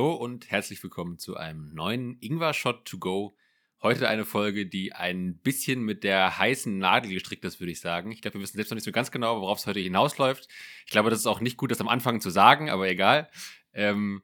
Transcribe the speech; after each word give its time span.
Hallo 0.00 0.14
und 0.14 0.50
herzlich 0.50 0.82
willkommen 0.82 1.18
zu 1.18 1.36
einem 1.36 1.74
neuen 1.74 2.16
Ingwer 2.22 2.54
Shot 2.54 2.86
to 2.86 2.96
Go. 2.96 3.36
Heute 3.82 4.08
eine 4.08 4.24
Folge, 4.24 4.64
die 4.64 4.94
ein 4.94 5.36
bisschen 5.36 5.82
mit 5.82 6.04
der 6.04 6.38
heißen 6.38 6.78
Nadel 6.78 7.12
gestrickt 7.12 7.44
ist, 7.44 7.60
würde 7.60 7.72
ich 7.72 7.80
sagen. 7.80 8.10
Ich 8.10 8.22
glaube, 8.22 8.38
wir 8.38 8.40
wissen 8.40 8.56
selbst 8.56 8.70
noch 8.70 8.76
nicht 8.76 8.86
so 8.86 8.92
ganz 8.92 9.10
genau, 9.10 9.42
worauf 9.42 9.58
es 9.58 9.66
heute 9.66 9.80
hinausläuft. 9.80 10.48
Ich 10.86 10.90
glaube, 10.90 11.10
das 11.10 11.18
ist 11.18 11.26
auch 11.26 11.42
nicht 11.42 11.58
gut, 11.58 11.70
das 11.70 11.82
am 11.82 11.88
Anfang 11.88 12.22
zu 12.22 12.30
sagen, 12.30 12.70
aber 12.70 12.88
egal. 12.88 13.28
Ähm, 13.74 14.22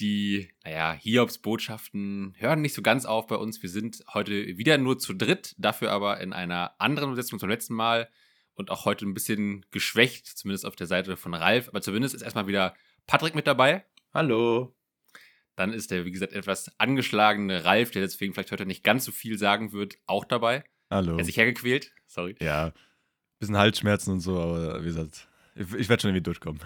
die, 0.00 0.48
naja, 0.64 0.92
Hiobs-Botschaften 0.94 2.34
hören 2.38 2.60
nicht 2.60 2.74
so 2.74 2.82
ganz 2.82 3.04
auf 3.04 3.28
bei 3.28 3.36
uns. 3.36 3.62
Wir 3.62 3.70
sind 3.70 4.02
heute 4.12 4.58
wieder 4.58 4.76
nur 4.76 4.98
zu 4.98 5.14
dritt, 5.14 5.54
dafür 5.56 5.92
aber 5.92 6.20
in 6.20 6.32
einer 6.32 6.74
anderen 6.80 7.10
Besetzung 7.10 7.38
zum 7.38 7.48
letzten 7.48 7.74
Mal 7.74 8.10
und 8.54 8.72
auch 8.72 8.86
heute 8.86 9.06
ein 9.06 9.14
bisschen 9.14 9.64
geschwächt, 9.70 10.26
zumindest 10.26 10.66
auf 10.66 10.74
der 10.74 10.88
Seite 10.88 11.16
von 11.16 11.32
Ralf. 11.32 11.68
Aber 11.68 11.80
zumindest 11.80 12.12
ist 12.12 12.22
erstmal 12.22 12.48
wieder 12.48 12.74
Patrick 13.06 13.36
mit 13.36 13.46
dabei. 13.46 13.84
Hallo. 14.12 14.74
Dann 15.62 15.72
ist 15.72 15.92
der, 15.92 16.04
wie 16.04 16.10
gesagt, 16.10 16.32
etwas 16.32 16.72
angeschlagene 16.80 17.64
Ralf, 17.64 17.92
der 17.92 18.02
deswegen 18.02 18.34
vielleicht 18.34 18.50
heute 18.50 18.66
nicht 18.66 18.82
ganz 18.82 19.04
so 19.04 19.12
viel 19.12 19.38
sagen 19.38 19.72
wird, 19.72 19.96
auch 20.06 20.24
dabei. 20.24 20.64
Hallo. 20.90 21.12
Er 21.12 21.18
hat 21.18 21.26
sich 21.26 21.36
hergequält. 21.36 21.92
Sorry. 22.08 22.34
Ja, 22.40 22.72
bisschen 23.38 23.56
Halsschmerzen 23.56 24.10
und 24.10 24.18
so, 24.18 24.40
aber 24.40 24.80
wie 24.80 24.86
gesagt, 24.86 25.28
ich, 25.54 25.72
ich 25.74 25.88
werde 25.88 26.00
schon 26.00 26.08
irgendwie 26.08 26.24
durchkommen. 26.24 26.60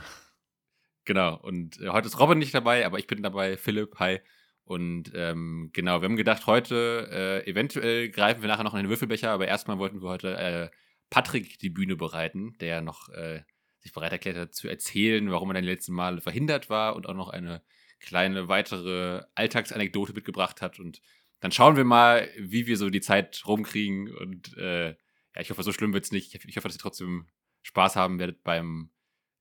Genau. 1.05 1.37
Und 1.37 1.79
äh, 1.79 1.91
heute 1.91 2.07
ist 2.09 2.19
Robin 2.19 2.39
nicht 2.39 2.55
dabei, 2.55 2.87
aber 2.87 2.99
ich 2.99 3.07
bin 3.07 3.23
dabei, 3.23 3.59
Philipp, 3.59 3.99
hi. 3.99 4.21
Und 4.65 5.13
ähm, 5.15 5.69
genau, 5.75 6.01
wir 6.01 6.09
haben 6.09 6.17
gedacht, 6.17 6.47
heute 6.47 7.45
äh, 7.45 7.51
eventuell 7.51 8.09
greifen 8.09 8.41
wir 8.41 8.49
nachher 8.49 8.65
noch 8.65 8.73
in 8.73 8.81
den 8.81 8.89
Würfelbecher, 8.89 9.31
aber 9.31 9.47
erstmal 9.47 9.77
wollten 9.77 10.01
wir 10.01 10.09
heute 10.09 10.39
äh, 10.39 10.71
Patrick 11.11 11.59
die 11.59 11.69
Bühne 11.69 11.97
bereiten, 11.97 12.57
der 12.61 12.81
noch 12.81 13.11
äh, 13.11 13.43
sich 13.81 13.93
bereit 13.93 14.13
erklärt 14.13 14.39
hat 14.39 14.55
zu 14.55 14.69
erzählen, 14.69 15.31
warum 15.31 15.51
er 15.51 15.55
dann 15.55 15.65
die 15.65 15.71
letzten 15.71 15.93
Male 15.93 16.23
verhindert 16.23 16.71
war 16.71 16.97
und 16.97 17.07
auch 17.07 17.15
noch 17.15 17.29
eine 17.29 17.61
kleine 18.01 18.49
weitere 18.49 19.23
Alltagsanekdote 19.35 20.13
mitgebracht 20.13 20.63
hat. 20.63 20.79
Und 20.79 21.01
dann 21.41 21.53
schauen 21.53 21.77
wir 21.77 21.85
mal, 21.85 22.29
wie 22.39 22.67
wir 22.67 22.77
so 22.77 22.91
die 22.91 23.01
Zeit 23.01 23.43
rumkriegen. 23.47 24.15
Und 24.15 24.57
äh, 24.57 24.91
ja, 24.91 25.41
ich 25.41 25.51
hoffe, 25.51 25.63
so 25.63 25.73
schlimm 25.73 25.93
wird 25.93 26.05
es 26.05 26.13
nicht. 26.13 26.35
Ich, 26.35 26.57
hoffe, 26.57 26.69
dass 26.69 26.77
ihr 26.77 26.81
trotzdem 26.81 27.27
Spaß 27.63 27.97
haben 27.97 28.19
werdet 28.19 28.43
beim 28.43 28.91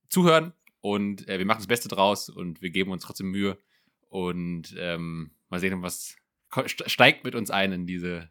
Zuhören. 0.08 0.52
Und 0.80 1.28
äh, 1.28 1.38
wir 1.38 1.46
machen 1.46 1.58
das 1.58 1.66
Beste 1.66 1.88
draus 1.88 2.28
und 2.28 2.62
wir 2.62 2.70
geben 2.70 2.90
uns 2.90 3.02
trotzdem 3.02 3.30
Mühe. 3.30 3.58
Und 4.08 4.74
ähm, 4.78 5.32
mal 5.48 5.60
sehen, 5.60 5.82
was 5.82 6.16
steigt 6.66 7.24
mit 7.24 7.34
uns 7.34 7.50
ein 7.50 7.72
in 7.72 7.86
diese 7.86 8.30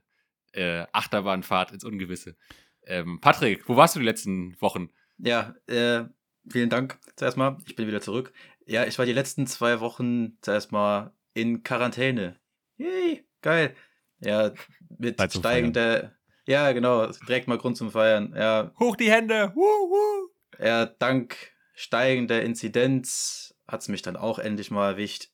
äh, 0.54 0.86
Achterbahnfahrt 0.92 1.72
ins 1.72 1.84
Ungewisse. 1.84 2.38
Ähm, 2.84 3.20
Patrick, 3.20 3.68
wo 3.68 3.76
warst 3.76 3.96
du 3.96 4.00
die 4.00 4.06
letzten 4.06 4.60
Wochen? 4.62 4.90
Ja, 5.18 5.56
äh, 5.68 6.06
vielen 6.50 6.70
Dank 6.70 7.00
zuerst 7.16 7.38
mal. 7.38 7.58
Ich 7.66 7.76
bin 7.76 7.88
wieder 7.88 8.02
zurück. 8.02 8.34
Ja, 8.66 8.86
ich 8.86 8.98
war 8.98 9.06
die 9.06 9.14
letzten 9.14 9.48
zwei 9.48 9.80
Wochen 9.80 10.38
zuerst 10.42 10.72
mal 10.72 11.14
in 11.34 11.64
Quarantäne. 11.64 12.40
Yay, 12.78 13.26
geil. 13.42 13.76
Ja, 14.20 14.54
mit 14.98 15.22
steigender. 15.32 16.14
Ja, 16.48 16.72
genau, 16.72 17.08
direkt 17.28 17.48
mal 17.48 17.58
Grund 17.58 17.78
zum 17.78 17.92
Feiern. 17.92 18.34
Ja, 18.36 18.72
Hoch 18.80 18.96
die 18.96 19.12
Hände! 19.12 19.52
Woo, 19.56 19.62
woo. 19.62 20.30
ja 20.60 20.86
dank 20.86 21.36
steigender 21.74 22.42
Inzidenz 22.42 23.56
hat 23.68 23.82
es 23.82 23.88
mich 23.88 24.02
dann 24.02 24.16
auch 24.16 24.40
endlich 24.40 24.72
mal 24.72 24.92
erwischt. 24.92 25.30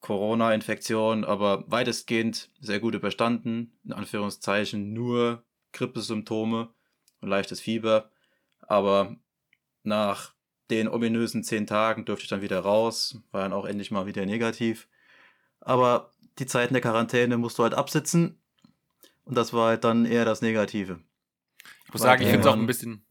Corona-Infektion, 0.00 1.24
aber 1.24 1.64
weitestgehend 1.68 2.50
sehr 2.60 2.80
gut 2.80 2.94
überstanden. 2.94 3.78
In 3.84 3.92
Anführungszeichen 3.92 4.92
nur 4.92 5.44
Grippesymptome 5.72 6.74
und 7.20 7.28
leichtes 7.28 7.60
Fieber. 7.60 8.10
Aber 8.62 9.16
nach 9.82 10.32
den 10.70 10.88
ominösen 10.88 11.42
zehn 11.44 11.66
Tagen 11.66 12.04
durfte 12.04 12.24
ich 12.24 12.28
dann 12.30 12.42
wieder 12.42 12.60
raus, 12.60 13.18
war 13.30 13.42
dann 13.42 13.52
auch 13.52 13.64
endlich 13.66 13.90
mal 13.90 14.06
wieder 14.06 14.24
negativ. 14.24 14.88
Aber 15.60 16.10
die 16.38 16.46
Zeiten 16.46 16.74
der 16.74 16.80
Quarantäne 16.80 17.36
musst 17.36 17.58
du 17.58 17.62
halt 17.62 17.74
absitzen. 17.74 18.38
Und 19.24 19.36
das 19.36 19.52
war 19.52 19.68
halt 19.68 19.84
dann 19.84 20.04
eher 20.04 20.24
das 20.24 20.42
Negative. 20.42 20.98
Ich 21.86 21.92
muss 21.92 22.02
sagen, 22.02 22.22
ich 22.22 22.28
finde 22.28 22.40
es 22.48 22.52
auch 22.52 22.58
ein 22.58 22.66
bisschen. 22.66 23.04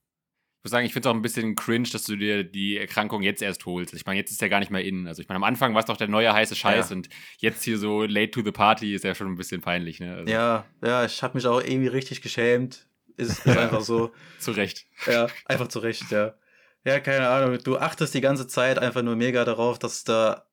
Ich 0.57 0.63
muss 0.65 0.71
sagen, 0.71 0.85
ich 0.85 0.93
finde 0.93 1.07
es 1.07 1.11
auch 1.11 1.15
ein 1.15 1.21
bisschen 1.23 1.55
cringe, 1.55 1.87
dass 1.91 2.03
du 2.03 2.15
dir 2.15 2.43
die 2.43 2.77
Erkrankung 2.77 3.23
jetzt 3.23 3.41
erst 3.41 3.65
holst. 3.65 3.93
Ich 3.95 4.05
meine, 4.05 4.19
jetzt 4.19 4.31
ist 4.31 4.41
ja 4.41 4.47
gar 4.47 4.59
nicht 4.59 4.69
mehr 4.71 4.83
in. 4.83 5.07
Also 5.07 5.21
ich 5.21 5.27
meine, 5.27 5.37
am 5.37 5.43
Anfang 5.43 5.73
war 5.73 5.79
es 5.79 5.85
doch 5.87 5.97
der 5.97 6.07
neue 6.07 6.31
heiße 6.33 6.55
Scheiß 6.55 6.89
Ja. 6.89 6.95
und 6.95 7.09
jetzt 7.39 7.63
hier 7.63 7.79
so 7.79 8.03
late 8.03 8.29
to 8.31 8.43
the 8.43 8.51
party 8.51 8.93
ist 8.93 9.03
ja 9.03 9.15
schon 9.15 9.27
ein 9.27 9.35
bisschen 9.37 9.61
peinlich, 9.61 9.99
ne? 9.99 10.15
Also, 10.17 10.31
Ja, 10.31 10.65
ja, 10.83 11.03
ich 11.05 11.23
habe 11.23 11.35
mich 11.35 11.47
auch 11.47 11.61
irgendwie 11.61 11.87
richtig 11.87 12.21
geschämt. 12.21 12.85
Ist, 13.17 13.45
ist 13.45 13.47
einfach 13.57 13.81
so. 13.81 14.11
Zu 14.39 14.51
Recht. 14.51 14.85
Ja, 15.07 15.27
einfach 15.45 15.67
zu 15.67 15.79
Recht, 15.79 16.11
ja. 16.11 16.35
Ja, 16.83 16.99
keine 16.99 17.29
Ahnung. 17.29 17.59
Du 17.63 17.77
achtest 17.77 18.13
die 18.13 18.21
ganze 18.21 18.47
Zeit 18.47 18.79
einfach 18.79 19.03
nur 19.03 19.15
mega 19.15 19.45
darauf, 19.45 19.77
dass 19.77 20.03
da 20.03 20.47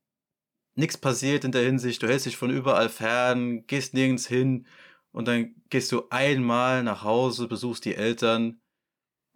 nichts 0.75 0.99
passiert 0.99 1.45
in 1.45 1.53
der 1.53 1.63
Hinsicht. 1.63 2.03
Du 2.03 2.07
hältst 2.07 2.27
dich 2.27 2.37
von 2.37 2.51
überall 2.51 2.89
fern, 2.89 3.67
gehst 3.67 3.95
nirgends 3.95 4.27
hin 4.27 4.67
und 5.11 5.27
dann 5.27 5.55
gehst 5.71 5.91
du 5.91 6.09
einmal 6.11 6.83
nach 6.83 7.03
Hause, 7.03 7.49
besuchst 7.49 7.85
die 7.85 7.95
Eltern 7.95 8.61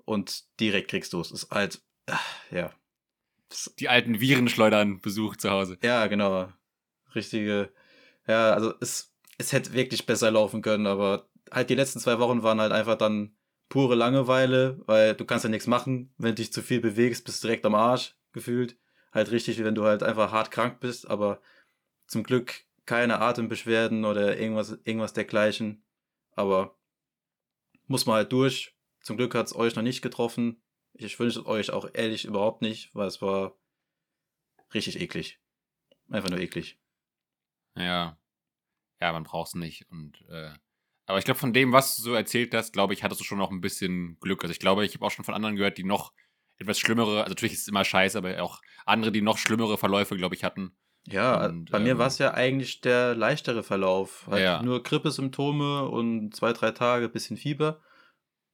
und 0.04 0.44
direkt 0.60 0.90
kriegst 0.90 1.12
du 1.12 1.20
es. 1.20 1.30
Ist 1.30 1.50
halt, 1.50 1.82
ah, 2.06 2.18
ja. 2.50 2.72
Die 3.78 3.88
alten 3.88 4.20
Virenschleudern 4.20 5.00
besucht 5.00 5.40
zu 5.40 5.50
Hause. 5.50 5.78
Ja, 5.82 6.06
genau. 6.06 6.52
Richtige. 7.14 7.72
Ja, 8.26 8.52
also 8.52 8.74
es, 8.80 9.14
es 9.38 9.52
hätte 9.52 9.72
wirklich 9.72 10.06
besser 10.06 10.30
laufen 10.30 10.62
können, 10.62 10.86
aber 10.86 11.28
halt 11.50 11.68
die 11.68 11.74
letzten 11.74 12.00
zwei 12.00 12.18
Wochen 12.18 12.42
waren 12.42 12.60
halt 12.60 12.72
einfach 12.72 12.96
dann 12.96 13.36
pure 13.72 13.94
Langeweile, 13.94 14.82
weil 14.84 15.14
du 15.14 15.24
kannst 15.24 15.44
ja 15.44 15.50
nichts 15.50 15.66
machen. 15.66 16.12
Wenn 16.18 16.32
du 16.32 16.42
dich 16.42 16.52
zu 16.52 16.60
viel 16.60 16.82
bewegst, 16.82 17.24
bist 17.24 17.42
du 17.42 17.48
direkt 17.48 17.64
am 17.64 17.74
Arsch 17.74 18.14
gefühlt. 18.32 18.78
Halt 19.12 19.30
richtig, 19.30 19.58
wie 19.58 19.64
wenn 19.64 19.74
du 19.74 19.84
halt 19.84 20.02
einfach 20.02 20.30
hart 20.30 20.50
krank 20.50 20.78
bist, 20.78 21.08
aber 21.08 21.40
zum 22.06 22.22
Glück 22.22 22.66
keine 22.84 23.20
Atembeschwerden 23.20 24.04
oder 24.04 24.38
irgendwas, 24.38 24.78
irgendwas 24.84 25.14
dergleichen. 25.14 25.82
Aber 26.32 26.76
muss 27.86 28.04
man 28.04 28.16
halt 28.16 28.30
durch. 28.30 28.76
Zum 29.00 29.16
Glück 29.16 29.34
hat 29.34 29.46
es 29.46 29.56
euch 29.56 29.74
noch 29.74 29.82
nicht 29.82 30.02
getroffen. 30.02 30.62
Ich 30.92 31.18
wünsche 31.18 31.40
es 31.40 31.46
euch 31.46 31.70
auch 31.70 31.88
ehrlich 31.94 32.26
überhaupt 32.26 32.60
nicht, 32.60 32.94
weil 32.94 33.08
es 33.08 33.22
war 33.22 33.58
richtig 34.74 35.00
eklig. 35.00 35.40
Einfach 36.10 36.28
nur 36.28 36.40
eklig. 36.40 36.78
Ja. 37.74 38.18
Ja, 39.00 39.12
man 39.12 39.24
braucht 39.24 39.48
es 39.48 39.54
nicht. 39.54 39.90
Und, 39.90 40.22
äh, 40.28 40.52
aber 41.12 41.18
ich 41.18 41.24
glaube, 41.24 41.40
von 41.40 41.52
dem, 41.52 41.72
was 41.72 41.96
du 41.96 42.02
so 42.02 42.14
erzählt 42.14 42.54
hast, 42.54 42.72
glaube 42.72 42.94
ich, 42.94 43.04
hattest 43.04 43.20
du 43.20 43.24
schon 43.24 43.38
noch 43.38 43.50
ein 43.50 43.60
bisschen 43.60 44.18
Glück. 44.20 44.42
Also 44.42 44.52
ich 44.52 44.58
glaube, 44.58 44.84
ich 44.84 44.94
habe 44.94 45.04
auch 45.04 45.10
schon 45.10 45.24
von 45.24 45.34
anderen 45.34 45.56
gehört, 45.56 45.78
die 45.78 45.84
noch 45.84 46.12
etwas 46.58 46.78
schlimmere, 46.78 47.18
also 47.18 47.30
natürlich 47.30 47.54
ist 47.54 47.62
es 47.62 47.68
immer 47.68 47.84
scheiße, 47.84 48.18
aber 48.18 48.42
auch 48.42 48.60
andere, 48.86 49.12
die 49.12 49.22
noch 49.22 49.38
schlimmere 49.38 49.78
Verläufe, 49.78 50.16
glaube 50.16 50.34
ich, 50.34 50.44
hatten. 50.44 50.76
Ja, 51.06 51.46
Und, 51.46 51.70
bei 51.70 51.80
mir 51.80 51.92
ähm, 51.92 51.98
war 51.98 52.06
es 52.06 52.18
ja 52.18 52.32
eigentlich 52.34 52.80
der 52.80 53.14
leichtere 53.14 53.62
Verlauf. 53.62 54.26
Halt 54.30 54.42
Ja. 54.42 54.62
Nur 54.62 54.82
Grippesymptome 54.82 55.88
und 55.88 56.34
zwei, 56.34 56.52
drei 56.52 56.70
Tage 56.70 57.08
bisschen 57.08 57.36
Fieber. 57.36 57.80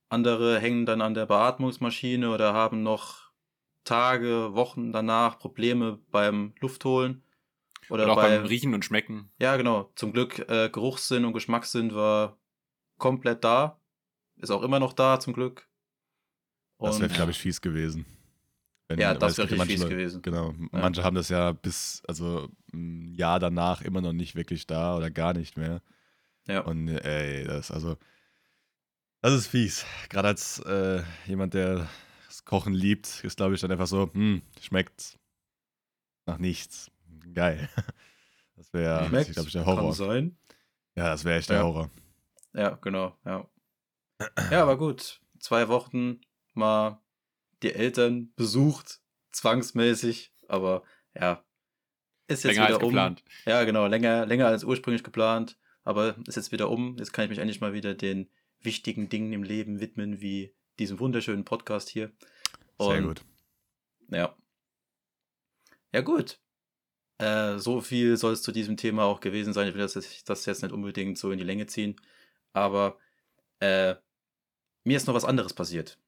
Andere 0.08 0.58
hängen 0.58 0.86
dann 0.86 1.02
an 1.02 1.14
der 1.14 1.26
Beatmungsmaschine 1.26 2.30
oder 2.30 2.54
haben 2.54 2.82
noch 2.82 3.30
Tage, 3.84 4.54
Wochen 4.54 4.92
danach 4.92 5.38
Probleme 5.38 5.98
beim 6.10 6.54
Luftholen. 6.60 7.22
Oder, 7.90 8.04
Oder 8.04 8.12
auch 8.12 8.16
bei, 8.16 8.36
beim 8.36 8.46
Riechen 8.46 8.74
und 8.74 8.84
Schmecken. 8.84 9.30
Ja, 9.38 9.56
genau. 9.56 9.92
Zum 9.94 10.12
Glück 10.12 10.38
äh, 10.48 10.68
Geruchssinn 10.70 11.24
und 11.24 11.32
Geschmackssinn 11.32 11.94
war 11.94 12.38
komplett 12.98 13.44
da. 13.44 13.80
Ist 14.36 14.50
auch 14.50 14.62
immer 14.62 14.78
noch 14.80 14.92
da, 14.92 15.18
zum 15.20 15.32
Glück. 15.32 15.68
Das 16.78 16.98
wäre, 17.00 17.08
Und- 17.08 17.14
glaube 17.16 17.30
ich, 17.32 17.38
fies 17.38 17.60
gewesen. 17.60 18.04
Wenn- 18.86 19.00
Ja, 19.00 19.12
das 19.14 19.36
wäre 19.36 19.48
ja 19.48 19.54
richtig 19.54 19.58
manche 19.58 19.72
fies 19.72 19.82
Leute- 19.82 19.94
gewesen. 19.96 20.22
Genau. 20.22 20.54
Manche 20.70 21.02
haben 21.04 21.16
das 21.16 21.28
ja 21.28 21.52
bis, 21.52 22.02
also 22.06 22.48
ein 22.72 23.14
Jahr 23.14 23.38
danach 23.40 23.82
immer 23.82 24.00
noch 24.00 24.12
nicht 24.12 24.34
wirklich 24.34 24.66
da 24.66 24.96
oder 24.96 25.10
gar 25.10 25.34
nicht 25.34 25.56
mehr. 25.56 25.82
Ja. 26.46 26.60
Und 26.60 26.88
ey, 26.88 27.44
das, 27.44 27.70
also, 27.70 27.96
das 29.20 29.34
ist 29.34 29.48
fies. 29.48 29.84
Gerade 30.08 30.28
als 30.28 30.60
äh, 30.60 31.02
jemand, 31.26 31.52
der 31.54 31.88
das 32.28 32.44
Kochen 32.44 32.72
liebt, 32.72 33.22
ist, 33.24 33.36
glaube 33.36 33.54
ich, 33.54 33.60
dann 33.60 33.70
einfach 33.72 33.86
so, 33.88 34.10
hm, 34.14 34.40
schmeckt 34.60 35.18
nach 36.26 36.38
nichts. 36.38 36.90
Geil. 37.34 37.68
Das 38.56 38.72
wäre, 38.72 39.06
glaube 39.08 39.46
ich, 39.46 39.52
der 39.52 39.64
Horror. 39.66 39.84
Kann 39.84 39.92
sein. 39.92 40.36
Ja, 40.96 41.10
das 41.10 41.24
wäre 41.24 41.38
echt 41.38 41.48
der 41.48 41.58
Ja. 41.58 41.62
Horror. 41.62 41.90
Ja, 42.58 42.70
genau, 42.82 43.16
ja. 43.24 43.48
Ja, 44.50 44.62
aber 44.62 44.76
gut. 44.76 45.20
Zwei 45.38 45.68
Wochen 45.68 46.20
mal 46.54 47.00
die 47.62 47.72
Eltern 47.72 48.32
besucht, 48.34 49.00
zwangsmäßig, 49.30 50.32
aber 50.48 50.82
ja, 51.14 51.44
ist 52.26 52.42
jetzt 52.42 52.54
Länger 52.56 52.66
als 52.66 52.76
wieder 52.76 52.84
um. 52.84 52.90
geplant. 52.90 53.24
Ja, 53.46 53.62
genau, 53.64 53.86
länger, 53.86 54.26
länger 54.26 54.48
als 54.48 54.64
ursprünglich 54.64 55.04
geplant, 55.04 55.56
aber 55.84 56.16
ist 56.26 56.34
jetzt 56.36 56.50
wieder 56.50 56.68
um. 56.68 56.96
Jetzt 56.98 57.12
kann 57.12 57.24
ich 57.24 57.30
mich 57.30 57.38
endlich 57.38 57.60
mal 57.60 57.72
wieder 57.72 57.94
den 57.94 58.28
wichtigen 58.60 59.08
Dingen 59.08 59.32
im 59.32 59.44
Leben 59.44 59.78
widmen, 59.80 60.20
wie 60.20 60.52
diesem 60.80 60.98
wunderschönen 60.98 61.44
Podcast 61.44 61.88
hier. 61.88 62.10
Sehr 62.80 62.98
Und, 62.98 63.04
gut. 63.04 63.24
Ja. 64.10 64.36
Ja, 65.92 66.00
gut. 66.00 66.40
Äh, 67.18 67.58
so 67.58 67.80
viel 67.80 68.16
soll 68.16 68.32
es 68.32 68.42
zu 68.42 68.52
diesem 68.52 68.76
Thema 68.76 69.04
auch 69.04 69.20
gewesen 69.20 69.52
sein. 69.52 69.68
Ich 69.68 69.74
will 69.74 69.80
das, 69.82 69.94
jetzt- 69.94 70.28
das 70.28 70.46
jetzt 70.46 70.62
nicht 70.62 70.72
unbedingt 70.72 71.18
so 71.18 71.30
in 71.30 71.38
die 71.38 71.44
Länge 71.44 71.66
ziehen. 71.66 72.00
Aber 72.52 72.96
äh, 73.60 73.94
mir 74.84 74.96
ist 74.96 75.06
noch 75.06 75.14
was 75.14 75.24
anderes 75.24 75.52
passiert. 75.54 75.98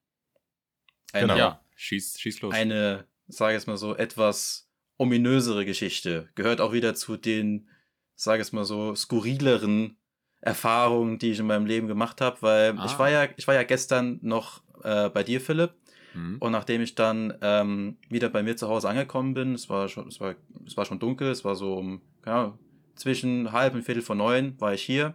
Eine, 1.13 1.23
Genau. 1.27 1.37
Ja, 1.37 1.63
schieß, 1.75 2.19
schieß 2.19 2.41
los. 2.41 2.53
eine, 2.53 3.05
sage 3.27 3.53
ich 3.55 3.57
es 3.63 3.67
mal 3.67 3.77
so, 3.77 3.95
etwas 3.95 4.69
ominösere 4.97 5.65
Geschichte. 5.65 6.29
Gehört 6.35 6.61
auch 6.61 6.73
wieder 6.73 6.95
zu 6.95 7.17
den, 7.17 7.67
sage 8.15 8.41
ich 8.41 8.47
es 8.47 8.53
mal 8.53 8.65
so, 8.65 8.95
skurrileren 8.95 9.97
Erfahrungen, 10.39 11.19
die 11.19 11.31
ich 11.31 11.39
in 11.39 11.47
meinem 11.47 11.65
Leben 11.65 11.87
gemacht 11.87 12.21
habe, 12.21 12.37
weil 12.41 12.77
Ah. 12.77 12.85
ich 12.85 12.97
war 12.97 13.09
ja, 13.09 13.27
ich 13.37 13.47
war 13.47 13.55
ja 13.55 13.63
gestern 13.63 14.19
noch 14.21 14.63
äh, 14.83 15.09
bei 15.09 15.23
dir, 15.23 15.41
Philipp, 15.41 15.73
Hm. 16.13 16.37
und 16.39 16.51
nachdem 16.51 16.81
ich 16.81 16.95
dann 16.95 17.37
ähm, 17.41 17.97
wieder 18.09 18.27
bei 18.29 18.43
mir 18.43 18.57
zu 18.57 18.67
Hause 18.67 18.89
angekommen 18.89 19.33
bin, 19.33 19.53
es 19.53 19.69
war 19.69 19.87
schon, 19.87 20.07
es 20.09 20.19
war, 20.19 20.35
es 20.67 20.75
war 20.75 20.83
schon 20.85 20.99
dunkel, 20.99 21.29
es 21.31 21.45
war 21.45 21.55
so 21.55 21.75
um, 21.77 22.01
keine 22.21 22.35
Ahnung, 22.37 22.59
zwischen 22.95 23.51
halb 23.53 23.73
und 23.75 23.83
viertel 23.83 24.01
vor 24.03 24.15
neun 24.17 24.59
war 24.59 24.73
ich 24.73 24.81
hier 24.81 25.13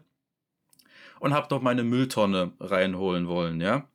und 1.21 1.35
habe 1.35 1.53
noch 1.55 1.63
meine 1.63 1.85
Mülltonne 1.85 2.53
reinholen 2.61 3.29
wollen, 3.29 3.61
ja. 3.61 3.89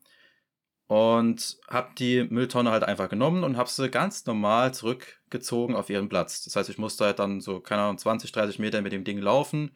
Und 0.87 1.57
habe 1.69 1.91
die 1.97 2.25
Mülltonne 2.29 2.71
halt 2.71 2.83
einfach 2.83 3.07
genommen 3.07 3.45
und 3.45 3.55
habe 3.55 3.69
sie 3.69 3.89
ganz 3.89 4.25
normal 4.25 4.73
zurückgezogen 4.73 5.75
auf 5.75 5.89
ihren 5.89 6.09
Platz. 6.09 6.43
Das 6.43 6.55
heißt, 6.55 6.69
ich 6.69 6.77
musste 6.77 7.05
halt 7.05 7.19
dann 7.19 7.39
so, 7.39 7.61
keine 7.61 7.83
Ahnung, 7.83 7.97
20, 7.97 8.31
30 8.33 8.59
Meter 8.59 8.81
mit 8.81 8.91
dem 8.91 9.05
Ding 9.05 9.17
laufen 9.17 9.71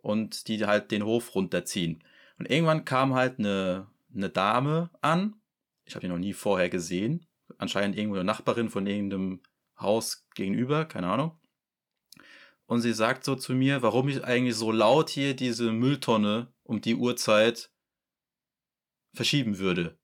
und 0.00 0.48
die 0.48 0.64
halt 0.64 0.90
den 0.90 1.04
Hof 1.04 1.34
runterziehen. 1.34 2.02
Und 2.38 2.50
irgendwann 2.50 2.84
kam 2.84 3.14
halt 3.14 3.38
eine, 3.38 3.88
eine 4.14 4.30
Dame 4.30 4.90
an. 5.02 5.34
Ich 5.84 5.94
habe 5.94 6.00
die 6.06 6.12
noch 6.12 6.18
nie 6.18 6.32
vorher 6.32 6.70
gesehen. 6.70 7.26
Anscheinend 7.58 7.96
irgendwo 7.98 8.16
eine 8.16 8.24
Nachbarin 8.24 8.70
von 8.70 8.86
irgendeinem 8.86 9.40
Haus 9.78 10.26
gegenüber, 10.34 10.86
keine 10.86 11.08
Ahnung. 11.08 11.38
Und 12.66 12.80
sie 12.80 12.94
sagt 12.94 13.24
so 13.24 13.36
zu 13.36 13.52
mir, 13.52 13.82
warum 13.82 14.08
ich 14.08 14.24
eigentlich 14.24 14.56
so 14.56 14.72
laut 14.72 15.10
hier 15.10 15.36
diese 15.36 15.70
Mülltonne 15.72 16.53
um 16.64 16.80
die 16.80 16.96
Uhrzeit 16.96 17.70
verschieben 19.14 19.58
würde. 19.58 19.98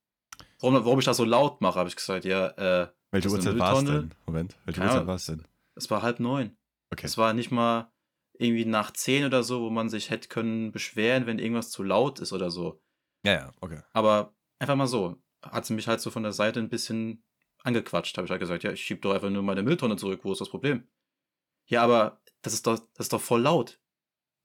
Warum, 0.61 0.75
warum 0.85 0.99
ich 0.99 1.05
das 1.05 1.17
so 1.17 1.25
laut 1.25 1.61
mache, 1.61 1.79
habe 1.79 1.89
ich 1.89 1.97
gesagt, 1.97 2.25
ja, 2.25 2.49
äh, 2.49 2.89
Welche 3.11 3.31
Uhrzeit 3.31 3.59
war 3.59 3.77
es 3.77 3.85
denn? 3.85 4.15
Moment, 4.27 4.57
welche 4.65 4.81
Keine 4.81 4.93
Uhrzeit 4.93 5.07
war 5.07 5.15
es 5.17 5.27
denn? 5.27 5.45
es 5.75 5.91
war 5.91 6.03
halb 6.03 6.21
neun. 6.21 6.57
Okay. 6.91 7.07
Es 7.07 7.17
war 7.17 7.33
nicht 7.33 7.51
mal 7.51 7.91
irgendwie 8.35 8.65
nach 8.65 8.91
zehn 8.93 9.25
oder 9.25 9.43
so, 9.43 9.63
wo 9.63 9.71
man 9.71 9.89
sich 9.89 10.11
hätte 10.11 10.29
können 10.29 10.73
beschweren, 10.73 11.27
wenn 11.27 11.39
irgendwas 11.39 11.71
zu 11.71 11.83
laut 11.83 12.21
ist 12.21 12.33
oder 12.33 12.51
so. 12.51 12.83
Ja, 13.25 13.33
ja, 13.33 13.53
okay. 13.61 13.83
Aber 13.93 14.35
einfach 14.59 14.77
mal 14.77 14.87
so, 14.87 15.23
hat 15.43 15.67
sie 15.67 15.75
mich 15.75 15.89
halt 15.89 16.01
so 16.01 16.11
von 16.11 16.23
der 16.23 16.33
Seite 16.33 16.61
ein 16.61 16.69
bisschen 16.69 17.23
angequatscht. 17.63 18.17
Habe 18.17 18.27
ich 18.27 18.31
halt 18.31 18.41
gesagt, 18.41 18.63
ja, 18.63 18.73
ich 18.73 18.83
schieb 18.83 19.03
doch 19.03 19.15
einfach 19.15 19.31
nur 19.31 19.43
meine 19.43 19.63
Mülltonne 19.63 19.97
zurück, 19.97 20.21
wo 20.23 20.33
ist 20.33 20.41
das 20.41 20.49
Problem? 20.49 20.89
Ja, 21.67 21.83
aber 21.83 22.21
das 22.43 22.55
ist 22.55 22.67
doch, 22.67 22.79
das 22.79 23.07
ist 23.07 23.13
doch 23.13 23.21
voll 23.21 23.43
laut. 23.43 23.81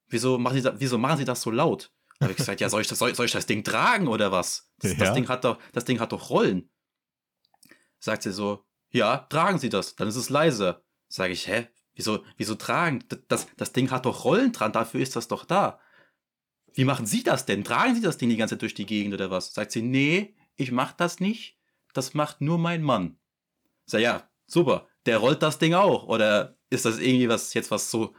Wieso 0.08 0.38
machen, 0.38 0.56
Sie 0.56 0.62
da, 0.62 0.80
wieso 0.80 0.98
machen 0.98 1.18
Sie 1.18 1.26
das 1.26 1.42
so 1.42 1.50
laut? 1.50 1.92
Habe 2.22 2.32
ich 2.32 2.38
gesagt, 2.38 2.62
ja, 2.62 2.70
soll 2.70 2.82
ich, 2.82 2.88
das, 2.88 3.00
soll, 3.00 3.14
soll 3.14 3.26
ich 3.26 3.32
das 3.32 3.46
Ding 3.46 3.64
tragen 3.64 4.08
oder 4.08 4.32
was? 4.32 4.72
Das, 4.80 4.92
Ja. 4.94 4.98
das, 4.98 5.14
Ding 5.14 5.28
hat 5.28 5.44
doch, 5.44 5.60
das 5.74 5.86
Ding 5.86 6.00
hat 6.00 6.12
doch 6.12 6.30
Rollen. 6.30 6.70
Sagt 8.00 8.24
sie 8.24 8.32
so, 8.32 8.66
ja, 8.92 9.18
tragen 9.18 9.60
Sie 9.60 9.70
das, 9.70 9.96
dann 9.96 10.08
ist 10.08 10.16
es 10.16 10.30
leiser. 10.30 10.84
Sage 11.08 11.34
ich, 11.34 11.48
hä? 11.48 11.68
Wieso, 11.94 12.24
wieso 12.38 12.56
tragen? 12.56 13.04
Das, 13.10 13.20
das, 13.28 13.48
das 13.58 13.74
Ding 13.74 13.92
hat 13.92 14.06
doch 14.06 14.24
Rollen 14.24 14.52
dran, 14.54 14.72
dafür 14.72 15.02
ist 15.02 15.16
das 15.16 15.28
doch 15.28 15.46
da. 15.46 15.80
Wie 16.74 16.86
machen 16.86 17.06
Sie 17.06 17.24
das 17.24 17.46
denn? 17.46 17.64
Tragen 17.64 17.96
Sie 17.96 18.02
das 18.02 18.18
Ding 18.18 18.30
die 18.30 18.38
ganze 18.38 18.56
Zeit 18.56 18.62
durch 18.62 18.74
die 18.74 18.86
Gegend 18.86 19.14
oder 19.14 19.32
was? 19.32 19.54
Sagt 19.54 19.72
sie, 19.72 19.82
nee, 19.82 20.36
ich 20.56 20.72
mach 20.72 20.92
das 20.92 21.20
nicht. 21.20 21.58
Das 21.94 22.14
macht 22.14 22.42
nur 22.42 22.58
mein 22.58 22.84
Mann. 22.84 23.18
Sag 23.86 24.02
ja, 24.02 24.30
super. 24.46 24.88
Der 25.06 25.20
rollt 25.20 25.42
das 25.42 25.58
Ding 25.58 25.74
auch. 25.74 26.08
Oder 26.08 26.58
ist 26.70 26.84
das 26.86 27.00
irgendwie 27.00 27.30
was 27.30 27.54
jetzt 27.54 27.72
was 27.72 27.90
so, 27.90 28.14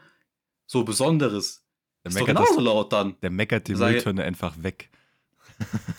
so 0.67 0.85
Besonderes? 0.85 1.66
Der 2.07 2.11
Ist 2.11 2.21
doch 2.21 2.27
meckert, 2.27 2.47
genauso 2.47 2.61
laut 2.61 2.93
dann. 2.93 3.17
der 3.21 3.31
meckert 3.31 3.67
die 3.69 3.75
Mülltonne 3.75 4.23
einfach 4.23 4.55
weg. 4.63 4.91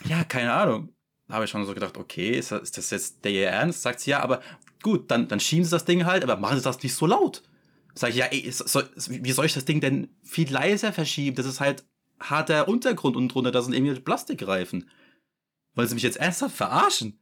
Ja, 0.06 0.24
keine 0.24 0.54
Ahnung. 0.54 0.94
Da 1.28 1.36
habe 1.36 1.46
ich 1.46 1.52
schon 1.52 1.66
so 1.66 1.74
gedacht, 1.74 1.98
okay, 1.98 2.32
ist 2.32 2.52
das, 2.52 2.62
ist 2.62 2.78
das 2.78 2.90
jetzt 2.92 3.26
der 3.26 3.32
ihr 3.34 3.48
Ernst? 3.50 3.82
Sagt 3.82 4.00
sie, 4.00 4.12
ja, 4.12 4.22
aber 4.22 4.42
gut, 4.82 5.12
dann, 5.12 5.28
dann 5.28 5.40
schieben 5.42 5.66
sie 5.66 5.72
das 5.72 5.84
Ding 5.84 6.06
halt, 6.06 6.24
aber 6.24 6.38
machen 6.38 6.58
sie 6.58 6.64
das 6.64 6.82
nicht 6.82 6.94
so 6.96 7.06
laut. 7.08 7.44
Sag 7.94 8.12
ich, 8.12 8.16
ja, 8.16 8.28
ey, 8.28 8.48
es- 8.48 8.64
wie 9.10 9.32
soll 9.34 9.46
ich 9.48 9.54
das 9.54 9.66
Ding 9.66 9.82
denn 9.82 10.08
viel 10.24 10.50
leiser 10.50 10.94
verschieben? 10.94 11.36
Das 11.36 11.46
ist 11.46 11.60
halt 11.60 11.84
harter 12.22 12.68
Untergrund 12.70 13.18
unten 13.18 13.28
drunter, 13.30 13.52
da 13.52 13.62
sind 13.62 13.74
irgendwie 13.74 14.00
Plastikreifen. 14.00 14.90
Wollen 15.76 15.88
sie 15.90 15.96
mich 15.96 16.04
jetzt 16.04 16.18
ernsthaft 16.18 16.56
verarschen? 16.56 17.20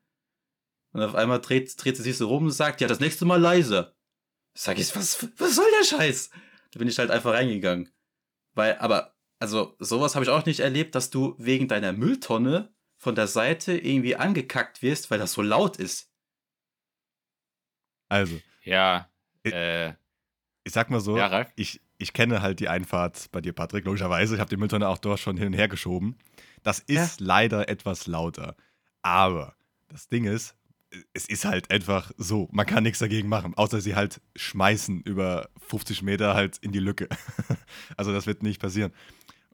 Und 0.92 1.02
auf 1.02 1.16
einmal 1.16 1.42
dreht, 1.42 1.74
dreht 1.84 1.98
sie 1.98 2.04
sich 2.04 2.18
so 2.18 2.28
rum 2.28 2.44
und 2.46 2.52
sagt, 2.52 2.82
ja, 2.82 2.88
das 2.88 3.00
nächste 3.00 3.26
Mal 3.26 3.42
leiser. 3.42 3.96
Sag 4.54 4.78
ich, 4.80 4.96
was, 4.96 5.28
was 5.38 5.56
soll 5.56 5.66
der 5.80 5.86
Scheiß? 5.86 6.30
Da 6.72 6.80
bin 6.80 6.88
ich 6.88 7.00
halt 7.00 7.10
einfach 7.12 7.34
reingegangen. 7.34 7.90
Weil, 8.56 8.78
aber, 8.80 9.16
also, 9.40 9.76
sowas 9.80 10.16
habe 10.16 10.26
ich 10.26 10.32
auch 10.32 10.46
nicht 10.46 10.62
erlebt, 10.62 10.96
dass 10.96 11.10
du 11.10 11.36
wegen 11.38 11.68
deiner 11.68 11.92
Mülltonne 11.92 12.74
von 12.98 13.14
der 13.16 13.28
Seite 13.28 13.78
irgendwie 13.78 14.16
angekackt 14.16 14.82
wirst, 14.82 15.12
weil 15.12 15.20
das 15.20 15.34
so 15.34 15.42
laut 15.42 15.78
ist. 15.78 16.10
Also, 18.10 18.40
Ja, 18.64 19.10
Ich- 19.44 19.54
äh, 19.54 19.94
ich 20.64 20.74
sag 20.74 20.90
mal 20.90 21.00
so, 21.00 21.18
ja, 21.18 21.46
ich, 21.56 21.82
ich 22.00 22.14
kenne 22.14 22.42
halt 22.42 22.60
die 22.60 22.70
Einfahrt 22.70 23.32
bei 23.32 23.42
dir, 23.42 23.54
Patrick, 23.54 23.86
logischerweise. 23.86 24.34
Ich 24.36 24.40
habe 24.40 24.50
die 24.50 24.58
Mülltonne 24.58 24.88
auch 24.88 24.98
dort 24.98 25.20
schon 25.20 25.38
hin 25.38 25.48
und 25.48 25.54
her 25.54 25.68
geschoben. 25.68 26.18
Das 26.64 26.80
ist 26.80 27.20
leider 27.20 27.70
etwas 27.70 28.08
lauter. 28.08 28.56
Aber 29.04 29.56
das 29.90 30.08
Ding 30.08 30.26
ist, 30.26 30.56
es 31.14 31.28
ist 31.28 31.46
halt 31.46 31.72
einfach 31.72 32.12
so. 32.18 32.50
Man 32.52 32.66
kann 32.66 32.84
nichts 32.84 33.00
dagegen 33.00 33.30
machen, 33.30 33.54
außer 33.56 33.82
sie 33.82 33.96
halt 33.96 34.22
schmeißen 34.36 35.02
über 35.02 35.50
50 35.68 36.02
Meter 36.02 36.34
halt 36.34 36.58
in 36.60 36.72
die 36.72 36.80
Lücke. 36.80 37.08
also 37.98 38.14
das 38.14 38.28
wird 38.28 38.44
nicht 38.44 38.62
passieren. 38.62 38.92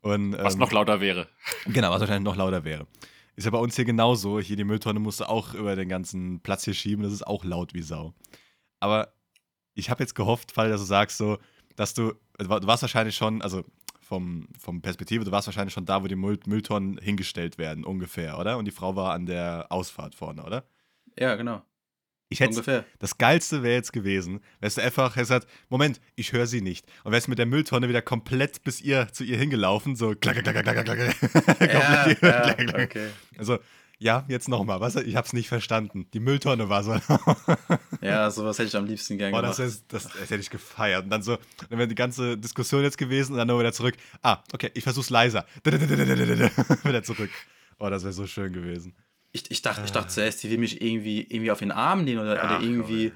Und, 0.01 0.33
Was 0.37 0.53
ähm, 0.53 0.59
noch 0.59 0.71
lauter 0.71 0.99
wäre. 0.99 1.27
Genau, 1.65 1.91
was 1.91 1.99
wahrscheinlich 1.99 2.25
noch 2.25 2.35
lauter 2.35 2.63
wäre. 2.63 2.87
Ist 3.35 3.45
ja 3.45 3.51
bei 3.51 3.57
uns 3.57 3.75
hier 3.75 3.85
genauso. 3.85 4.39
Hier 4.39 4.55
die 4.55 4.63
Mülltonne 4.63 4.99
musst 4.99 5.19
du 5.19 5.29
auch 5.29 5.53
über 5.53 5.75
den 5.75 5.89
ganzen 5.89 6.41
Platz 6.41 6.65
hier 6.65 6.73
schieben. 6.73 7.03
Das 7.03 7.13
ist 7.13 7.25
auch 7.25 7.43
laut 7.43 7.73
wie 7.73 7.81
Sau. 7.81 8.13
Aber 8.79 9.13
ich 9.73 9.89
habe 9.89 10.03
jetzt 10.03 10.15
gehofft, 10.15 10.51
Fall, 10.51 10.69
dass 10.69 10.81
du 10.81 10.87
sagst 10.87 11.17
so, 11.17 11.37
dass 11.75 11.93
du, 11.93 12.13
du 12.37 12.49
warst 12.49 12.81
wahrscheinlich 12.81 13.15
schon, 13.15 13.41
also 13.41 13.63
vom, 14.01 14.49
vom 14.59 14.81
Perspektive, 14.81 15.23
du 15.23 15.31
warst 15.31 15.47
wahrscheinlich 15.47 15.73
schon 15.73 15.85
da, 15.85 16.03
wo 16.03 16.07
die 16.07 16.15
Müll, 16.15 16.39
Mülltonnen 16.45 16.97
hingestellt 16.97 17.57
werden, 17.57 17.85
ungefähr, 17.85 18.37
oder? 18.37 18.57
Und 18.57 18.65
die 18.65 18.71
Frau 18.71 18.95
war 18.95 19.13
an 19.13 19.25
der 19.25 19.67
Ausfahrt 19.69 20.15
vorne, 20.15 20.43
oder? 20.43 20.65
Ja, 21.17 21.35
genau. 21.35 21.61
Ich 22.29 22.39
hätte 22.39 22.51
Ungefähr. 22.51 22.85
das 22.99 23.17
Geilste 23.17 23.61
wäre 23.61 23.73
jetzt 23.73 23.91
gewesen, 23.91 24.39
wärst 24.61 24.77
du 24.77 24.81
einfach 24.81 25.13
gesagt, 25.15 25.47
Moment, 25.67 25.99
ich 26.15 26.31
höre 26.31 26.47
sie 26.47 26.61
nicht. 26.61 26.85
Und 27.03 27.11
wärst 27.11 27.27
mit 27.27 27.37
der 27.37 27.45
Mülltonne 27.45 27.89
wieder 27.89 28.01
komplett 28.01 28.63
bis 28.63 28.79
ihr 28.79 29.09
zu 29.11 29.25
ihr 29.25 29.37
hingelaufen, 29.37 29.97
so 29.97 30.15
klack, 30.15 30.41
klack, 30.41 30.63
klack, 30.63 30.85
klack, 30.85 30.97
klack. 30.97 31.59
Ja, 32.23 32.55
ja, 32.57 32.83
okay. 32.83 33.09
Also, 33.37 33.59
ja, 33.99 34.23
jetzt 34.29 34.47
nochmal. 34.47 34.79
Was? 34.79 34.95
Ich 34.95 35.17
hab's 35.17 35.33
nicht 35.33 35.49
verstanden. 35.49 36.07
Die 36.13 36.21
Mülltonne 36.21 36.69
war 36.69 36.83
so. 36.83 36.95
Ja, 38.01 38.31
sowas 38.31 38.57
hätte 38.57 38.69
ich 38.69 38.75
am 38.75 38.85
liebsten 38.85 39.17
gern 39.17 39.31
Boah, 39.31 39.41
das, 39.43 39.57
gemacht. 39.57 39.73
ist, 39.73 39.93
das, 39.93 40.03
das 40.03 40.21
hätte 40.21 40.37
ich 40.37 40.49
gefeiert. 40.49 41.03
Und 41.03 41.09
dann 41.11 41.21
so, 41.21 41.37
dann 41.69 41.77
wäre 41.77 41.87
die 41.87 41.95
ganze 41.95 42.37
Diskussion 42.37 42.81
jetzt 42.81 42.97
gewesen 42.97 43.33
und 43.33 43.37
dann 43.37 43.47
nur 43.47 43.59
wieder 43.59 43.73
zurück. 43.73 43.95
Ah, 44.23 44.41
okay, 44.53 44.71
ich 44.73 44.83
versuch's 44.83 45.11
leiser. 45.11 45.45
wieder 45.65 47.03
zurück. 47.03 47.29
Oh, 47.77 47.89
das 47.89 48.03
wäre 48.03 48.13
so 48.13 48.25
schön 48.25 48.53
gewesen. 48.53 48.95
Ich, 49.31 49.49
ich, 49.49 49.61
dachte, 49.61 49.83
ich 49.85 49.91
dachte 49.91 50.09
zuerst, 50.09 50.43
die 50.43 50.49
will 50.49 50.57
mich 50.57 50.81
irgendwie, 50.81 51.21
irgendwie 51.21 51.51
auf 51.51 51.59
den 51.59 51.71
Arm 51.71 52.03
nehmen 52.03 52.21
oder, 52.21 52.39
Ach, 52.41 52.57
oder 52.57 52.61
irgendwie. 52.65 53.13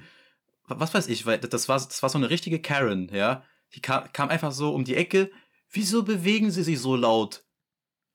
Was 0.68 0.94
weiß 0.94 1.08
ich, 1.08 1.26
weil 1.26 1.38
das 1.38 1.68
war, 1.68 1.76
das 1.76 2.02
war 2.02 2.08
so 2.10 2.18
eine 2.18 2.30
richtige 2.30 2.60
Karen, 2.60 3.08
ja. 3.12 3.44
Die 3.74 3.80
kam, 3.80 4.10
kam 4.12 4.28
einfach 4.30 4.52
so 4.52 4.74
um 4.74 4.84
die 4.84 4.96
Ecke. 4.96 5.30
Wieso 5.70 6.02
bewegen 6.02 6.50
sie 6.50 6.62
sich 6.62 6.80
so 6.80 6.96
laut? 6.96 7.44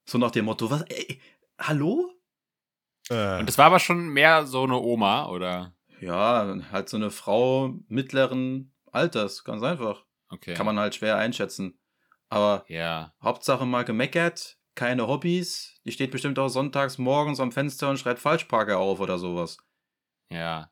So 0.05 0.17
nach 0.17 0.31
dem 0.31 0.45
Motto, 0.45 0.69
was, 0.71 0.81
ey, 0.83 1.21
hallo? 1.59 2.11
Äh, 3.09 3.39
Und 3.39 3.47
das 3.47 3.57
war 3.57 3.67
aber 3.67 3.79
schon 3.79 4.09
mehr 4.09 4.45
so 4.45 4.63
eine 4.63 4.77
Oma, 4.77 5.27
oder? 5.29 5.73
Ja, 5.99 6.57
halt 6.71 6.89
so 6.89 6.97
eine 6.97 7.11
Frau 7.11 7.75
mittleren 7.87 8.73
Alters, 8.91 9.43
ganz 9.43 9.61
einfach. 9.63 10.03
Okay. 10.29 10.53
Kann 10.55 10.65
man 10.65 10.79
halt 10.79 10.95
schwer 10.95 11.17
einschätzen. 11.17 11.77
Aber 12.29 12.65
Ja. 12.67 13.13
Hauptsache 13.21 13.65
mal 13.65 13.85
gemeckert, 13.85 14.57
keine 14.75 15.07
Hobbys. 15.07 15.79
Die 15.85 15.91
steht 15.91 16.11
bestimmt 16.11 16.39
auch 16.39 16.49
sonntags 16.49 16.97
morgens 16.97 17.39
am 17.39 17.51
Fenster 17.51 17.89
und 17.89 17.97
schreit 17.97 18.19
Falschparker 18.19 18.77
auf 18.77 18.99
oder 18.99 19.17
sowas. 19.19 19.57
Ja. 20.31 20.71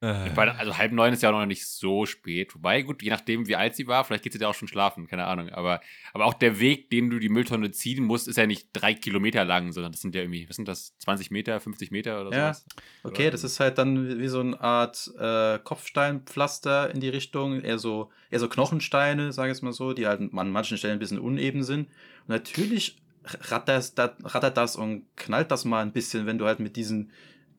Äh, 0.00 0.30
Also 0.36 0.76
halb 0.78 0.90
neun 0.90 1.12
ist 1.12 1.22
ja 1.22 1.28
auch 1.30 1.38
noch 1.38 1.46
nicht 1.46 1.64
so 1.64 2.06
spät. 2.06 2.56
Wobei, 2.56 2.82
gut, 2.82 3.04
je 3.04 3.10
nachdem, 3.10 3.46
wie 3.46 3.54
alt 3.54 3.76
sie 3.76 3.86
war, 3.86 4.04
vielleicht 4.04 4.24
geht 4.24 4.32
sie 4.32 4.40
da 4.40 4.48
auch 4.48 4.54
schon 4.54 4.66
schlafen, 4.66 5.06
keine 5.06 5.26
Ahnung. 5.26 5.50
Aber, 5.50 5.80
aber 6.12 6.24
auch 6.24 6.34
der 6.34 6.58
Weg, 6.58 6.90
den 6.90 7.08
du 7.08 7.20
die 7.20 7.28
Mülltonne 7.28 7.70
ziehen 7.70 8.02
musst, 8.02 8.26
ist 8.26 8.36
ja 8.36 8.48
nicht 8.48 8.70
drei 8.72 8.94
Kilometer 8.94 9.44
lang, 9.44 9.70
sondern 9.70 9.92
das 9.92 10.00
sind 10.00 10.16
ja 10.16 10.22
irgendwie, 10.22 10.48
was 10.48 10.56
sind 10.56 10.66
das, 10.66 10.98
20 10.98 11.30
Meter, 11.30 11.60
50 11.60 11.92
Meter 11.92 12.20
oder 12.20 12.36
Ja. 12.36 12.52
sowas? 12.54 12.66
Okay, 13.04 13.30
das 13.30 13.44
ist 13.44 13.60
halt 13.60 13.78
dann 13.78 14.18
wie- 14.18 14.26
so 14.26 14.40
eine 14.40 14.60
Art 14.60 15.08
äh, 15.20 15.60
Kopfsteinpflaster 15.60 16.92
in 16.92 16.98
die 17.00 17.08
Richtung, 17.08 17.60
eher 17.62 17.78
so, 17.78 18.10
eher 18.30 18.40
so 18.40 18.48
Knochensteine, 18.48 19.32
sage 19.32 19.52
ich 19.52 19.56
jetzt 19.56 19.62
mal 19.62 19.72
so, 19.72 19.92
die 19.92 20.08
halt 20.08 20.20
an 20.20 20.50
manchen 20.50 20.78
Stellen 20.78 20.94
ein 20.94 20.98
bisschen 20.98 21.20
uneben 21.20 21.62
sind. 21.62 21.86
Und 22.22 22.28
natürlich 22.28 23.01
rattert 23.24 23.98
das, 23.98 24.14
rattert 24.24 24.56
das 24.56 24.76
und 24.76 25.06
knallt 25.16 25.50
das 25.50 25.64
mal 25.64 25.80
ein 25.82 25.92
bisschen, 25.92 26.26
wenn 26.26 26.38
du 26.38 26.46
halt 26.46 26.60
mit 26.60 26.76
diesen 26.76 27.10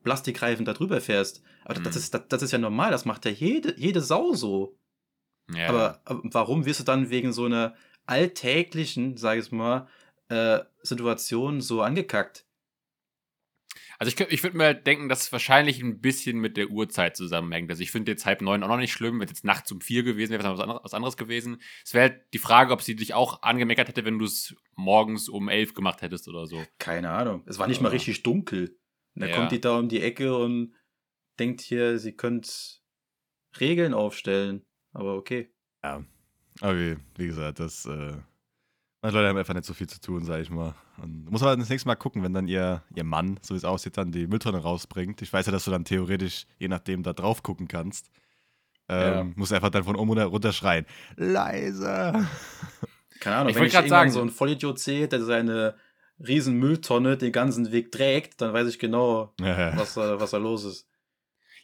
Plastikreifen 0.02 0.64
da 0.64 0.72
drüber 0.74 1.00
fährst. 1.00 1.42
Aber 1.64 1.74
das, 1.80 1.94
Mhm. 1.94 1.98
ist, 2.00 2.14
das, 2.14 2.22
das 2.28 2.42
ist 2.42 2.52
ja 2.52 2.58
normal, 2.58 2.90
das 2.90 3.04
macht 3.04 3.24
ja 3.24 3.30
jede, 3.30 3.78
jede 3.78 4.00
Sau 4.00 4.34
so. 4.34 4.76
Ja. 5.54 5.68
Aber, 5.68 6.00
aber 6.04 6.20
warum 6.24 6.66
wirst 6.66 6.80
du 6.80 6.84
dann 6.84 7.10
wegen 7.10 7.32
so 7.32 7.46
einer 7.46 7.74
alltäglichen, 8.06 9.16
sage 9.16 9.40
ich 9.40 9.52
mal, 9.52 9.88
äh, 10.28 10.60
Situation 10.82 11.60
so 11.60 11.82
angekackt? 11.82 12.44
Also 13.98 14.12
ich, 14.12 14.20
ich 14.32 14.42
würde 14.42 14.56
mir 14.56 14.64
halt 14.64 14.86
denken, 14.86 15.08
dass 15.08 15.22
es 15.22 15.32
wahrscheinlich 15.32 15.80
ein 15.82 16.00
bisschen 16.00 16.38
mit 16.38 16.56
der 16.56 16.68
Uhrzeit 16.70 17.16
zusammenhängt. 17.16 17.70
Also 17.70 17.82
ich 17.82 17.90
finde 17.90 18.12
jetzt 18.12 18.26
halb 18.26 18.40
neun 18.42 18.62
auch 18.62 18.68
noch 18.68 18.76
nicht 18.78 18.92
schlimm, 18.92 19.18
wenn 19.20 19.26
es 19.26 19.30
jetzt 19.32 19.44
nachts 19.44 19.70
um 19.72 19.80
vier 19.80 20.02
gewesen 20.02 20.32
wäre, 20.32 20.42
wäre 20.42 20.52
es 20.52 20.58
was 20.58 20.64
anderes, 20.64 20.84
was 20.84 20.94
anderes 20.94 21.16
gewesen. 21.16 21.60
Es 21.84 21.94
wäre 21.94 22.10
halt 22.10 22.22
die 22.32 22.38
Frage, 22.38 22.72
ob 22.72 22.82
sie 22.82 22.96
dich 22.96 23.14
auch 23.14 23.42
angemeckert 23.42 23.88
hätte, 23.88 24.04
wenn 24.04 24.18
du 24.18 24.24
es 24.24 24.54
morgens 24.74 25.28
um 25.28 25.48
elf 25.48 25.74
gemacht 25.74 26.02
hättest 26.02 26.28
oder 26.28 26.46
so. 26.46 26.64
Keine 26.78 27.10
Ahnung. 27.10 27.42
Es 27.46 27.58
war 27.58 27.66
nicht 27.66 27.80
mal 27.80 27.88
richtig 27.88 28.22
dunkel. 28.22 28.76
Und 29.14 29.20
dann 29.22 29.30
Ja. 29.30 29.36
kommt 29.36 29.52
die 29.52 29.60
da 29.60 29.78
um 29.78 29.88
die 29.88 30.00
Ecke 30.02 30.36
und 30.36 30.74
denkt 31.38 31.60
hier, 31.60 31.98
sie 31.98 32.12
könnte 32.16 32.50
Regeln 33.60 33.94
aufstellen. 33.94 34.64
Aber 34.92 35.14
okay. 35.16 35.52
Aber 36.60 36.78
wie, 36.78 36.96
wie 37.16 37.26
gesagt, 37.26 37.58
das, 37.60 37.84
äh, 37.86 38.16
manche 39.04 39.16
Leute 39.18 39.28
haben 39.28 39.36
einfach 39.36 39.54
nicht 39.54 39.66
so 39.66 39.74
viel 39.74 39.86
zu 39.88 40.00
tun, 40.00 40.24
sag 40.24 40.40
ich 40.40 40.50
mal. 40.50 40.74
Und 41.02 41.30
muss 41.30 41.42
aber 41.42 41.56
das 41.56 41.68
nächste 41.68 41.86
Mal 41.88 41.94
gucken, 41.94 42.22
wenn 42.22 42.32
dann 42.34 42.48
ihr, 42.48 42.82
ihr 42.94 43.04
Mann, 43.04 43.38
so 43.42 43.54
wie 43.54 43.58
es 43.58 43.64
aussieht, 43.64 43.96
dann 43.96 44.10
die 44.12 44.26
Mülltonne 44.26 44.58
rausbringt. 44.58 45.20
Ich 45.22 45.32
weiß 45.32 45.46
ja, 45.46 45.52
dass 45.52 45.64
du 45.64 45.70
dann 45.70 45.84
theoretisch, 45.84 46.46
je 46.58 46.68
nachdem, 46.68 47.02
da 47.02 47.12
drauf 47.12 47.42
gucken 47.42 47.68
kannst. 47.68 48.10
Ähm, 48.88 49.12
Ja. 49.14 49.24
Muss 49.36 49.52
einfach 49.52 49.70
dann 49.70 49.84
von 49.84 49.96
oben 49.96 50.08
runter, 50.10 50.24
runter 50.26 50.52
schreien. 50.52 50.86
Leise! 51.16 52.26
Keine 53.20 53.36
Ahnung, 53.36 53.48
Ich 53.50 53.54
wenn 53.54 53.60
wollte 53.62 53.68
ich 53.68 53.74
irgendwann 53.74 53.88
sagen- 53.88 54.10
so 54.10 54.20
einen 54.20 54.30
Vollidiot 54.30 54.78
sehe, 54.78 55.08
der 55.08 55.22
seine 55.22 55.74
riesen 56.18 56.58
Mülltonne 56.58 57.16
den 57.16 57.32
ganzen 57.32 57.72
Weg 57.72 57.90
trägt, 57.92 58.40
dann 58.40 58.52
weiß 58.52 58.68
ich 58.68 58.78
genau, 58.78 59.34
Ja, 59.40 59.76
was, 59.76 59.94
da- 59.94 60.20
was 60.20 60.30
da 60.32 60.36
los 60.38 60.64
ist. 60.64 60.88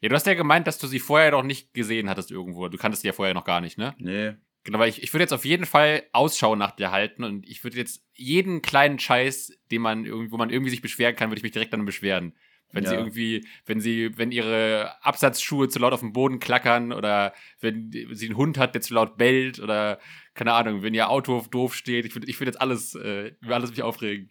Ja, 0.00 0.09
du 0.09 0.14
hast 0.14 0.26
ja 0.26 0.35
gemeint, 0.35 0.66
dass 0.66 0.78
du 0.78 0.87
sie 0.87 0.99
vorher 0.99 1.30
noch 1.32 1.42
nicht 1.42 1.75
gesehen 1.75 2.09
hattest 2.09 2.30
irgendwo. 2.30 2.68
Du 2.68 2.78
kanntest 2.78 3.02
sie 3.02 3.09
ja 3.09 3.12
vorher 3.12 3.35
noch 3.35 3.44
gar 3.44 3.61
nicht, 3.61 3.76
ne? 3.78 3.94
Nee. 3.99 4.35
Genau, 4.64 4.79
weil 4.79 4.90
ich, 4.90 5.02
ich 5.02 5.12
würde 5.14 5.23
jetzt 5.23 5.33
auf 5.33 5.45
jeden 5.45 5.64
Fall 5.64 6.02
Ausschau 6.12 6.55
nach 6.55 6.73
dir 6.73 6.90
halten 6.90 7.25
und 7.25 7.49
ich 7.49 7.64
würde 7.64 7.79
jetzt 7.79 8.05
jeden 8.14 8.61
kleinen 8.61 8.99
Scheiß, 8.99 9.52
den 9.71 9.81
man 9.81 10.05
irgendwie, 10.05 10.31
wo 10.33 10.37
man 10.37 10.50
irgendwie 10.50 10.71
sich 10.71 10.83
beschweren 10.83 11.17
kann, 11.17 11.31
würde 11.31 11.38
ich 11.38 11.43
mich 11.43 11.52
direkt 11.52 11.73
dann 11.73 11.85
beschweren. 11.87 12.35
Wenn 12.73 12.85
sie 12.87 12.95
Ja. 12.95 13.00
irgendwie, 13.00 13.47
wenn 13.67 13.81
sie, 13.81 14.17
wenn 14.17 14.31
ihre 14.31 14.95
Absatzschuhe 15.02 15.69
zu 15.69 15.79
laut 15.81 15.93
auf 15.93 16.00
dem 16.00 16.12
Boden 16.12 16.38
klackern 16.38 16.93
oder 16.93 17.35
wenn 17.61 17.90
sie 18.12 18.26
einen 18.26 18.37
Hund 18.37 18.59
hat, 18.59 18.75
der 18.75 18.83
zu 18.83 18.95
laut 18.95 19.17
bellt 19.17 19.59
oder 19.59 19.99
keine 20.35 20.52
Ahnung, 20.52 20.83
wenn 20.83 20.95
ihr 20.95 21.09
Auto 21.11 21.45
doof 21.50 21.75
steht, 21.75 22.05
ich 22.05 22.14
würde 22.14 22.29
ich 22.29 22.38
würd 22.38 22.47
jetzt 22.47 22.61
alles, 22.61 22.95
äh, 22.95 23.33
über 23.40 23.55
alles 23.57 23.71
mich 23.71 23.83
aufregen. 23.83 24.29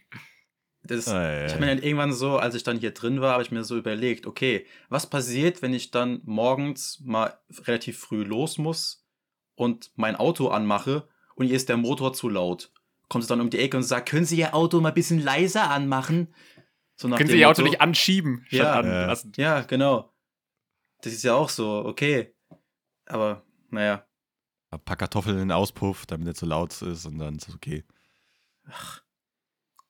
Das, 0.84 1.08
Ah, 1.08 1.22
ja, 1.24 1.34
Ich 1.48 1.48
ja. 1.48 1.54
habe 1.54 1.66
mir 1.66 1.76
dann 1.76 1.84
irgendwann 1.84 2.14
so, 2.14 2.38
als 2.38 2.56
ich 2.56 2.64
dann 2.64 2.80
hier 2.80 2.92
drin 2.92 3.20
war, 3.20 3.34
habe 3.34 3.44
ich 3.44 3.52
mir 3.52 3.64
so 3.66 3.78
überlegt, 3.78 4.26
okay, 4.26 4.66
was 4.88 5.10
passiert, 5.10 5.62
wenn 5.62 5.74
ich 5.74 5.92
dann 5.92 6.22
morgens 6.24 7.02
mal 7.04 7.38
relativ 7.66 7.98
früh 8.00 8.24
los 8.24 8.58
muss 8.58 9.06
und 9.60 9.92
mein 9.96 10.16
Auto 10.16 10.48
anmache 10.48 11.08
und 11.36 11.48
hier 11.48 11.56
ist 11.56 11.70
der 11.70 11.78
Motor 11.78 12.14
zu 12.14 12.30
laut? 12.30 12.72
Kommt 13.10 13.24
es 13.24 13.28
dann 13.28 13.42
um 13.42 13.50
die 13.50 13.60
Ecke 13.60 13.76
und 13.78 13.84
sagt, 13.84 14.10
können 14.10 14.26
Sie 14.26 14.38
Ihr 14.38 14.56
Auto 14.56 14.80
mal 14.80 14.90
ein 14.90 14.94
bisschen 14.96 15.20
leiser 15.20 15.70
anmachen? 15.70 16.34
So 16.96 17.08
nach 17.08 17.18
Können 17.18 17.30
sie 17.30 17.40
ihr 17.40 17.50
Auto 17.50 17.62
nicht 17.62 17.80
anschieben, 17.80 18.46
Ja. 18.50 18.74
anlassen. 18.74 19.32
Ja, 19.38 19.62
genau. 19.62 20.14
Das 21.02 21.14
ist 21.14 21.24
ja 21.24 21.34
auch 21.34 21.48
so, 21.48 21.86
okay. 21.86 22.36
Aber, 23.06 23.46
naja. 23.70 24.06
Ein 24.70 24.82
paar 24.82 24.98
Kartoffeln 24.98 25.36
in 25.36 25.44
den 25.48 25.52
Auspuff, 25.54 26.06
damit 26.06 26.28
er 26.28 26.36
zu 26.36 26.46
laut 26.46 26.82
ist 26.82 27.06
und 27.06 27.18
dann 27.20 27.38
ist 27.38 27.48
es 27.48 27.56
okay. 27.56 27.86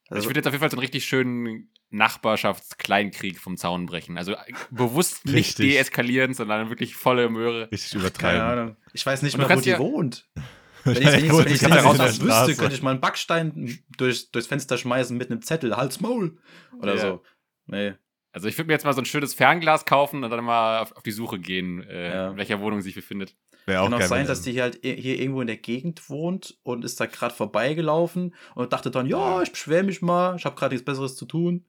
Also 0.09 0.21
ich 0.21 0.29
würde 0.29 0.39
jetzt 0.39 0.47
auf 0.47 0.53
jeden 0.53 0.59
Fall 0.61 0.69
so 0.69 0.77
einen 0.77 0.81
richtig 0.81 1.03
schönen 1.05 1.71
Nachbarschaftskleinkrieg 1.91 3.39
vom 3.39 3.57
Zaun 3.57 3.85
brechen. 3.85 4.17
Also 4.17 4.33
äh, 4.33 4.37
bewusst 4.71 5.25
nicht 5.25 5.35
Richtig. 5.35 5.71
deeskalieren, 5.73 6.33
sondern 6.33 6.69
wirklich 6.69 6.95
volle 6.95 7.29
Möhre. 7.29 7.69
Richtig 7.71 7.91
keine 7.91 8.03
übertreiben. 8.03 8.41
Ahnung. 8.41 8.75
Ich 8.93 9.05
weiß 9.05 9.21
nicht 9.21 9.37
mal, 9.37 9.49
wo 9.49 9.59
die 9.59 9.69
ja- 9.69 9.79
wohnt. 9.79 10.27
Wenn 10.85 10.93
ich 10.95 11.03
Ja, 11.03 11.11
in 11.11 11.27
der 11.27 11.33
wüsste, 11.45 12.13
Straße. 12.25 12.55
könnte 12.55 12.75
ich 12.75 12.81
mal 12.81 12.91
einen 12.91 13.01
Backstein 13.01 13.79
durch, 13.97 14.31
durchs 14.31 14.47
Fenster 14.47 14.77
schmeißen 14.77 15.17
mit 15.17 15.29
einem 15.29 15.41
Zettel. 15.41 15.75
Halt's 15.75 15.99
Maul. 15.99 16.37
Oder 16.81 16.95
Ja. 16.95 17.01
so. 17.01 17.23
Nee. 17.65 17.93
Also 18.31 18.47
ich 18.47 18.57
würde 18.57 18.67
mir 18.67 18.73
jetzt 18.73 18.85
mal 18.85 18.93
so 18.93 19.01
ein 19.01 19.05
schönes 19.05 19.33
Fernglas 19.33 19.85
kaufen 19.85 20.23
und 20.23 20.29
dann 20.29 20.43
mal 20.43 20.79
auf, 20.79 20.93
auf 20.95 21.03
die 21.03 21.11
Suche 21.11 21.37
gehen, 21.39 21.83
äh, 21.83 22.13
Ja. 22.13 22.29
in 22.31 22.37
welcher 22.37 22.61
Wohnung 22.61 22.79
sie 22.79 22.85
sich 22.85 22.95
befindet. 22.95 23.35
Wäre 23.65 23.81
auch 23.81 23.85
Kann 23.85 23.95
auch 23.95 23.99
geil, 23.99 24.07
sein, 24.07 24.25
dass 24.27 24.41
die 24.41 24.53
hier 24.53 24.63
halt 24.63 24.79
hier 24.81 25.19
irgendwo 25.19 25.41
in 25.41 25.47
der 25.47 25.57
Gegend 25.57 26.09
wohnt 26.09 26.57
und 26.63 26.85
ist 26.85 26.99
da 26.99 27.07
gerade 27.07 27.35
vorbeigelaufen 27.35 28.33
und 28.55 28.71
dachte 28.71 28.89
dann, 28.89 29.05
ja, 29.05 29.41
ich 29.41 29.51
beschwere 29.51 29.83
mich 29.83 30.01
mal, 30.01 30.35
ich 30.37 30.45
habe 30.45 30.55
gerade 30.55 30.73
nichts 30.73 30.85
Besseres 30.85 31.15
zu 31.17 31.25
tun. 31.25 31.65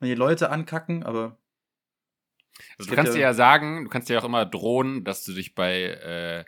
Wenn 0.00 0.08
die 0.08 0.14
Leute 0.14 0.50
ankacken, 0.50 1.02
aber 1.04 1.36
Also 2.78 2.90
du 2.90 2.96
kannst 2.96 3.12
ja- 3.12 3.16
dir 3.16 3.22
ja 3.22 3.34
sagen, 3.34 3.84
du 3.84 3.90
kannst 3.90 4.08
dir 4.08 4.18
auch 4.20 4.24
immer 4.24 4.44
drohen, 4.46 5.04
dass 5.04 5.24
du 5.24 5.32
dich 5.32 5.54
bei 5.54 5.82
äh, 5.82 6.44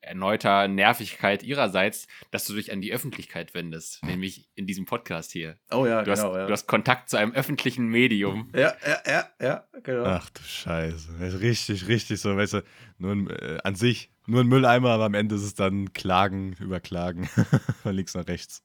erneuter 0.00 0.68
Nervigkeit 0.68 1.42
ihrerseits, 1.42 2.06
dass 2.30 2.46
du 2.46 2.54
dich 2.54 2.70
an 2.72 2.80
die 2.80 2.92
Öffentlichkeit 2.92 3.54
wendest, 3.54 4.04
nämlich 4.04 4.48
in 4.54 4.64
diesem 4.68 4.84
Podcast 4.86 5.32
hier. 5.32 5.58
oh 5.72 5.84
ja, 5.84 6.04
Du, 6.04 6.12
genau, 6.12 6.28
hast, 6.28 6.36
ja. 6.36 6.46
du 6.46 6.52
hast 6.52 6.66
Kontakt 6.68 7.10
zu 7.10 7.16
einem 7.16 7.32
öffentlichen 7.32 7.86
Medium. 7.88 8.48
ja, 8.54 8.72
ja, 8.86 8.98
ja, 9.04 9.28
ja, 9.40 9.68
genau. 9.82 10.04
Ach 10.04 10.30
du 10.30 10.42
Scheiße. 10.44 11.08
Das 11.18 11.34
ist 11.34 11.40
richtig, 11.40 11.88
richtig 11.88 12.20
so, 12.20 12.36
weißt 12.36 12.52
du, 12.54 12.62
nur 12.98 13.12
ein, 13.12 13.30
äh, 13.30 13.58
an 13.64 13.74
sich 13.74 14.10
nur 14.28 14.42
ein 14.42 14.46
Mülleimer, 14.46 14.90
aber 14.90 15.06
am 15.06 15.14
Ende 15.14 15.34
ist 15.34 15.42
es 15.42 15.54
dann 15.54 15.92
Klagen 15.92 16.52
über 16.60 16.78
Klagen 16.78 17.26
von 17.82 17.94
links 17.94 18.14
nach 18.14 18.28
rechts. 18.28 18.62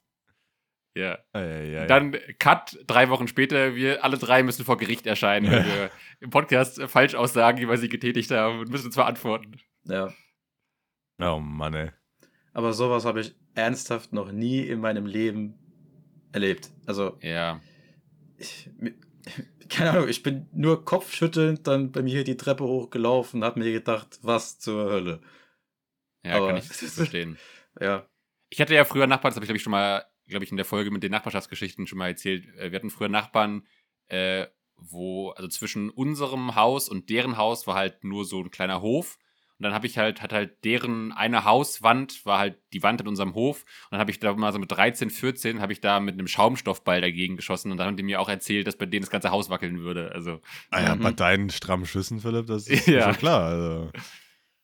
Ja. 0.94 1.18
Ja, 1.34 1.40
ja, 1.44 1.60
ja. 1.62 1.86
Dann 1.86 2.16
Cut, 2.38 2.78
drei 2.86 3.08
Wochen 3.08 3.26
später, 3.28 3.74
wir 3.74 4.04
alle 4.04 4.18
drei 4.18 4.42
müssen 4.42 4.64
vor 4.64 4.76
Gericht 4.76 5.06
erscheinen, 5.06 5.50
weil 5.50 5.64
wir 5.64 5.90
im 6.20 6.30
Podcast 6.30 6.82
Falschaussagen 6.82 7.62
über 7.62 7.76
sie 7.78 7.88
getätigt 7.88 8.30
haben 8.30 8.60
und 8.60 8.70
müssen 8.70 8.92
zwar 8.92 9.06
antworten. 9.06 9.56
Ja. 9.84 10.12
Oh 11.20 11.38
Mann, 11.38 11.74
ey. 11.74 11.90
Aber 12.52 12.72
sowas 12.74 13.04
habe 13.06 13.20
ich 13.22 13.34
ernsthaft 13.54 14.12
noch 14.12 14.32
nie 14.32 14.60
in 14.60 14.80
meinem 14.80 15.06
Leben 15.06 15.54
erlebt. 16.32 16.70
Also, 16.86 17.18
Ja. 17.22 17.60
ich, 18.36 18.68
keine 19.70 19.90
Ahnung, 19.92 20.08
ich 20.08 20.22
bin 20.22 20.48
nur 20.52 20.84
kopfschüttelnd 20.84 21.66
dann 21.66 21.92
bei 21.92 22.02
mir 22.02 22.12
hier 22.16 22.24
die 22.24 22.36
Treppe 22.36 22.64
hochgelaufen 22.64 23.40
und 23.40 23.44
habe 23.46 23.60
mir 23.60 23.72
gedacht, 23.72 24.18
was 24.22 24.58
zur 24.58 24.90
Hölle. 24.90 25.20
Ja, 26.24 26.36
Aber- 26.36 26.48
kann 26.48 26.56
ich 26.58 26.64
verstehen. 26.66 27.38
Ja. 27.80 28.06
Ich 28.50 28.60
hatte 28.60 28.74
ja 28.74 28.84
früher 28.84 29.06
Nachbarn, 29.06 29.30
das 29.30 29.36
habe 29.36 29.44
ich 29.46 29.48
glaube 29.48 29.56
ich 29.56 29.62
schon 29.62 29.70
mal, 29.70 30.04
glaube 30.32 30.44
ich, 30.44 30.50
in 30.50 30.56
der 30.56 30.66
Folge 30.66 30.90
mit 30.90 31.02
den 31.02 31.12
Nachbarschaftsgeschichten 31.12 31.86
schon 31.86 31.98
mal 31.98 32.08
erzählt. 32.08 32.46
Äh, 32.58 32.70
Wir 32.72 32.76
hatten 32.76 32.90
früher 32.90 33.08
Nachbarn, 33.08 33.66
äh, 34.08 34.46
wo, 34.76 35.30
also 35.30 35.48
zwischen 35.48 35.90
unserem 35.90 36.56
Haus 36.56 36.88
und 36.88 37.08
deren 37.08 37.36
Haus 37.36 37.66
war 37.68 37.76
halt 37.76 38.02
nur 38.02 38.24
so 38.24 38.40
ein 38.40 38.50
kleiner 38.50 38.80
Hof. 38.82 39.18
Und 39.58 39.64
dann 39.64 39.74
habe 39.74 39.86
ich 39.86 39.96
halt, 39.96 40.22
hat 40.22 40.32
halt 40.32 40.64
deren 40.64 41.12
eine 41.12 41.44
Hauswand, 41.44 42.26
war 42.26 42.40
halt 42.40 42.58
die 42.72 42.82
Wand 42.82 43.00
in 43.00 43.06
unserem 43.06 43.34
Hof. 43.34 43.60
Und 43.62 43.92
dann 43.92 44.00
habe 44.00 44.10
ich 44.10 44.18
da 44.18 44.34
mal 44.34 44.52
so 44.52 44.58
mit 44.58 44.72
13, 44.72 45.08
14, 45.08 45.60
habe 45.60 45.72
ich 45.72 45.80
da 45.80 46.00
mit 46.00 46.14
einem 46.14 46.26
Schaumstoffball 46.26 47.00
dagegen 47.00 47.36
geschossen. 47.36 47.70
Und 47.70 47.76
dann 47.78 47.86
haben 47.86 47.96
die 47.96 48.02
mir 48.02 48.20
auch 48.20 48.28
erzählt, 48.28 48.66
dass 48.66 48.76
bei 48.76 48.86
denen 48.86 49.02
das 49.02 49.10
ganze 49.10 49.30
Haus 49.30 49.50
wackeln 49.50 49.78
würde. 49.82 50.10
Also, 50.12 50.40
Ah 50.70 50.82
ja, 50.82 50.96
Mhm. 50.96 51.00
bei 51.02 51.12
deinen 51.12 51.50
strammen 51.50 51.86
Schüssen, 51.86 52.18
Philipp, 52.18 52.48
das 52.48 52.66
ist 52.66 52.88
Ja. 52.88 53.04
schon 53.04 53.18
klar. 53.18 53.42
Also. 53.44 53.90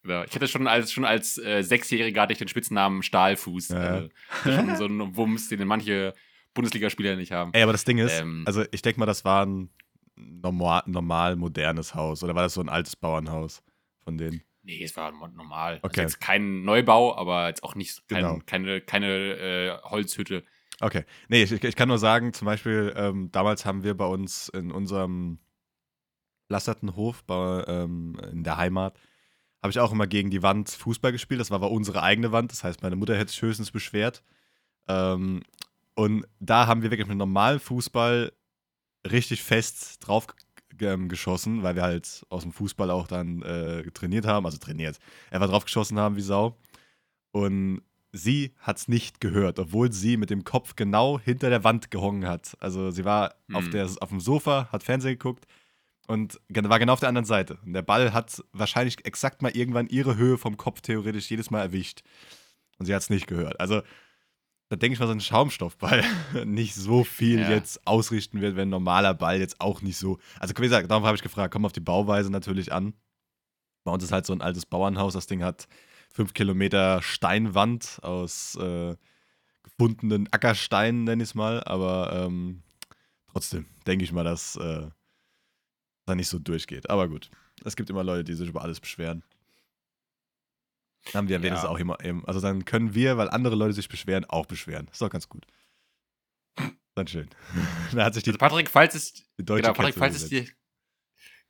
Ja, 0.08 0.24
ich 0.24 0.34
hatte 0.34 0.48
schon 0.48 0.66
als, 0.66 0.92
schon 0.92 1.04
als 1.04 1.38
äh, 1.38 1.62
Sechsjähriger 1.62 2.22
hatte 2.22 2.32
ich 2.32 2.38
den 2.38 2.48
Spitznamen 2.48 3.02
Stahlfuß. 3.02 3.68
Ja. 3.68 3.76
Also, 3.78 4.08
das 4.44 4.46
ist 4.46 4.54
schon 4.54 4.76
so 4.76 4.86
ein 4.86 5.16
Wumms, 5.16 5.48
den 5.48 5.66
manche 5.66 6.14
Bundesligaspieler 6.54 7.16
nicht 7.16 7.32
haben. 7.32 7.52
Ey, 7.54 7.62
aber 7.62 7.72
das 7.72 7.84
Ding 7.84 7.98
ist, 7.98 8.18
Ähm. 8.20 8.42
also 8.46 8.64
ich 8.70 8.82
denke 8.82 8.98
mal, 9.00 9.06
das 9.06 9.24
war 9.24 9.44
ein 9.46 9.70
normal, 10.16 10.82
normal 10.86 11.36
modernes 11.36 11.94
Haus. 11.94 12.22
Oder 12.24 12.34
war 12.34 12.42
das 12.42 12.54
so 12.54 12.60
ein 12.60 12.68
altes 12.68 12.96
Bauernhaus 12.96 13.62
von 14.02 14.18
denen? 14.18 14.42
Nee, 14.62 14.82
es 14.82 14.96
war 14.96 15.12
normal. 15.12 15.74
Also 15.74 15.86
Okay. 15.86 16.00
jetzt 16.02 16.20
kein 16.20 16.62
Neubau, 16.64 17.16
aber 17.16 17.48
jetzt 17.48 17.62
auch 17.62 17.74
nicht 17.74 18.06
kein, 18.08 18.22
Genau. 18.24 18.38
keine, 18.44 18.80
keine 18.80 19.06
äh, 19.36 19.78
Holzhütte. 19.84 20.44
Okay. 20.80 21.04
Nee, 21.28 21.42
ich, 21.44 21.52
ich 21.52 21.76
kann 21.76 21.88
nur 21.88 21.98
sagen, 21.98 22.32
zum 22.32 22.46
Beispiel, 22.46 22.92
ähm, 22.96 23.30
damals 23.32 23.64
haben 23.64 23.82
wir 23.82 23.96
bei 23.96 24.04
uns 24.06 24.48
in 24.50 24.70
unserem 24.70 25.38
lasterten 26.48 26.96
Hof 26.96 27.24
bei, 27.24 27.64
ähm, 27.66 28.18
in 28.32 28.42
der 28.44 28.56
Heimat, 28.56 28.98
habe 29.62 29.70
ich 29.70 29.80
auch 29.80 29.92
immer 29.92 30.06
gegen 30.06 30.30
die 30.30 30.42
Wand 30.42 30.70
Fußball 30.70 31.12
gespielt. 31.12 31.40
Das 31.40 31.50
war 31.50 31.56
aber 31.56 31.70
unsere 31.70 32.02
eigene 32.02 32.32
Wand. 32.32 32.52
Das 32.52 32.64
heißt, 32.64 32.82
meine 32.82 32.96
Mutter 32.96 33.16
hätte 33.16 33.30
sich 33.30 33.42
höchstens 33.42 33.70
beschwert. 33.70 34.22
Ähm, 34.86 35.42
und 35.94 36.26
da 36.38 36.66
haben 36.66 36.82
wir 36.82 36.90
wirklich 36.90 37.08
mit 37.08 37.18
normalem 37.18 37.58
Fußball 37.60 38.32
richtig 39.10 39.42
fest 39.42 40.06
drauf 40.06 40.28
ähm, 40.80 41.08
geschossen, 41.08 41.62
weil 41.62 41.74
wir 41.74 41.82
halt 41.82 42.24
aus 42.28 42.42
dem 42.42 42.52
Fußball 42.52 42.90
auch 42.90 43.08
dann 43.08 43.42
äh, 43.42 43.82
trainiert 43.90 44.26
haben, 44.26 44.46
also 44.46 44.58
trainiert, 44.58 44.98
einfach 45.30 45.48
drauf 45.48 45.64
geschossen 45.64 45.98
haben 45.98 46.16
wie 46.16 46.20
Sau. 46.20 46.56
Und 47.32 47.82
sie 48.12 48.54
hat 48.58 48.76
es 48.78 48.88
nicht 48.88 49.20
gehört, 49.20 49.58
obwohl 49.58 49.92
sie 49.92 50.16
mit 50.16 50.30
dem 50.30 50.44
Kopf 50.44 50.76
genau 50.76 51.18
hinter 51.18 51.50
der 51.50 51.64
Wand 51.64 51.90
gehongen 51.90 52.26
hat. 52.28 52.56
Also 52.60 52.90
sie 52.90 53.04
war 53.04 53.34
auf, 53.52 53.64
Hm. 53.64 53.70
der, 53.72 53.90
auf 54.00 54.08
dem 54.08 54.20
Sofa, 54.20 54.68
hat 54.70 54.84
Fernsehen 54.84 55.14
geguckt 55.14 55.46
und 56.08 56.40
war 56.50 56.78
genau 56.78 56.94
auf 56.94 57.00
der 57.00 57.08
anderen 57.10 57.24
Seite. 57.26 57.58
Und 57.64 57.74
der 57.74 57.82
Ball 57.82 58.12
hat 58.12 58.42
wahrscheinlich 58.52 59.04
exakt 59.04 59.42
mal 59.42 59.56
irgendwann 59.56 59.86
ihre 59.86 60.16
Höhe 60.16 60.38
vom 60.38 60.56
Kopf 60.56 60.80
theoretisch 60.80 61.30
jedes 61.30 61.50
Mal 61.50 61.60
erwischt. 61.60 62.02
Und 62.78 62.86
sie 62.86 62.94
hat 62.94 63.02
es 63.02 63.10
nicht 63.10 63.26
gehört. 63.26 63.60
Also 63.60 63.82
da 64.70 64.76
denke 64.76 64.94
ich 64.94 65.00
mal, 65.00 65.06
so 65.06 65.12
ein 65.12 65.20
Schaumstoffball 65.20 66.04
nicht 66.44 66.74
so 66.74 67.04
viel 67.04 67.40
Ja. 67.40 67.50
jetzt 67.50 67.86
ausrichten 67.86 68.40
wird, 68.40 68.56
wenn 68.56 68.68
ein 68.68 68.70
normaler 68.70 69.14
Ball 69.14 69.38
jetzt 69.38 69.60
auch 69.60 69.80
nicht 69.82 69.96
so. 69.96 70.18
Also, 70.40 70.54
wie 70.56 70.62
gesagt, 70.62 70.90
darum 70.90 71.04
habe 71.06 71.16
ich 71.16 71.22
gefragt, 71.22 71.52
kommt 71.52 71.64
auf 71.64 71.72
die 71.72 71.80
Bauweise 71.80 72.30
natürlich 72.30 72.72
an. 72.72 72.92
Bei 73.84 73.92
uns 73.92 74.04
ist 74.04 74.12
halt 74.12 74.26
so 74.26 74.34
ein 74.34 74.42
altes 74.42 74.66
Bauernhaus, 74.66 75.14
das 75.14 75.26
Ding 75.26 75.42
hat 75.42 75.68
fünf 76.12 76.34
Kilometer 76.34 77.00
Steinwand 77.00 78.00
aus 78.02 78.56
äh, 78.56 78.96
gefundenen 79.62 80.28
Ackersteinen, 80.32 81.04
nenne 81.04 81.22
ich 81.22 81.30
es 81.30 81.34
mal, 81.34 81.62
aber 81.64 82.12
ähm, 82.12 82.62
trotzdem 83.30 83.66
denke 83.86 84.04
ich 84.04 84.12
mal, 84.12 84.24
dass 84.24 84.56
äh, 84.56 84.88
da 86.08 86.14
nicht 86.14 86.28
so 86.28 86.38
durchgeht. 86.38 86.90
Aber 86.90 87.08
gut, 87.08 87.30
es 87.64 87.76
gibt 87.76 87.90
immer 87.90 88.02
Leute, 88.04 88.24
die 88.24 88.34
sich 88.34 88.48
über 88.48 88.62
alles 88.62 88.80
beschweren. 88.80 89.22
Dann 91.06 91.14
haben 91.14 91.28
wir 91.28 91.36
Ja. 91.36 91.42
wenigstens 91.42 91.68
auch 91.68 91.78
immer, 91.78 92.02
eben- 92.04 92.24
also 92.26 92.40
dann 92.40 92.64
können 92.64 92.94
wir, 92.94 93.16
weil 93.16 93.30
andere 93.30 93.54
Leute 93.54 93.72
sich 93.72 93.88
beschweren, 93.88 94.24
auch 94.24 94.46
beschweren. 94.46 94.88
Ist 94.90 95.00
doch 95.00 95.10
ganz 95.10 95.28
gut. 95.28 95.46
Dann 96.94 97.06
schön. 97.06 97.28
da 97.94 98.04
hat 98.04 98.14
sich 98.14 98.24
die, 98.24 98.30
Also 98.30 98.38
Patrick, 98.38 98.68
falls 98.68 98.94
es, 98.94 99.12
die 99.38 99.44
deutsche 99.44 99.62
genau, 99.62 99.74
Patrick, 99.74 99.94
falls 99.94 100.16
es 100.16 100.28
dir, 100.28 100.44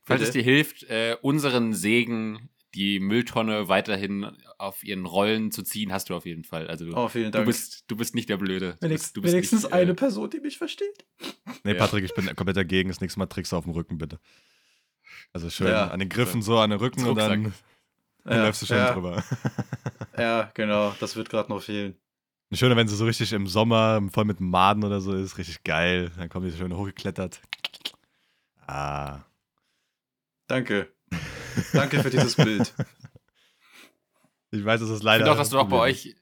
falls 0.03 0.21
es 0.21 0.31
dir 0.31 0.43
hilft, 0.43 0.83
äh, 0.83 1.17
unseren 1.21 1.73
Segen, 1.73 2.49
die 2.75 2.99
Mülltonne 2.99 3.67
weiterhin 3.67 4.25
auf 4.59 4.83
ihren 4.83 5.07
Rollen 5.07 5.51
zu 5.51 5.63
ziehen, 5.63 5.91
hast 5.91 6.11
du 6.11 6.15
auf 6.15 6.27
jeden 6.27 6.43
Fall. 6.43 6.67
Also 6.67 6.85
du, 6.85 6.95
Oh, 6.95 7.09
vielen 7.09 7.31
du, 7.31 7.39
Dank. 7.39 7.47
bist, 7.47 7.85
du 7.87 7.95
bist 7.97 8.13
nicht 8.13 8.29
der 8.29 8.37
Blöde. 8.37 8.75
Du 8.79 8.85
Wenigstens, 8.85 9.07
bist, 9.07 9.17
du 9.17 9.21
bist 9.23 9.33
wenigstens 9.33 9.63
nicht, 9.63 9.73
eine 9.73 9.91
äh, 9.91 9.95
Person, 9.95 10.29
die 10.29 10.39
mich 10.39 10.59
versteht. 10.59 11.03
Nee, 11.63 11.71
Ja. 11.73 11.79
Patrick, 11.79 12.05
ich 12.05 12.13
bin 12.13 12.27
komplett 12.35 12.57
dagegen. 12.57 12.89
Das 12.89 13.01
nächste 13.01 13.17
Mal 13.17 13.25
Tricks 13.25 13.51
auf 13.53 13.63
dem 13.63 13.73
Rücken, 13.73 13.97
bitte. 13.97 14.19
Also 15.33 15.49
schön 15.49 15.67
Ja. 15.67 15.87
an 15.89 15.99
den 15.99 16.09
Griffen 16.09 16.41
so, 16.41 16.57
an 16.59 16.69
den 16.71 16.79
Rücken 16.79 17.05
und 17.05 17.15
dann, 17.15 17.53
dann 18.23 18.39
läufst 18.41 18.61
du 18.61 18.65
schön 18.65 18.77
ja, 18.77 18.93
drüber. 18.93 19.23
Ja, 20.17 20.51
genau. 20.53 20.93
Das 20.99 21.15
wird 21.15 21.29
gerade 21.29 21.49
noch 21.49 21.61
fehlen. 21.61 21.95
Schöner, 22.51 22.75
wenn 22.75 22.87
sie 22.87 22.95
so 22.95 23.05
richtig 23.05 23.31
im 23.31 23.47
Sommer 23.47 24.01
voll 24.11 24.25
mit 24.25 24.39
Maden 24.41 24.83
oder 24.83 24.99
so 25.01 25.13
ist, 25.13 25.37
richtig 25.37 25.63
geil. 25.63 26.11
Dann 26.17 26.29
kommen 26.29 26.49
die 26.49 26.57
schön 26.57 26.75
hochgeklettert. 26.75 27.39
Ah. 28.67 29.19
Danke. 30.47 30.91
Danke 31.73 32.01
für 32.01 32.09
dieses 32.09 32.35
Bild. 32.35 32.73
Ich 34.51 34.65
weiß, 34.65 34.81
es 34.81 34.89
ist 34.89 34.97
Ich 34.97 35.03
leider. 35.03 35.19
finde 35.25 35.33
auch, 35.33 35.37
dass 35.37 35.51
du 35.51 35.59
auch 35.59 35.67
bei 35.69 35.77
euch. 35.77 36.15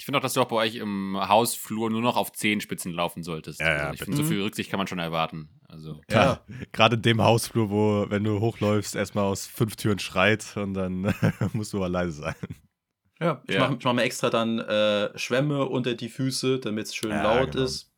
Ich 0.00 0.06
finde 0.06 0.16
auch, 0.16 0.22
dass 0.22 0.32
du 0.32 0.40
auch 0.40 0.48
bei 0.48 0.56
euch 0.56 0.76
im 0.76 1.14
Hausflur 1.20 1.90
nur 1.90 2.00
noch 2.00 2.16
auf 2.16 2.32
Zehenspitzen 2.32 2.90
laufen 2.90 3.22
solltest. 3.22 3.60
Ja, 3.60 3.66
ja, 3.68 3.76
also 3.88 3.92
ich 3.96 4.00
finde, 4.02 4.16
so 4.16 4.22
viel 4.24 4.40
Rücksicht 4.40 4.70
kann 4.70 4.78
man 4.78 4.86
schon 4.86 4.98
erwarten. 4.98 5.50
Also. 5.68 6.00
Ja, 6.10 6.40
gerade 6.72 6.96
in 6.96 7.02
dem 7.02 7.20
Hausflur, 7.20 7.68
wo, 7.68 8.06
wenn 8.08 8.24
du 8.24 8.40
hochläufst, 8.40 8.96
erstmal 8.96 9.24
aus 9.24 9.46
fünf 9.46 9.76
Türen 9.76 9.98
schreit 9.98 10.56
und 10.56 10.72
dann 10.72 11.14
musst 11.52 11.74
du 11.74 11.76
aber 11.76 11.90
leise 11.90 12.12
sein. 12.12 12.34
Ja, 13.20 13.42
ich 13.46 13.56
Ja. 13.56 13.68
mache 13.68 13.78
mach 13.84 13.92
mir 13.92 14.04
extra 14.04 14.30
dann 14.30 14.58
äh, 14.60 15.18
Schwämme 15.18 15.66
unter 15.68 15.92
die 15.92 16.08
Füße, 16.08 16.60
damit 16.60 16.86
es 16.86 16.94
schön 16.94 17.10
Ja, 17.10 17.22
laut 17.22 17.52
genau. 17.52 17.64
ist. 17.64 17.92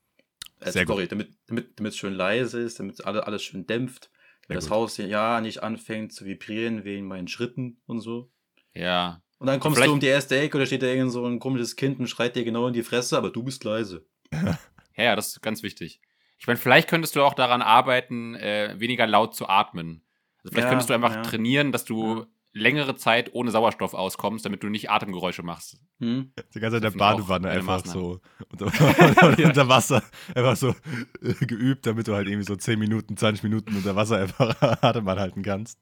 Äh, 0.59 0.73
Sehr 0.73 0.85
gut. 0.85 0.97
sorry, 0.97 1.07
damit 1.07 1.37
damit 1.47 1.79
es 1.79 1.97
schön 1.97 2.15
leise 2.15 2.59
ist, 2.59 2.81
damit 2.81 3.07
alle, 3.07 3.29
alles 3.29 3.45
schön 3.45 3.65
dämpft. 3.69 4.11
Damit 4.49 4.57
das 4.57 4.65
gut. 4.65 4.73
Haus 4.73 4.97
ja 4.97 5.41
nicht 5.41 5.63
anfängt 5.63 6.13
zu 6.13 6.25
vibrieren 6.25 6.83
wegen 6.83 7.07
meinen 7.07 7.29
Schritten 7.29 7.81
und 7.87 8.01
so. 8.01 8.33
Ja. 8.75 9.22
Und 9.43 9.47
dann 9.49 9.59
kommst 9.59 9.77
Vielleicht- 9.77 9.89
du 9.91 9.95
um 9.95 9.99
die 10.01 10.07
erste 10.07 10.39
Ecke 10.39 10.57
oder 10.57 10.67
steht 10.67 10.83
da 10.83 10.87
irgend 10.87 11.11
so 11.11 11.27
ein 11.27 11.41
komisches 11.41 11.75
Kind 11.75 11.99
und 11.99 12.07
schreit 12.07 12.37
dir 12.37 12.45
genau 12.45 12.69
in 12.69 12.73
die 12.75 12.85
Fresse, 12.85 13.17
aber 13.19 13.31
du 13.31 13.43
bist 13.43 13.65
leise. 13.65 14.07
Ja, 14.97 15.05
ja, 15.05 15.17
das 15.17 15.29
ist 15.29 15.43
ganz 15.43 15.63
wichtig. 15.63 16.01
Ich 16.39 16.47
meine, 16.47 16.59
vielleicht 16.59 16.87
könntest 16.89 17.17
du 17.17 17.23
auch 17.23 17.35
daran 17.35 17.63
arbeiten, 17.63 18.35
äh, 18.35 18.75
weniger 18.79 19.07
laut 19.07 19.35
zu 19.35 19.49
atmen. 19.49 20.05
Also 20.45 20.51
vielleicht 20.53 20.65
Ja, 20.67 20.69
könntest 20.69 20.91
du 20.91 20.95
einfach 20.95 21.15
ja. 21.15 21.23
trainieren, 21.23 21.73
dass 21.73 21.85
du 21.87 22.19
Ja. 22.21 22.27
längere 22.53 22.95
Zeit 22.95 23.31
ohne 23.33 23.51
Sauerstoff 23.51 23.95
auskommst, 23.95 24.45
damit 24.45 24.63
du 24.63 24.69
nicht 24.69 24.91
Atemgeräusche 24.91 25.43
machst. 25.43 25.79
Hm? 25.99 26.33
Die 26.55 26.61
ganze 26.61 26.77
Zeit 26.81 26.85
in 26.93 26.93
der 26.93 26.99
Badewanne 27.05 27.49
einfach 27.49 27.85
so 27.87 28.21
unter, 28.51 28.67
unter 29.49 29.69
Wasser, 29.69 30.03
einfach 30.35 30.57
so 30.57 30.75
äh, 31.23 31.33
geübt, 31.47 31.87
damit 31.87 32.07
du 32.07 32.15
halt 32.15 32.29
irgendwie 32.29 32.47
so 32.47 32.55
10 32.55 32.79
Minuten, 32.79 33.17
20 33.17 33.43
Minuten 33.45 33.75
unter 33.75 33.97
Wasser 33.97 34.19
einfach 34.19 34.55
Atem 34.83 35.09
anhalten 35.09 35.43
kannst. 35.43 35.79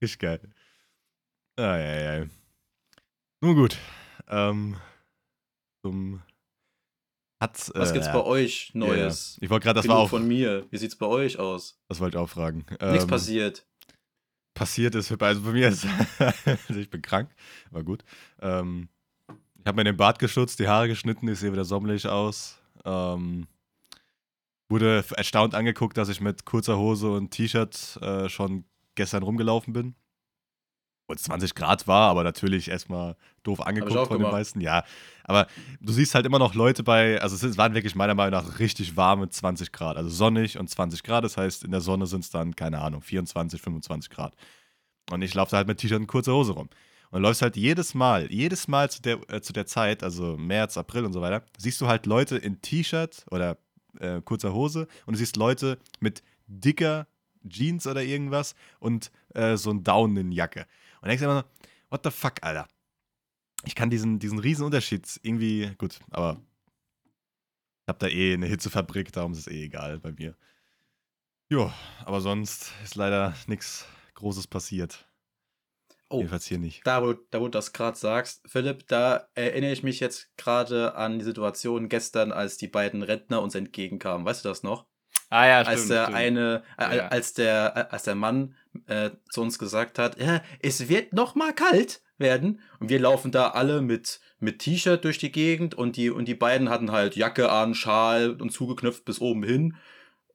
Richtig 0.00 0.20
geil. 0.20 0.40
Ah, 1.60 1.76
ja, 1.76 2.18
ja. 2.20 2.26
Nun 3.42 3.54
gut. 3.54 3.76
Ähm, 4.28 4.76
zum 5.84 6.22
hat, 7.38 7.70
Was 7.74 7.90
äh, 7.90 7.92
gibt's 7.94 8.12
bei 8.12 8.22
euch. 8.22 8.70
Neues? 8.74 9.38
Ich 9.42 9.50
wollte 9.50 9.64
gerade, 9.64 9.76
das 9.78 9.84
Genug 9.84 9.96
war 9.96 10.04
auch, 10.04 10.10
von 10.10 10.26
mir. 10.26 10.66
Wie 10.70 10.78
sieht's 10.78 10.96
bei 10.96 11.06
euch 11.06 11.38
aus? 11.38 11.78
das 11.88 12.00
wollte 12.00 12.16
ich 12.16 12.22
auch 12.22 12.28
fragen. 12.28 12.64
Nichts 12.68 13.04
Ähm, 13.04 13.08
passiert. 13.08 13.66
passiert 14.54 14.94
ist, 14.94 15.10
also 15.10 15.42
bei 15.42 15.52
mir 15.52 15.68
ist, 15.68 15.86
also 16.18 16.74
ich 16.80 16.88
bin 16.88 17.02
krank, 17.02 17.30
war 17.70 17.82
gut. 17.82 18.04
Ähm, 18.40 18.88
ich 19.58 19.66
habe 19.66 19.76
mir 19.76 19.84
den 19.84 19.96
Bart 19.98 20.18
geschutzt, 20.18 20.58
die 20.60 20.68
Haare 20.68 20.88
geschnitten, 20.88 21.28
ich 21.28 21.38
sehe 21.38 21.52
wieder 21.52 21.64
sommerlich 21.64 22.06
aus. 22.06 22.58
Ähm, 22.84 23.46
wurde 24.70 25.04
erstaunt 25.16 25.54
angeguckt, 25.54 25.98
dass 25.98 26.08
ich 26.08 26.20
mit 26.22 26.46
kurzer 26.46 26.78
Hose 26.78 27.10
und 27.10 27.30
T-Shirt 27.30 27.98
äh, 28.00 28.28
schon 28.30 28.64
gestern 28.94 29.22
rumgelaufen 29.22 29.74
bin. 29.74 29.94
Wo 31.10 31.14
es 31.14 31.24
20 31.24 31.56
Grad 31.56 31.88
war, 31.88 32.08
aber 32.08 32.22
natürlich 32.22 32.68
erstmal 32.68 33.16
doof 33.42 33.60
angeguckt 33.66 34.06
von 34.06 34.20
den 34.20 34.30
meisten. 34.30 34.60
Ja, 34.60 34.84
aber 35.24 35.48
du 35.80 35.92
siehst 35.92 36.14
halt 36.14 36.24
immer 36.24 36.38
noch 36.38 36.54
Leute 36.54 36.84
bei, 36.84 37.20
also 37.20 37.34
es 37.34 37.58
waren 37.58 37.74
wirklich 37.74 37.96
meiner 37.96 38.14
Meinung 38.14 38.40
nach 38.40 38.60
richtig 38.60 38.96
warme 38.96 39.28
20 39.28 39.72
Grad, 39.72 39.96
also 39.96 40.08
sonnig 40.08 40.56
und 40.56 40.70
20 40.70 41.02
Grad. 41.02 41.24
Das 41.24 41.36
heißt, 41.36 41.64
in 41.64 41.72
der 41.72 41.80
Sonne 41.80 42.06
sind 42.06 42.22
es 42.22 42.30
dann, 42.30 42.54
keine 42.54 42.80
Ahnung, 42.80 43.02
24, 43.02 43.60
25 43.60 44.08
Grad. 44.08 44.36
Und 45.10 45.22
ich 45.22 45.34
laufe 45.34 45.50
da 45.50 45.56
halt 45.56 45.66
mit 45.66 45.78
T-Shirt 45.78 45.98
und 45.98 46.06
kurzer 46.06 46.32
Hose 46.32 46.52
rum. 46.52 46.68
Und 47.10 47.22
du 47.22 47.26
läufst 47.26 47.42
halt 47.42 47.56
jedes 47.56 47.92
Mal, 47.92 48.30
jedes 48.30 48.68
Mal 48.68 48.88
zu 48.88 49.02
der, 49.02 49.18
äh, 49.32 49.40
zu 49.40 49.52
der 49.52 49.66
Zeit, 49.66 50.04
also 50.04 50.36
März, 50.36 50.76
April 50.76 51.04
und 51.04 51.12
so 51.12 51.20
weiter, 51.20 51.42
siehst 51.58 51.80
du 51.80 51.88
halt 51.88 52.06
Leute 52.06 52.36
in 52.36 52.62
T-Shirt 52.62 53.26
oder 53.32 53.58
äh, 53.98 54.20
kurzer 54.20 54.52
Hose 54.52 54.86
und 55.06 55.14
du 55.14 55.18
siehst 55.18 55.36
Leute 55.36 55.78
mit 55.98 56.22
dicker 56.46 57.08
Jeans 57.48 57.86
oder 57.86 58.02
irgendwas 58.02 58.54
und 58.78 59.10
äh, 59.34 59.56
so 59.56 59.70
ein 59.70 59.82
Daunenjacke. 59.82 60.66
Und 61.00 61.08
denkst 61.08 61.22
immer 61.22 61.40
so, 61.40 61.66
what 61.90 62.00
the 62.04 62.10
fuck, 62.10 62.34
Alter? 62.42 62.68
Ich 63.64 63.74
kann 63.74 63.90
diesen, 63.90 64.18
diesen 64.18 64.38
riesen 64.38 64.64
Unterschied 64.64 65.06
irgendwie, 65.22 65.72
gut, 65.78 65.98
aber 66.10 66.40
ich 67.84 67.88
hab 67.88 67.98
da 67.98 68.06
eh 68.08 68.34
eine 68.34 68.46
Hitzefabrik, 68.46 69.12
darum 69.12 69.32
ist 69.32 69.38
es 69.38 69.46
eh 69.48 69.64
egal 69.64 69.98
bei 69.98 70.12
mir. 70.12 70.36
Jo, 71.48 71.72
aber 72.04 72.20
sonst 72.20 72.72
ist 72.84 72.94
leider 72.94 73.34
nichts 73.46 73.86
Großes 74.14 74.46
passiert. 74.46 75.06
Oh, 76.08 76.18
Jedenfalls 76.18 76.46
hier 76.46 76.58
nicht. 76.58 76.84
da 76.86 77.02
wo, 77.02 77.12
da 77.12 77.40
wo 77.40 77.44
du 77.44 77.50
das 77.50 77.72
gerade 77.72 77.96
sagst, 77.96 78.42
Philipp, 78.46 78.86
da 78.88 79.28
erinnere 79.34 79.72
ich 79.72 79.82
mich 79.84 80.00
jetzt 80.00 80.36
gerade 80.36 80.94
an 80.96 81.18
die 81.18 81.24
Situation 81.24 81.88
gestern, 81.88 82.32
als 82.32 82.56
die 82.56 82.66
beiden 82.68 83.02
Rentner 83.02 83.42
uns 83.42 83.54
entgegenkamen. 83.54 84.26
Weißt 84.26 84.44
du 84.44 84.48
das 84.48 84.62
noch? 84.64 84.86
Ah 85.32 85.46
ja, 85.46 85.62
als 85.62 85.86
der 85.86 86.04
stimmt. 86.04 86.16
eine, 86.16 86.62
äh, 86.76 86.96
Ja. 86.96 87.08
als 87.08 87.34
der, 87.34 87.72
äh, 87.76 87.92
als 87.94 88.02
der 88.02 88.14
Mann 88.16 88.54
äh, 88.86 89.10
zu 89.30 89.42
uns 89.42 89.58
gesagt 89.58 89.98
hat, 89.98 90.20
ja, 90.20 90.42
es 90.60 90.88
wird 90.88 91.12
noch 91.12 91.34
mal 91.36 91.52
kalt 91.52 92.02
werden. 92.18 92.60
Und 92.80 92.88
wir 92.90 92.98
laufen 93.00 93.30
da 93.32 93.50
alle 93.50 93.80
mit, 93.80 94.20
mit 94.40 94.58
T-Shirt 94.58 95.04
durch 95.04 95.18
die 95.18 95.32
Gegend 95.32 95.74
und 95.74 95.96
die, 95.96 96.10
und 96.10 96.26
die 96.26 96.34
beiden 96.34 96.68
hatten 96.68 96.90
halt 96.92 97.14
Jacke 97.16 97.50
an, 97.50 97.74
Schal 97.74 98.32
und 98.40 98.50
zugeknöpft 98.50 99.04
bis 99.04 99.20
oben 99.20 99.42
hin 99.44 99.76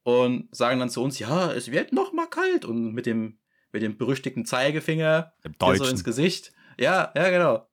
und 0.04 0.48
sagen 0.56 0.80
dann 0.80 0.90
zu 0.90 1.04
uns, 1.04 1.20
ja, 1.20 1.52
es 1.52 1.72
wird 1.72 1.92
noch 1.92 2.14
mal 2.14 2.28
kalt 2.28 2.64
und 2.66 2.94
mit 2.94 3.06
dem, 3.06 3.38
mit 3.72 3.82
dem 3.82 3.98
berüchtigten 3.98 4.46
Zeigefinger 4.46 5.34
so 5.60 5.86
ins 5.86 6.04
Gesicht. 6.04 6.54
Ja, 6.80 7.12
ja, 7.16 7.30
genau. 7.30 7.68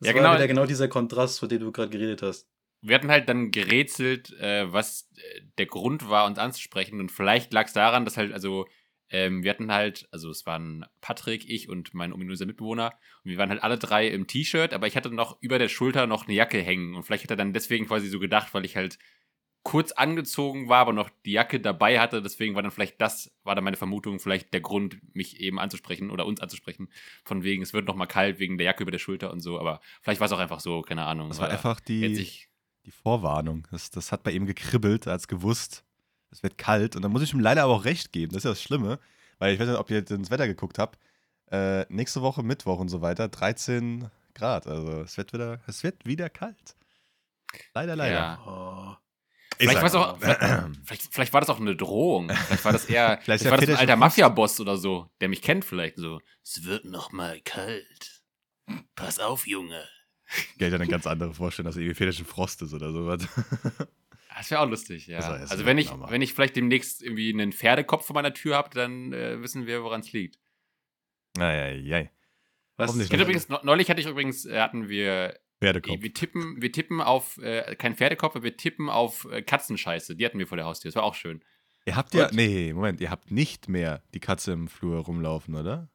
Das 0.00 0.08
Ja, 0.08 0.14
war 0.14 0.22
genau. 0.22 0.34
wieder 0.34 0.46
genau 0.48 0.66
dieser 0.66 0.88
Kontrast, 0.88 1.40
von 1.40 1.48
dem 1.48 1.60
du 1.60 1.72
gerade 1.72 1.90
geredet 1.90 2.22
hast. 2.22 2.48
Wir 2.80 2.94
hatten 2.94 3.10
halt 3.10 3.28
dann 3.28 3.50
gerätselt, 3.50 4.32
äh, 4.38 4.72
was 4.72 5.10
äh, 5.16 5.40
der 5.58 5.66
Grund 5.66 6.08
war, 6.08 6.26
uns 6.26 6.38
anzusprechen. 6.38 7.00
Und 7.00 7.10
vielleicht 7.10 7.52
lag 7.52 7.66
es 7.66 7.72
daran, 7.72 8.04
dass 8.04 8.16
halt, 8.16 8.32
also, 8.32 8.66
ähm, 9.10 9.42
wir 9.42 9.50
hatten 9.50 9.72
halt, 9.72 10.06
also 10.12 10.30
es 10.30 10.44
waren 10.46 10.84
Patrick, 11.00 11.48
ich 11.48 11.68
und 11.68 11.94
mein 11.94 12.12
ominöser 12.12 12.46
Mitbewohner. 12.46 12.92
Und 13.24 13.30
wir 13.30 13.38
waren 13.38 13.50
halt 13.50 13.62
alle 13.62 13.78
drei 13.78 14.08
im 14.08 14.26
T-Shirt, 14.26 14.74
aber 14.74 14.86
ich 14.86 14.96
hatte 14.96 15.10
noch 15.10 15.38
über 15.40 15.58
der 15.58 15.68
Schulter 15.68 16.06
noch 16.06 16.26
eine 16.26 16.34
Jacke 16.34 16.60
hängen. 16.60 16.94
Und 16.94 17.04
vielleicht 17.04 17.24
hat 17.24 17.30
er 17.30 17.36
dann 17.36 17.52
deswegen 17.52 17.86
quasi 17.86 18.08
so 18.08 18.18
gedacht, 18.18 18.52
weil 18.52 18.64
ich 18.64 18.76
halt 18.76 18.98
kurz 19.64 19.92
angezogen 19.92 20.68
war, 20.68 20.78
aber 20.78 20.92
noch 20.92 21.10
die 21.26 21.32
Jacke 21.32 21.60
dabei 21.60 22.00
hatte. 22.00 22.22
Deswegen 22.22 22.54
war 22.54 22.62
dann 22.62 22.70
vielleicht 22.70 23.00
das, 23.00 23.34
war 23.44 23.54
dann 23.54 23.64
meine 23.64 23.76
Vermutung, 23.76 24.18
vielleicht 24.18 24.52
der 24.52 24.60
Grund, 24.60 24.98
mich 25.14 25.40
eben 25.40 25.58
anzusprechen 25.58 26.10
oder 26.10 26.26
uns 26.26 26.40
anzusprechen. 26.40 26.88
Von 27.24 27.42
wegen, 27.44 27.62
es 27.62 27.72
wird 27.72 27.86
noch 27.86 27.96
mal 27.96 28.06
kalt 28.06 28.38
wegen 28.38 28.56
der 28.56 28.66
Jacke 28.66 28.82
über 28.82 28.92
der 28.92 28.98
Schulter 28.98 29.32
und 29.32 29.40
so. 29.40 29.58
Aber 29.58 29.80
vielleicht 30.00 30.20
war 30.20 30.26
es 30.26 30.32
auch 30.32 30.38
einfach 30.38 30.60
so, 30.60 30.82
keine 30.82 31.04
Ahnung. 31.04 31.28
Das 31.28 31.40
war 31.40 31.50
einfach 31.50 31.80
die, 31.80 32.47
die 32.88 32.92
Vorwarnung. 33.02 33.66
Das, 33.70 33.90
das 33.90 34.12
hat 34.12 34.22
bei 34.22 34.30
ihm 34.30 34.46
gekribbelt, 34.46 35.06
als 35.06 35.28
gewusst, 35.28 35.84
es 36.30 36.42
wird 36.42 36.56
kalt. 36.56 36.96
Und 36.96 37.02
dann 37.02 37.12
muss 37.12 37.22
ich 37.22 37.34
ihm 37.34 37.40
leider 37.40 37.64
aber 37.64 37.74
auch 37.74 37.84
recht 37.84 38.12
geben. 38.12 38.32
Das 38.32 38.38
ist 38.38 38.44
ja 38.44 38.50
das 38.50 38.62
Schlimme. 38.62 38.98
Weil 39.38 39.54
ich 39.54 39.60
weiß 39.60 39.68
nicht, 39.68 39.78
ob 39.78 39.90
ihr 39.90 39.98
jetzt 39.98 40.10
ins 40.10 40.30
Wetter 40.30 40.46
geguckt 40.48 40.78
habt. 40.78 40.98
Äh, 41.50 41.84
nächste 41.92 42.22
Woche, 42.22 42.42
Mittwoch 42.42 42.78
und 42.78 42.88
so 42.88 43.00
weiter, 43.00 43.28
13 43.28 44.10
Grad. 44.34 44.66
Also 44.66 45.02
es 45.02 45.16
wird 45.16 45.32
wieder, 45.32 45.60
es 45.66 45.82
wird 45.84 46.06
wieder 46.06 46.28
kalt. 46.28 46.76
Leider, 47.74 47.94
leider. 47.94 48.14
Ja. 48.14 48.38
Oh. 48.46 48.96
Ich 49.60 49.68
Vielleicht, 49.68 49.82
war's 49.82 49.94
auch, 49.94 50.18
vielleicht, 50.18 50.40
vielleicht, 50.84 51.14
vielleicht 51.14 51.32
war 51.32 51.40
das 51.40 51.50
auch 51.50 51.60
eine 51.60 51.74
Drohung. 51.74 52.30
Vielleicht 52.30 52.64
war 52.64 52.72
das 52.72 52.84
eher, 52.84 53.18
Vielleicht 53.22 53.44
war 53.46 53.58
das 53.58 53.68
ein 53.68 53.76
alter. 53.76 53.96
Mafia-Boss 53.96 54.60
oder 54.60 54.76
so, 54.76 55.10
der 55.20 55.28
mich 55.28 55.42
kennt 55.42 55.64
vielleicht 55.64 55.96
so. 55.96 56.20
Es 56.44 56.64
wird 56.64 56.84
noch 56.84 57.12
mal 57.12 57.40
kalt. 57.40 58.22
Pass 58.94 59.18
auf, 59.18 59.46
Junge. 59.46 59.84
Geld 60.58 60.72
dann 60.72 60.80
eine 60.80 60.90
ganz 60.90 61.06
andere 61.06 61.34
Vorstellung, 61.34 61.68
dass 61.68 61.76
irgendwie 61.76 61.94
väterischen 61.94 62.26
Frost 62.26 62.62
ist 62.62 62.72
oder 62.74 62.92
sowas. 62.92 63.26
Das 64.36 64.52
wäre 64.52 64.60
auch 64.60 64.68
lustig, 64.68 65.08
ja. 65.08 65.18
Also 65.18 65.58
wär 65.58 65.66
wenn 65.66 65.78
ich, 65.78 65.90
normal. 65.90 66.12
wenn 66.12 66.22
ich 66.22 66.32
vielleicht 66.32 66.54
demnächst 66.54 67.02
irgendwie 67.02 67.32
einen 67.32 67.50
Pferdekopf 67.52 68.06
vor 68.06 68.14
meiner 68.14 68.32
Tür 68.32 68.54
habe, 68.54 68.70
dann 68.70 69.12
äh, 69.12 69.42
wissen 69.42 69.66
wir, 69.66 69.82
woran 69.82 70.00
es 70.00 70.12
liegt. 70.12 70.38
Eieiei. 71.36 72.12
Was? 72.76 72.94
Übrigens, 73.10 73.48
ne- 73.48 73.60
neulich 73.64 73.90
hatte 73.90 74.00
ich 74.00 74.06
übrigens, 74.06 74.46
äh, 74.46 74.60
hatten 74.60 74.88
wir, 74.88 75.36
Pferdekopf. 75.60 76.02
wir 76.02 76.14
tippen, 76.14 76.62
wir 76.62 76.70
tippen 76.70 77.00
auf, 77.00 77.38
äh, 77.38 77.74
kein 77.74 77.96
Pferdekopf, 77.96 78.36
aber 78.36 78.44
wir 78.44 78.56
tippen 78.56 78.88
auf 78.88 79.26
äh, 79.28 79.42
Katzenscheiße. 79.42 80.14
Die 80.14 80.24
hatten 80.24 80.38
wir 80.38 80.46
vor 80.46 80.56
der 80.56 80.66
Haustür. 80.66 80.88
Das 80.90 80.94
war 80.96 81.02
auch 81.02 81.16
schön. 81.16 81.42
Ihr 81.84 81.96
habt 81.96 82.14
ja, 82.14 82.26
Gut. 82.26 82.36
nee, 82.36 82.72
Moment, 82.72 83.00
ihr 83.00 83.10
habt 83.10 83.32
nicht 83.32 83.68
mehr 83.68 84.04
die 84.14 84.20
Katze 84.20 84.52
im 84.52 84.68
Flur 84.68 85.00
rumlaufen, 85.00 85.56
oder? 85.56 85.90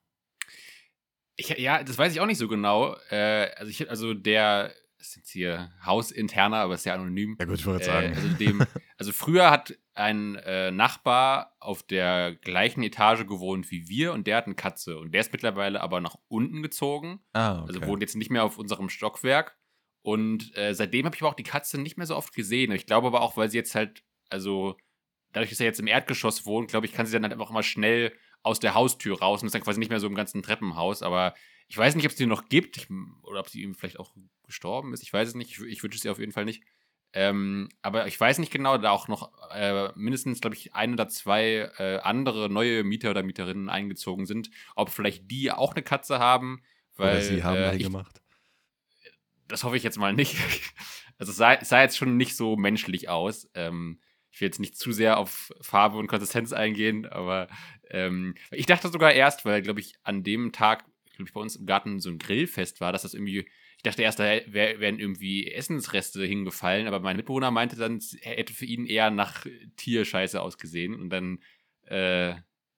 Ich, 1.36 1.50
ja, 1.50 1.84
das 1.84 1.98
weiß 1.98 2.13
ich 2.13 2.19
auch 2.22 2.26
nicht 2.26 2.38
so 2.38 2.48
genau. 2.48 2.96
Äh, 3.10 3.50
also, 3.56 3.69
ich, 3.69 3.89
also 3.89 4.13
der, 4.13 4.74
das 4.98 5.08
ist 5.10 5.15
jetzt 5.17 5.30
hier 5.32 5.72
hausinterner, 5.86 6.58
aber 6.58 6.76
ist 6.76 6.86
ja 6.86 6.93
anonym. 6.93 7.36
Ja 7.39 7.46
gut, 7.46 7.60
ich 7.60 7.65
wollte 7.65 7.84
Äh, 7.84 7.86
sagen. 7.86 8.13
also, 8.15 8.28
dem, 8.36 8.63
also 8.98 9.12
früher 9.12 9.50
hat 9.50 9.74
ein 9.96 10.36
äh, 10.36 10.72
Nachbar 10.72 11.56
auf 11.60 11.84
der 11.84 12.36
gleichen 12.36 12.84
Etage 12.84 13.26
gewohnt 13.28 13.69
wie 13.72 13.88
wir 13.89 14.13
und 14.13 14.28
der 14.28 14.38
hat 14.38 14.46
eine 14.46 14.56
Katze. 14.56 14.98
Und 15.00 15.13
der 15.13 15.22
ist 15.22 15.32
mittlerweile 15.32 15.82
aber 15.82 16.02
nach 16.02 16.15
unten 16.28 16.62
gezogen. 16.63 17.19
ah, 17.34 17.62
okay. 17.63 17.67
Also 17.67 17.86
wohnt 17.88 18.02
jetzt 18.02 18.15
nicht 18.15 18.32
mehr 18.32 18.43
auf 18.43 18.58
unserem 18.58 18.89
Stockwerk. 18.89 19.58
Und 20.02 20.56
äh, 20.58 20.74
seitdem 20.76 21.06
habe 21.06 21.15
ich 21.15 21.22
aber 21.22 21.30
auch 21.32 21.36
die 21.36 21.43
Katze 21.43 21.80
nicht 21.80 21.98
mehr 21.98 22.08
so 22.08 22.15
oft 22.15 22.34
gesehen. 22.34 22.72
Ich 22.74 22.86
glaube 22.86 23.08
aber 23.08 23.22
auch, 23.22 23.38
weil 23.38 23.50
sie 23.50 23.58
jetzt 23.58 23.74
halt, 23.74 24.04
also 24.30 24.76
dadurch, 25.32 25.50
dass 25.52 25.60
er 25.62 25.65
jetzt 25.65 25.80
im 25.80 25.88
Erdgeschoss 25.88 26.46
wohnt, 26.46 26.69
glaube 26.69 26.86
ich, 26.86 26.93
kann 26.93 27.06
sie 27.06 27.13
dann 27.13 27.24
halt 27.24 27.34
einfach 27.34 27.52
mal 27.52 27.63
schnell 27.63 28.13
aus 28.43 28.60
der 28.60 28.75
Haustür 28.75 29.19
raus 29.19 29.41
und 29.41 29.47
ist 29.47 29.56
dann 29.56 29.63
quasi 29.63 29.79
nicht 29.79 29.89
mehr 29.89 29.99
so 29.99 30.08
im 30.08 30.15
ganzen 30.15 30.43
Treppenhaus. 30.43 31.01
Aber 31.01 31.34
ich 31.67 31.77
weiß 31.77 31.95
nicht, 31.95 32.06
ob 32.06 32.12
es 32.12 32.17
die 32.17 32.25
noch 32.25 32.49
gibt 32.49 32.77
ich, 32.77 32.88
oder 33.23 33.39
ob 33.39 33.49
sie 33.49 33.62
ihm 33.62 33.73
vielleicht 33.73 33.99
auch 33.99 34.13
gestorben 34.45 34.93
ist. 34.93 35.01
Ich 35.01 35.12
weiß 35.12 35.29
es 35.29 35.36
nicht. 35.36 35.51
Ich, 35.51 35.62
ich 35.62 35.84
wünsche 35.84 35.97
es 35.97 36.06
ihr 36.06 36.12
auf 36.12 36.19
jeden 36.19 36.34
Fall 36.34 36.45
nicht. 36.45 36.63
Ähm, 37.15 37.69
aber 37.82 38.08
ich 38.08 38.19
weiß 38.19 38.39
nicht 38.39 38.51
genau, 38.51 38.77
da 38.77 38.89
auch 38.89 39.08
noch 39.08 39.32
äh, 39.51 39.89
mindestens, 39.95 40.41
glaube 40.41 40.56
ich, 40.56 40.73
ein 40.73 40.93
oder 40.93 41.08
zwei 41.08 41.71
äh, 41.77 41.99
andere 41.99 42.49
neue 42.49 42.84
Mieter 42.84 43.12
oder 43.12 43.23
Mieterinnen 43.23 43.69
eingezogen 43.69 44.25
sind. 44.25 44.49
Ob 44.75 44.89
vielleicht 44.89 45.29
die 45.29 45.51
auch 45.51 45.73
eine 45.73 45.84
Katze 45.84 46.19
haben. 46.19 46.63
Weil, 46.95 47.17
oder 47.17 47.21
sie 47.21 47.43
haben 47.43 47.58
äh, 47.58 47.75
ich, 47.75 47.84
gemacht. 47.84 48.21
das 49.47 49.63
hoffe 49.63 49.77
ich 49.77 49.84
jetzt 49.84 49.97
mal 49.97 50.13
nicht. 50.13 50.36
Also 51.19 51.29
es 51.29 51.38
sah, 51.38 51.63
sah 51.63 51.84
jetzt 51.84 51.95
schon 51.95 52.17
nicht 52.17 52.36
so 52.36 52.58
menschlich 52.58 53.08
aus. 53.08 53.47
Ähm, 53.53 53.99
ich 54.34 54.41
will 54.41 54.48
jetzt 54.48 54.60
nicht 54.60 54.76
zu 54.76 54.91
sehr 54.91 55.17
auf 55.17 55.54
Farbe 55.62 55.98
und 55.98 56.08
Konsistenz 56.08 56.54
eingehen, 56.54 57.06
aber 57.06 57.48
ähm, 57.91 58.34
ich 58.52 58.65
dachte 58.65 58.89
sogar 58.89 59.13
erst, 59.13 59.46
weil, 59.46 59.62
glaube 59.62 59.80
ich, 59.80 59.93
an 60.04 60.24
dem 60.24 60.52
Tag, 60.52 60.86
glaube 61.15 61.28
ich, 61.28 61.34
bei 61.34 61.39
uns 61.39 61.56
im 61.56 61.67
Garten 61.67 62.00
so 62.00 62.10
ein 62.10 62.17
Grillfest 62.17 62.82
war, 62.82 62.91
dass 62.91 63.04
das 63.04 63.13
irgendwie, 63.13 63.46
ich 63.78 63.84
dachte 63.84 64.02
erst, 64.02 64.17
da 64.17 64.24
wär, 64.24 64.80
wären 64.80 64.98
irgendwie 64.98 65.52
Essensreste 65.52 66.26
hingefallen, 66.26 66.88
aber 66.88 67.00
mein 67.00 67.15
Mitbewohner 67.15 67.52
meinte 67.52 67.76
dann, 67.76 68.02
hätte 68.22 68.54
für 68.54 68.65
ihn 68.65 68.88
eher 68.88 69.12
nach 69.12 69.46
Tierscheiße 69.78 70.41
ausgesehen 70.41 70.96
und 70.96 71.12
dann, 71.12 71.39
äh, 71.86 72.34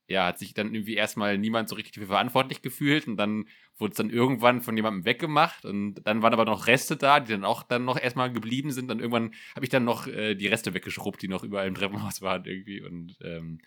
ja, 0.07 0.27
hat 0.27 0.39
sich 0.39 0.53
dann 0.53 0.73
irgendwie 0.73 0.95
erstmal 0.95 1.37
niemand 1.37 1.67
so 1.69 1.75
richtig 1.75 1.93
dafür 1.93 2.07
verantwortlich 2.09 2.61
gefühlt 2.61 3.07
und 3.07 3.17
dann 3.17 3.45
wurde 3.77 3.91
es 3.91 3.97
dann 3.97 4.09
irgendwann 4.09 4.61
von 4.61 4.75
jemandem 4.77 5.05
weggemacht 5.05 5.65
und 5.65 5.95
dann 6.05 6.21
waren 6.21 6.33
aber 6.33 6.45
noch 6.45 6.67
Reste 6.67 6.95
da, 6.97 7.19
die 7.19 7.31
dann 7.31 7.43
auch 7.43 7.63
dann 7.63 7.85
noch 7.85 7.99
erstmal 7.99 8.31
geblieben 8.31 8.71
sind. 8.71 8.91
Und 8.91 8.99
irgendwann 8.99 9.33
habe 9.55 9.65
ich 9.65 9.69
dann 9.69 9.83
noch 9.83 10.07
äh, 10.07 10.35
die 10.35 10.47
Reste 10.47 10.73
weggeschrubbt, 10.73 11.21
die 11.21 11.27
noch 11.27 11.43
überall 11.43 11.67
im 11.67 11.75
Treppenhaus 11.75 12.21
waren 12.21 12.45
irgendwie. 12.45 12.81
Und 12.81 13.17
ähm, 13.21 13.59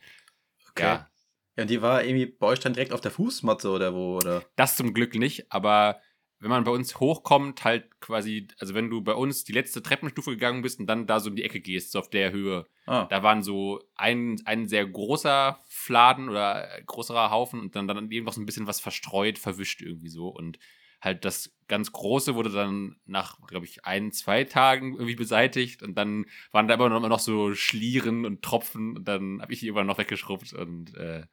Okay. 0.70 0.82
ja, 0.84 1.10
Ja, 1.56 1.62
und 1.62 1.70
die 1.70 1.82
war 1.82 2.04
irgendwie 2.04 2.26
bei 2.26 2.46
euch 2.46 2.60
dann 2.60 2.72
direkt 2.74 2.92
auf 2.92 3.00
der 3.00 3.10
Fußmatte 3.10 3.70
oder 3.70 3.94
wo, 3.94 4.16
oder? 4.18 4.44
das 4.56 4.76
zum 4.76 4.94
Glück 4.94 5.14
nicht, 5.14 5.50
aber 5.52 6.00
wenn 6.40 6.50
man 6.50 6.64
bei 6.64 6.70
uns 6.70 7.00
hochkommt, 7.00 7.64
halt 7.64 8.00
quasi, 8.00 8.48
also 8.58 8.74
wenn 8.74 8.90
du 8.90 9.00
bei 9.02 9.14
uns 9.14 9.44
die 9.44 9.52
letzte 9.52 9.82
Treppenstufe 9.82 10.30
gegangen 10.30 10.62
bist 10.62 10.78
und 10.78 10.86
dann 10.86 11.06
da 11.06 11.20
so 11.20 11.30
in 11.30 11.36
die 11.36 11.44
Ecke 11.44 11.60
gehst, 11.60 11.92
so 11.92 11.98
auf 11.98 12.10
der 12.10 12.32
Höhe, 12.32 12.66
Ah, 12.86 13.06
da 13.06 13.22
waren 13.22 13.42
so 13.42 13.82
ein, 13.96 14.40
ein 14.44 14.66
sehr 14.66 14.86
großer 14.86 15.58
Fladen 15.68 16.28
oder 16.28 16.68
größerer 16.86 17.30
Haufen 17.30 17.60
und 17.60 17.76
dann, 17.76 17.86
dann 17.86 18.10
eben 18.10 18.24
noch 18.24 18.32
so 18.32 18.40
ein 18.40 18.46
bisschen 18.46 18.66
was 18.66 18.80
verstreut, 18.80 19.38
verwischt 19.38 19.82
irgendwie 19.82 20.08
so. 20.08 20.28
Und 20.28 20.58
halt 21.00 21.24
das 21.24 21.54
ganz 21.68 21.92
Große 21.92 22.34
wurde 22.34 22.50
dann 22.50 22.96
nach, 23.04 23.38
glaube 23.46 23.66
ich, 23.66 23.84
ein, 23.84 24.12
zwei 24.12 24.44
Tagen 24.44 24.94
irgendwie 24.94 25.16
beseitigt 25.16 25.82
und 25.82 25.96
dann 25.96 26.26
waren 26.50 26.66
da 26.66 26.74
immer 26.74 26.88
noch, 26.88 26.96
immer 26.96 27.08
noch 27.08 27.20
so 27.20 27.54
Schlieren 27.54 28.24
und 28.24 28.42
Tropfen 28.42 28.96
und 28.96 29.06
dann 29.06 29.40
habe 29.42 29.52
ich 29.52 29.60
die 29.60 29.66
irgendwann 29.66 29.86
noch 29.86 29.98
weggeschrubbt 29.98 30.54
und 30.54 30.94
äh, 30.96 31.26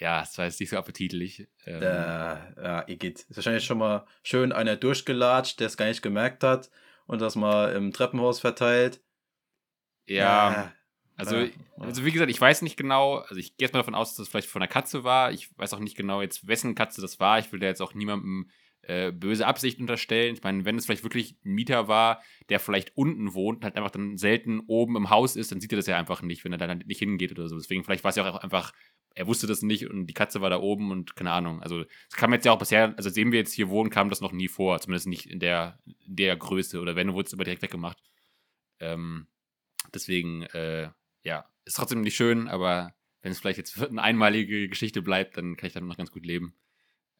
ja, 0.00 0.22
es 0.22 0.36
war 0.38 0.46
jetzt 0.46 0.58
nicht 0.58 0.70
so 0.70 0.78
appetitlich. 0.78 1.46
Ähm, 1.66 1.82
äh, 1.82 1.84
ja, 1.84 2.88
Igitt. 2.88 3.20
Ist 3.20 3.36
wahrscheinlich 3.36 3.64
schon 3.64 3.78
mal 3.78 4.06
schön 4.22 4.52
einer 4.52 4.76
durchgelatscht, 4.76 5.60
der 5.60 5.66
es 5.66 5.76
gar 5.76 5.86
nicht 5.86 6.02
gemerkt 6.02 6.42
hat 6.42 6.70
und 7.06 7.20
das 7.20 7.36
mal 7.36 7.72
im 7.74 7.92
Treppenhaus 7.92 8.40
verteilt. 8.40 9.00
ja, 10.06 10.72
Also, 11.16 11.36
Ja. 11.36 11.48
also 11.76 12.04
wie 12.04 12.12
gesagt, 12.12 12.30
ich 12.30 12.40
weiß 12.40 12.62
nicht 12.62 12.78
genau, 12.78 13.16
also 13.16 13.36
ich 13.36 13.56
gehe 13.58 13.66
jetzt 13.66 13.74
mal 13.74 13.80
davon 13.80 13.94
aus, 13.94 14.14
dass 14.14 14.20
es 14.26 14.28
vielleicht 14.30 14.48
von 14.48 14.62
einer 14.62 14.70
Katze 14.70 15.04
war. 15.04 15.32
Ich 15.32 15.56
weiß 15.58 15.74
auch 15.74 15.78
nicht 15.78 15.96
genau 15.96 16.22
jetzt, 16.22 16.48
wessen 16.48 16.74
Katze 16.74 17.02
das 17.02 17.20
war. 17.20 17.38
Ich 17.38 17.52
will 17.52 17.60
da 17.60 17.66
jetzt 17.66 17.82
auch 17.82 17.92
niemandem 17.92 18.48
äh, 18.82 19.12
böse 19.12 19.46
Absicht 19.46 19.78
unterstellen. 19.78 20.34
Ich 20.34 20.42
meine, 20.42 20.64
wenn 20.64 20.78
es 20.78 20.86
vielleicht 20.86 21.02
wirklich 21.02 21.36
ein 21.44 21.52
Mieter 21.52 21.88
war, 21.88 22.22
der 22.48 22.58
vielleicht 22.58 22.96
unten 22.96 23.34
wohnt 23.34 23.58
und 23.58 23.64
halt 23.64 23.76
einfach 23.76 23.90
dann 23.90 24.16
selten 24.16 24.60
oben 24.66 24.96
im 24.96 25.10
Haus 25.10 25.36
ist, 25.36 25.52
dann 25.52 25.60
sieht 25.60 25.72
er 25.72 25.76
das 25.76 25.86
ja 25.86 25.98
einfach 25.98 26.22
nicht, 26.22 26.44
wenn 26.44 26.52
er 26.52 26.58
dann 26.58 26.78
nicht 26.86 26.98
hingeht 26.98 27.32
oder 27.32 27.48
so. 27.48 27.56
Deswegen, 27.56 27.84
vielleicht 27.84 28.04
war 28.04 28.08
es 28.08 28.16
ja 28.16 28.28
auch 28.28 28.42
einfach, 28.42 28.72
er 29.14 29.26
wusste 29.26 29.46
das 29.46 29.62
nicht 29.62 29.88
und 29.88 30.06
die 30.06 30.14
Katze 30.14 30.40
war 30.40 30.50
da 30.50 30.58
oben 30.58 30.90
und 30.90 31.16
keine 31.16 31.32
Ahnung. 31.32 31.62
Also, 31.62 31.84
es 32.08 32.16
kam 32.16 32.32
jetzt 32.32 32.46
ja 32.46 32.52
auch 32.52 32.58
bisher, 32.58 32.94
also 32.96 33.10
sehen 33.10 33.32
wir 33.32 33.38
jetzt 33.38 33.52
hier 33.52 33.68
wohnen, 33.68 33.90
kam 33.90 34.08
das 34.08 34.20
noch 34.20 34.32
nie 34.32 34.48
vor. 34.48 34.80
Zumindest 34.80 35.06
nicht 35.06 35.26
in 35.26 35.40
der, 35.40 35.78
der 36.06 36.36
Größe 36.36 36.80
oder 36.80 36.96
wenn, 36.96 37.12
wurde 37.12 37.26
es 37.26 37.32
immer 37.32 37.44
direkt 37.44 37.62
weggemacht. 37.62 37.98
Ähm, 38.78 39.26
deswegen, 39.92 40.42
äh, 40.42 40.90
ja, 41.22 41.44
ist 41.64 41.76
trotzdem 41.76 42.00
nicht 42.00 42.16
schön, 42.16 42.48
aber 42.48 42.94
wenn 43.22 43.32
es 43.32 43.40
vielleicht 43.40 43.58
jetzt 43.58 43.80
eine 43.82 44.02
einmalige 44.02 44.68
Geschichte 44.68 45.02
bleibt, 45.02 45.36
dann 45.36 45.56
kann 45.56 45.66
ich 45.66 45.72
damit 45.74 45.88
noch 45.88 45.96
ganz 45.96 46.10
gut 46.10 46.24
leben. 46.24 46.54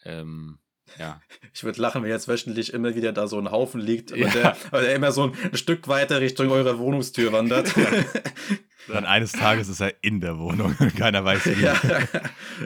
Ähm, 0.04 0.58
ja. 0.98 1.20
Ich 1.52 1.64
würde 1.64 1.80
lachen, 1.82 2.02
wenn 2.02 2.10
jetzt 2.10 2.28
wöchentlich 2.28 2.72
immer 2.72 2.94
wieder 2.94 3.12
da 3.12 3.26
so 3.26 3.38
ein 3.38 3.50
Haufen 3.50 3.80
liegt 3.80 4.12
Ja. 4.12 4.26
und, 4.26 4.34
der, 4.34 4.56
der 4.72 4.94
immer 4.94 5.10
so 5.10 5.32
ein 5.32 5.56
Stück 5.56 5.88
weiter 5.88 6.20
Richtung 6.20 6.50
eurer 6.50 6.78
Wohnungstür 6.78 7.32
wandert. 7.32 7.74
Dann 8.88 9.04
eines 9.04 9.32
Tages 9.32 9.68
ist 9.68 9.80
er 9.80 9.94
in 10.02 10.20
der 10.20 10.38
Wohnung. 10.38 10.76
Keiner 10.96 11.24
weiß 11.24 11.46
wie. 11.46 11.60
ja. 11.62 11.80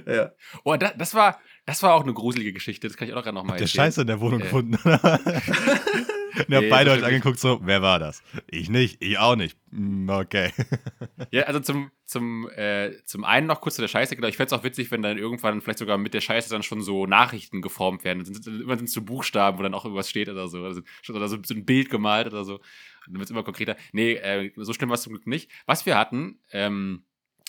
ja. 0.07 0.33
Oh, 0.65 0.77
da, 0.77 0.93
das 0.97 1.15
war, 1.15 1.39
das 1.67 1.83
war 1.83 1.95
auch 1.95 2.03
eine 2.03 2.13
gruselige 2.15 2.53
Geschichte. 2.53 2.87
Das 2.89 2.97
kann 2.97 3.09
ich 3.09 3.15
auch 3.15 3.23
gerade 3.23 3.35
noch 3.35 3.45
mal 3.45 3.51
Habt 3.53 3.61
ihr 3.61 3.65
erzählen. 3.65 3.85
Scheiße 3.87 4.01
in 4.03 4.07
der 4.07 4.21
Wohnung 4.21 4.41
Äh. 4.41 4.43
gefunden? 4.45 4.75
Und 4.75 6.49
ihr 6.51 6.57
habt 6.57 6.65
Nee, 6.65 6.69
beide 6.69 6.91
euch 6.91 7.05
angeguckt, 7.05 7.39
so, 7.39 7.61
wer 7.63 7.81
war 7.81 8.01
das? 8.01 8.21
Ich 8.49 8.69
nicht, 8.69 9.01
ich 9.01 9.19
auch 9.19 9.37
nicht. 9.37 9.57
Hm, 9.71 10.09
Okay. 10.09 10.53
Ja, 11.31 11.45
also 11.45 11.61
zum, 11.61 11.91
zum, 12.05 12.49
äh, 12.51 12.93
zum 13.05 13.25
einen 13.25 13.47
noch 13.47 13.61
kurz 13.61 13.77
zu 13.77 13.81
der 13.83 13.89
Scheiße, 13.89 14.15
genau. 14.17 14.27
Ich 14.29 14.37
fände 14.37 14.53
es 14.55 14.59
auch 14.61 14.65
witzig, 14.65 14.91
wenn 14.91 15.01
dann 15.03 15.17
irgendwann 15.17 15.61
vielleicht 15.61 15.79
sogar 15.79 15.97
mit 15.97 16.13
der 16.13 16.21
Scheiße 16.21 16.51
dann 16.51 16.63
schon 16.65 16.81
so 16.81 17.07
Nachrichten 17.07 17.63
geformt 17.63 18.03
werden. 18.05 18.25
Dann 18.25 18.35
sind, 18.35 18.47
immer 18.63 18.77
sind 18.77 18.91
so 18.91 19.03
Buchstaben, 19.03 19.59
wo 19.59 19.63
dann 19.63 19.75
auch 19.75 19.85
irgendwas 19.85 20.11
steht 20.11 20.29
oder 20.29 20.49
so. 20.49 20.65
Also, 20.65 20.81
oder 21.09 21.29
so, 21.29 21.39
so 21.45 21.55
ein 21.55 21.65
Bild 21.65 21.89
gemalt 21.89 22.27
oder 22.27 22.45
so. 22.45 22.55
Und 22.57 22.63
dann 23.07 23.15
wird 23.15 23.25
es 23.25 23.31
immer 23.31 23.43
konkreter. 23.45 23.77
Nee, 23.93 24.15
äh, 24.15 24.51
so 24.57 24.73
schlimm 24.73 24.89
war 24.91 24.95
es 24.95 25.03
zum 25.03 25.13
Glück 25.13 25.27
nicht. 25.27 25.51
Was 25.67 25.87
wir 25.87 25.97
hatten, 25.97 26.41
ähm, 26.53 27.05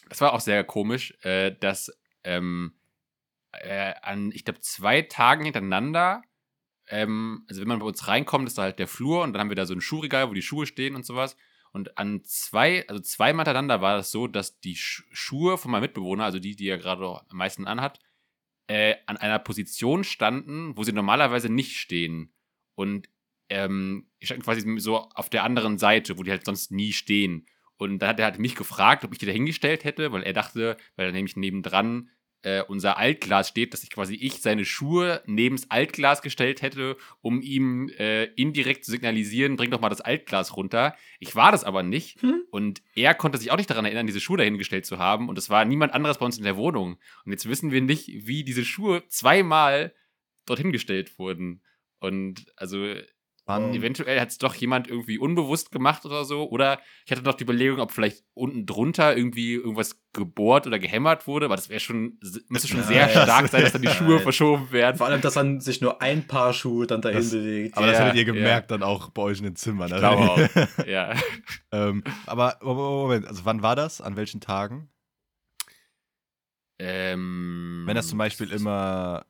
das 0.09 0.21
war 0.21 0.33
auch 0.33 0.41
sehr 0.41 0.63
komisch, 0.63 1.13
äh, 1.23 1.51
dass 1.59 1.91
ähm, 2.23 2.73
äh, 3.61 3.93
an, 4.01 4.31
ich 4.33 4.45
glaube, 4.45 4.61
zwei 4.61 5.01
Tagen 5.01 5.45
hintereinander, 5.45 6.23
ähm, 6.87 7.45
also 7.49 7.61
wenn 7.61 7.67
man 7.67 7.79
bei 7.79 7.85
uns 7.85 8.07
reinkommt, 8.07 8.47
ist 8.47 8.57
da 8.57 8.63
halt 8.63 8.79
der 8.79 8.87
Flur 8.87 9.23
und 9.23 9.33
dann 9.33 9.41
haben 9.41 9.49
wir 9.49 9.55
da 9.55 9.65
so 9.65 9.73
ein 9.73 9.81
Schuhregal, 9.81 10.29
wo 10.29 10.33
die 10.33 10.41
Schuhe 10.41 10.65
stehen 10.65 10.95
und 10.95 11.05
sowas. 11.05 11.35
Und 11.71 11.97
an 11.97 12.23
zwei, 12.23 12.87
also 12.87 13.01
zweimal 13.01 13.43
hintereinander 13.43 13.81
war 13.81 13.97
das 13.97 14.11
so, 14.11 14.27
dass 14.27 14.59
die 14.61 14.75
Sch 14.75 15.03
Schuhe 15.11 15.57
von 15.57 15.71
meinem 15.71 15.81
Mitbewohner, 15.81 16.23
also 16.23 16.39
die, 16.39 16.55
die 16.55 16.69
er 16.69 16.77
gerade 16.77 17.05
am 17.05 17.37
meisten 17.37 17.67
anhat, 17.67 17.99
äh, 18.67 18.95
an 19.07 19.17
einer 19.17 19.39
Position 19.39 20.03
standen, 20.03 20.77
wo 20.77 20.83
sie 20.83 20.93
normalerweise 20.93 21.49
nicht 21.49 21.77
stehen. 21.77 22.33
Und 22.75 23.09
ähm, 23.49 24.09
ich 24.19 24.29
stand 24.29 24.43
quasi 24.43 24.79
so 24.79 24.97
auf 24.97 25.29
der 25.29 25.43
anderen 25.43 25.77
Seite, 25.77 26.17
wo 26.17 26.23
die 26.23 26.31
halt 26.31 26.45
sonst 26.45 26.71
nie 26.71 26.93
stehen. 26.93 27.45
Und 27.77 27.99
dann 27.99 28.09
hat 28.09 28.19
er 28.19 28.25
halt 28.25 28.39
mich 28.39 28.55
gefragt, 28.55 29.03
ob 29.03 29.11
ich 29.11 29.19
die 29.19 29.25
da 29.25 29.31
hingestellt 29.31 29.83
hätte, 29.83 30.11
weil 30.11 30.23
er 30.23 30.33
dachte, 30.33 30.77
weil 30.95 31.07
er 31.07 31.11
nämlich 31.11 31.35
nebendran 31.35 32.09
äh, 32.45 32.61
unser 32.67 32.97
Altglas 32.97 33.49
steht, 33.49 33.73
dass 33.73 33.81
ich 33.81 33.89
quasi 33.89 34.13
ich 34.13 34.39
seine 34.39 34.65
Schuhe 34.65 35.23
neben 35.25 35.55
das 35.55 35.71
Altglas 35.71 36.21
gestellt 36.21 36.61
hätte, 36.61 36.95
um 37.21 37.41
ihm 37.41 37.89
äh, 37.97 38.25
indirekt 38.35 38.85
zu 38.85 38.91
signalisieren, 38.91 39.55
bring 39.55 39.71
doch 39.71 39.81
mal 39.81 39.89
das 39.89 40.01
Altglas 40.01 40.55
runter. 40.55 40.95
Ich 41.19 41.35
war 41.35 41.51
das 41.51 41.63
aber 41.63 41.81
nicht 41.81 42.21
Hm? 42.21 42.43
und 42.51 42.83
er 42.93 43.15
konnte 43.15 43.39
sich 43.39 43.49
auch 43.51 43.57
nicht 43.57 43.69
daran 43.69 43.85
erinnern, 43.85 44.05
diese 44.05 44.21
Schuhe 44.21 44.37
dahingestellt 44.37 44.85
zu 44.85 44.99
haben 44.99 45.27
und 45.27 45.39
es 45.39 45.49
war 45.49 45.65
niemand 45.65 45.93
anderes 45.93 46.19
bei 46.19 46.25
uns 46.25 46.37
in 46.37 46.43
der 46.43 46.55
Wohnung. 46.55 46.97
Und 47.25 47.31
jetzt 47.31 47.49
wissen 47.49 47.71
wir 47.71 47.81
nicht, 47.81 48.07
wie 48.27 48.43
diese 48.43 48.63
Schuhe 48.63 49.03
zweimal 49.07 49.93
dorthin 50.45 50.71
gestellt 50.71 51.17
wurden. 51.17 51.63
Und 51.99 52.45
also 52.55 52.93
Wann, 53.47 53.75
eventuell 53.75 54.19
hat 54.19 54.29
es 54.29 54.39
doch 54.39 54.55
jemand 54.55 54.87
irgendwie 54.87 55.19
unbewusst 55.19 55.71
gemacht 55.71 56.03
oder 56.03 56.25
so. 56.25 56.49
Oder 56.49 56.79
ich 57.05 57.11
hatte 57.11 57.21
noch 57.21 57.35
die 57.35 57.43
Überlegung, 57.43 57.79
ob 57.79 57.91
vielleicht 57.91 58.23
unten 58.33 58.65
drunter 58.65 59.15
irgendwie 59.15 59.53
irgendwas 59.53 60.01
gebohrt 60.13 60.65
oder 60.65 60.79
gehämmert 60.79 61.27
wurde, 61.27 61.45
aber 61.45 61.55
das 61.55 61.69
wäre 61.69 61.79
schon, 61.79 62.17
müsste 62.49 62.67
schon 62.67 62.81
sehr 62.81 63.07
Ja, 63.07 63.23
stark 63.23 63.47
sein, 63.49 63.61
dass 63.61 63.73
dann 63.73 63.83
die 63.83 63.87
Schuhe 63.89 64.19
verschoben 64.19 64.71
werden. 64.71 64.97
Vor 64.97 65.05
allem, 65.05 65.21
dass 65.21 65.35
dann 65.35 65.61
sich 65.61 65.79
nur 65.79 66.01
ein 66.01 66.25
Paar 66.25 66.53
Schuhe 66.53 66.87
dann 66.87 67.01
dahin 67.01 67.19
Das- 67.19 67.31
bewegt. 67.31 67.77
aber 67.77 67.85
das 67.85 67.99
Ja, 67.99 68.05
hättet 68.05 68.15
ihr 68.15 68.25
ja. 68.25 68.33
gemerkt 68.33 68.71
dann 68.71 68.81
auch 68.81 69.09
bei 69.11 69.21
euch 69.21 69.37
in 69.37 69.43
den 69.43 69.55
Zimmern. 69.55 69.91
Ich 69.91 69.97
glaube 69.97 70.21
auch. 70.31 70.39
Ja. 70.87 71.13
ähm, 71.71 72.03
aber 72.25 72.57
Moment, 72.63 73.27
also 73.27 73.45
wann 73.45 73.61
war 73.61 73.75
das? 73.75 74.01
An 74.01 74.15
welchen 74.15 74.41
Tagen? 74.41 74.89
Ähm, 76.79 77.83
Wenn 77.85 77.95
das 77.95 78.07
zum 78.07 78.17
Beispiel 78.17 78.51
immer 78.51 79.25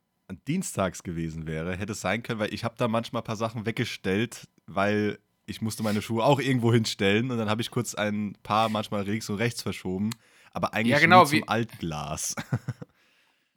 dienstags 0.48 1.04
gewesen 1.04 1.48
wäre, 1.48 1.76
hätte 1.76 1.94
es 1.94 2.02
sein 2.02 2.24
können, 2.24 2.40
weil 2.40 2.54
ich 2.54 2.64
habe 2.64 2.76
da 2.78 2.88
manchmal 2.88 3.22
ein 3.22 3.26
paar 3.26 3.36
Sachen 3.36 3.66
weggestellt, 3.66 4.48
weil 4.66 5.20
ich 5.46 5.62
musste 5.62 5.84
meine 5.84 6.02
Schuhe 6.02 6.24
auch 6.24 6.40
irgendwo 6.40 6.74
hinstellen 6.74 7.32
und 7.32 7.38
dann 7.38 7.50
habe 7.50 7.62
ich 7.62 7.72
kurz 7.72 7.96
ein 7.96 8.38
paar 8.44 8.70
manchmal 8.70 9.06
links 9.06 9.30
und 9.30 9.38
rechts 9.38 9.62
verschoben, 9.62 10.12
aber 10.54 10.74
eigentlich 10.74 10.94
Ja, 10.94 11.00
genau, 11.00 11.18
nur 11.18 11.28
zum 11.28 11.48
Altglas. 11.48 12.36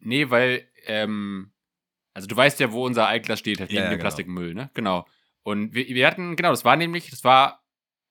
Nee, 0.01 0.31
weil, 0.31 0.67
ähm, 0.87 1.51
also 2.15 2.29
du 2.29 2.37
weißt 2.37 2.61
ja, 2.61 2.73
wo 2.73 2.87
unser 2.87 3.09
Altglas 3.09 3.39
steht, 3.39 3.61
halt 3.61 3.71
neben 3.71 3.83
ja, 3.83 3.89
dem 3.89 3.93
genau. 3.93 4.03
Plastikmüll, 4.03 4.55
ne? 4.55 4.71
Genau. 4.75 5.07
Und 5.43 5.75
wir, 5.75 5.87
wir 5.89 6.07
hatten, 6.07 6.37
genau, 6.37 6.51
das 6.51 6.65
war 6.65 6.77
nämlich, 6.77 7.11
das 7.11 7.25
war 7.25 7.65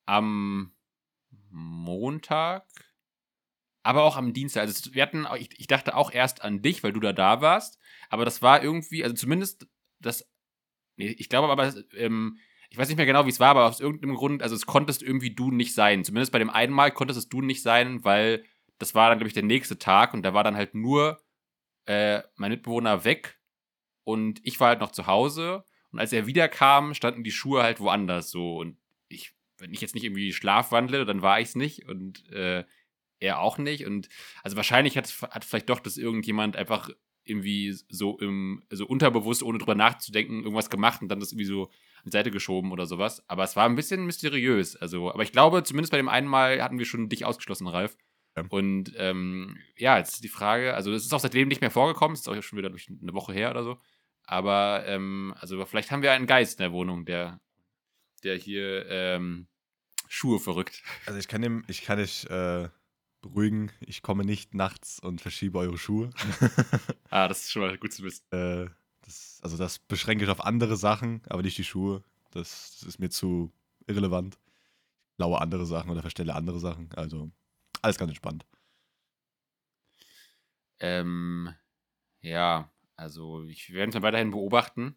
am 0.05 0.71
Montag, 1.49 2.65
aber 3.87 4.03
auch 4.03 4.17
am 4.17 4.33
Dienstag. 4.33 4.63
Also 4.63 4.93
wir 4.93 5.01
hatten, 5.01 5.25
ich, 5.39 5.57
ich 5.57 5.67
dachte 5.67 5.95
auch 5.95 6.11
erst 6.11 6.41
an 6.43 6.61
dich, 6.61 6.83
weil 6.83 6.91
du 6.91 6.99
da 6.99 7.13
da 7.13 7.39
warst, 7.39 7.79
aber 8.09 8.25
das 8.25 8.41
war 8.41 8.61
irgendwie, 8.61 9.01
also 9.01 9.15
zumindest 9.15 9.65
das, 9.99 10.29
nee, 10.97 11.07
ich 11.07 11.29
glaube 11.29 11.47
aber, 11.47 11.73
ähm, 11.95 12.37
ich 12.69 12.77
weiß 12.77 12.89
nicht 12.89 12.97
mehr 12.97 13.05
genau, 13.05 13.25
wie 13.25 13.29
es 13.29 13.39
war, 13.39 13.51
aber 13.51 13.65
aus 13.65 13.79
irgendeinem 13.79 14.15
Grund, 14.15 14.43
also 14.43 14.55
es 14.55 14.65
konntest 14.65 15.01
irgendwie 15.01 15.33
du 15.33 15.51
nicht 15.51 15.73
sein. 15.73 16.03
Zumindest 16.03 16.33
bei 16.33 16.39
dem 16.39 16.49
einen 16.49 16.73
Mal 16.73 16.91
konntest 16.91 17.17
es 17.17 17.29
du 17.29 17.41
nicht 17.41 17.61
sein, 17.61 18.03
weil 18.03 18.43
das 18.77 18.93
war 18.93 19.07
dann, 19.07 19.19
glaube 19.19 19.29
ich, 19.29 19.33
der 19.33 19.43
nächste 19.43 19.79
Tag 19.79 20.13
und 20.13 20.21
da 20.23 20.33
war 20.33 20.43
dann 20.43 20.57
halt 20.57 20.75
nur 20.75 21.21
äh, 21.85 22.23
mein 22.35 22.51
Mitbewohner 22.51 23.05
weg 23.05 23.39
und 24.03 24.41
ich 24.43 24.59
war 24.59 24.67
halt 24.67 24.81
noch 24.81 24.91
zu 24.91 25.07
Hause. 25.07 25.63
Und 25.93 25.99
als 25.99 26.11
er 26.11 26.27
wiederkam, 26.27 26.93
standen 26.93 27.23
die 27.23 27.31
Schuhe 27.31 27.63
halt 27.63 27.79
woanders 27.79 28.31
so. 28.31 28.57
Und 28.57 28.77
ich, 29.07 29.33
wenn 29.59 29.71
ich 29.71 29.79
jetzt 29.79 29.95
nicht 29.95 30.03
irgendwie 30.03 30.33
schlafwandle, 30.33 31.05
dann 31.05 31.21
war 31.21 31.39
ich 31.39 31.47
es 31.47 31.55
nicht 31.55 31.87
und 31.87 32.29
äh, 32.33 32.65
er 33.19 33.39
auch 33.39 33.57
nicht. 33.57 33.85
Und 33.85 34.09
also 34.43 34.57
wahrscheinlich 34.57 34.97
hat, 34.97 35.07
hat 35.31 35.45
vielleicht 35.45 35.69
doch, 35.69 35.79
dass 35.79 35.97
irgendjemand 35.97 36.55
einfach 36.55 36.89
irgendwie 37.23 37.77
so 37.89 38.17
im, 38.19 38.63
so 38.69 38.85
unterbewusst, 38.85 39.43
ohne 39.43 39.57
drüber 39.57 39.75
nachzudenken, 39.75 40.43
irgendwas 40.43 40.69
gemacht 40.69 41.01
und 41.01 41.09
dann 41.09 41.19
das 41.19 41.31
irgendwie 41.31 41.45
so 41.45 41.65
an 41.65 42.03
die 42.05 42.11
Seite 42.11 42.31
geschoben 42.31 42.71
oder 42.71 42.85
sowas. 42.85 43.23
Aber 43.27 43.43
es 43.43 43.55
war 43.55 43.65
ein 43.65 43.75
bisschen 43.75 44.05
mysteriös. 44.05 44.75
Also, 44.75 45.11
aber 45.11 45.23
ich 45.23 45.31
glaube, 45.31 45.63
zumindest 45.63 45.91
bei 45.91 45.97
dem 45.97 46.09
einen 46.09 46.27
Mal 46.27 46.61
hatten 46.63 46.79
wir 46.79 46.85
schon 46.85 47.09
dich 47.09 47.25
ausgeschlossen, 47.25 47.67
Ralf. 47.67 47.97
Ja. 48.35 48.45
Und 48.49 48.93
ähm, 48.97 49.57
ja, 49.75 49.97
jetzt 49.97 50.15
ist 50.15 50.23
die 50.23 50.29
Frage, 50.29 50.73
also 50.75 50.93
es 50.93 51.05
ist 51.05 51.13
auch 51.13 51.19
seitdem 51.19 51.47
nicht 51.47 51.61
mehr 51.61 51.71
vorgekommen, 51.71 52.13
es 52.13 52.21
ist 52.21 52.29
auch 52.29 52.41
schon 52.41 52.57
wieder 52.57 52.69
durch 52.69 52.87
eine 52.89 53.13
Woche 53.13 53.33
her 53.33 53.51
oder 53.51 53.63
so. 53.63 53.77
Aber 54.23 54.83
ähm, 54.85 55.33
also 55.39 55.63
vielleicht 55.65 55.91
haben 55.91 56.01
wir 56.03 56.11
einen 56.11 56.27
Geist 56.27 56.59
in 56.59 56.63
der 56.63 56.73
Wohnung, 56.73 57.05
der, 57.05 57.39
der 58.23 58.35
hier 58.35 58.85
ähm, 58.89 59.47
Schuhe 60.07 60.39
verrückt. 60.39 60.83
Also 61.05 61.19
ich 61.19 61.27
kann, 61.27 61.41
dem, 61.41 61.63
ich 61.67 61.81
kann 61.81 61.97
dich 61.97 62.29
äh, 62.29 62.69
beruhigen, 63.27 63.71
ich 63.79 64.01
komme 64.01 64.23
nicht 64.25 64.53
nachts 64.53 64.99
und 64.99 65.21
verschiebe 65.21 65.57
eure 65.59 65.77
Schuhe. 65.77 66.09
Ah, 67.09 67.27
das 67.29 67.43
ist 67.45 67.51
schon 67.51 67.61
mal 67.61 67.77
gut 67.77 67.93
zu 67.93 68.03
wissen. 68.03 68.25
äh, 68.31 68.67
das, 69.01 69.39
also 69.41 69.55
das 69.57 69.79
beschränke 69.79 70.25
ich 70.25 70.29
auf 70.29 70.43
andere 70.43 70.75
Sachen, 70.75 71.21
aber 71.29 71.41
nicht 71.41 71.57
die 71.57 71.63
Schuhe. 71.63 72.03
Das, 72.31 72.77
das 72.79 72.83
ist 72.89 72.99
mir 72.99 73.09
zu 73.09 73.53
irrelevant. 73.87 74.37
Ich 75.11 75.15
blaue 75.17 75.39
andere 75.39 75.65
Sachen 75.65 75.89
oder 75.89 76.01
verstelle 76.01 76.35
andere 76.35 76.59
Sachen. 76.59 76.89
Also 76.95 77.31
alles 77.81 77.97
ganz 77.97 78.09
entspannt. 78.09 78.45
Ähm, 80.79 81.53
ja, 82.21 82.69
also 82.95 83.45
ich 83.45 83.71
werde 83.73 83.89
es 83.89 83.95
mal 83.95 84.01
weiterhin 84.01 84.31
beobachten. 84.31 84.95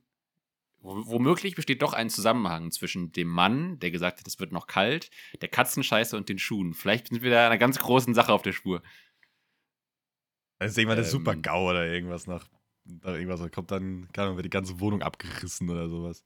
Womöglich 0.83 1.55
besteht 1.55 1.83
doch 1.83 1.93
ein 1.93 2.09
Zusammenhang 2.09 2.71
zwischen 2.71 3.12
dem 3.12 3.29
Mann, 3.29 3.79
der 3.81 3.90
gesagt 3.90 4.19
hat, 4.21 4.27
es 4.27 4.40
wird 4.40 4.51
noch 4.51 4.66
kalt, 4.66 5.11
der 5.40 5.49
Katzenscheiße 5.49 6.16
und 6.16 6.29
den 6.29 6.38
Schuhen. 6.38 6.73
Vielleicht 6.73 7.09
sind 7.09 7.23
wir 7.23 7.31
da 7.31 7.47
einer 7.47 7.59
ganz 7.59 7.79
großen 7.79 8.14
Sache 8.14 8.33
auf 8.33 8.43
der 8.43 8.53
Spur. 8.53 8.83
Das 10.59 10.73
ist 10.73 10.79
irgendwann 10.79 10.97
der 10.97 11.05
Ähm. 11.05 11.11
Super-GAU 11.11 11.71
oder 11.71 11.87
irgendwas 11.87 12.27
nach, 12.27 12.47
nach 12.85 13.12
irgendwas. 13.12 13.40
Da 13.40 13.49
kommt 13.51 13.71
dann, 13.71 14.09
keine 14.12 14.27
Ahnung, 14.27 14.37
wird 14.37 14.47
die 14.47 14.51
ganze 14.51 14.81
Wohnung 14.81 15.03
abgerissen 15.03 15.69
oder 15.69 15.88
sowas. 15.88 16.25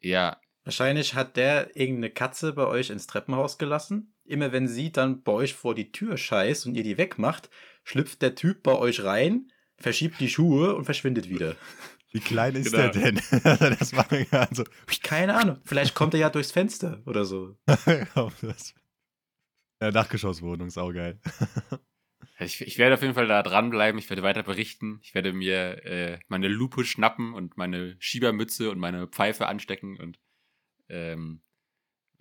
Ja, 0.00 0.40
Wahrscheinlich 0.64 1.14
hat 1.14 1.36
der 1.36 1.76
irgendeine 1.76 2.10
Katze 2.10 2.52
bei 2.52 2.66
euch 2.66 2.90
ins 2.90 3.06
Treppenhaus 3.06 3.58
gelassen. 3.58 4.14
Immer 4.24 4.52
wenn 4.52 4.68
sie 4.68 4.92
dann 4.92 5.22
bei 5.22 5.32
euch 5.32 5.54
vor 5.54 5.74
die 5.74 5.90
Tür 5.90 6.16
scheißt 6.16 6.66
und 6.66 6.76
ihr 6.76 6.84
die 6.84 6.98
wegmacht, 6.98 7.50
schlüpft 7.82 8.22
der 8.22 8.36
Typ 8.36 8.62
bei 8.62 8.76
euch 8.76 9.02
rein, 9.02 9.50
verschiebt 9.76 10.20
die 10.20 10.28
Schuhe 10.28 10.76
und 10.76 10.84
verschwindet 10.84 11.28
wieder. 11.28 11.56
Wie 12.12 12.20
klein 12.20 12.54
ist 12.56 12.70
Genau. 12.72 12.88
der 12.88 13.12
denn? 13.12 13.20
er 13.44 13.56
das 13.76 13.90
kann? 13.92 14.26
Also, 14.30 14.64
Keine 15.02 15.34
Ahnung. 15.34 15.58
Vielleicht 15.64 15.94
kommt 15.94 16.14
er 16.14 16.20
ja 16.20 16.30
durchs 16.30 16.52
Fenster 16.52 17.02
oder 17.06 17.24
so. 17.24 17.56
das- 17.66 18.74
ja, 19.80 19.90
Dachgeschosswohnung 19.90 20.68
ist 20.68 20.78
auch 20.78 20.92
geil. 20.92 21.18
ich, 22.38 22.60
ich 22.60 22.78
werde 22.78 22.94
auf 22.94 23.02
jeden 23.02 23.14
Fall 23.14 23.26
da 23.26 23.42
dranbleiben, 23.42 23.98
ich 23.98 24.08
werde 24.10 24.22
weiter 24.22 24.42
berichten, 24.44 25.00
ich 25.02 25.14
werde 25.14 25.32
mir 25.32 25.84
äh, 25.84 26.18
meine 26.28 26.48
Lupe 26.48 26.84
schnappen 26.84 27.34
und 27.34 27.56
meine 27.56 27.96
Schiebermütze 27.98 28.70
und 28.70 28.78
meine 28.78 29.08
Pfeife 29.08 29.48
anstecken 29.48 29.98
und 29.98 30.20
ähm, 30.88 31.42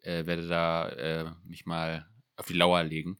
äh, 0.01 0.25
werde 0.25 0.47
da 0.47 0.89
äh, 0.89 1.32
mich 1.43 1.65
mal 1.67 2.10
auf 2.36 2.47
die 2.47 2.54
Lauer 2.54 2.84
legen. 2.84 3.19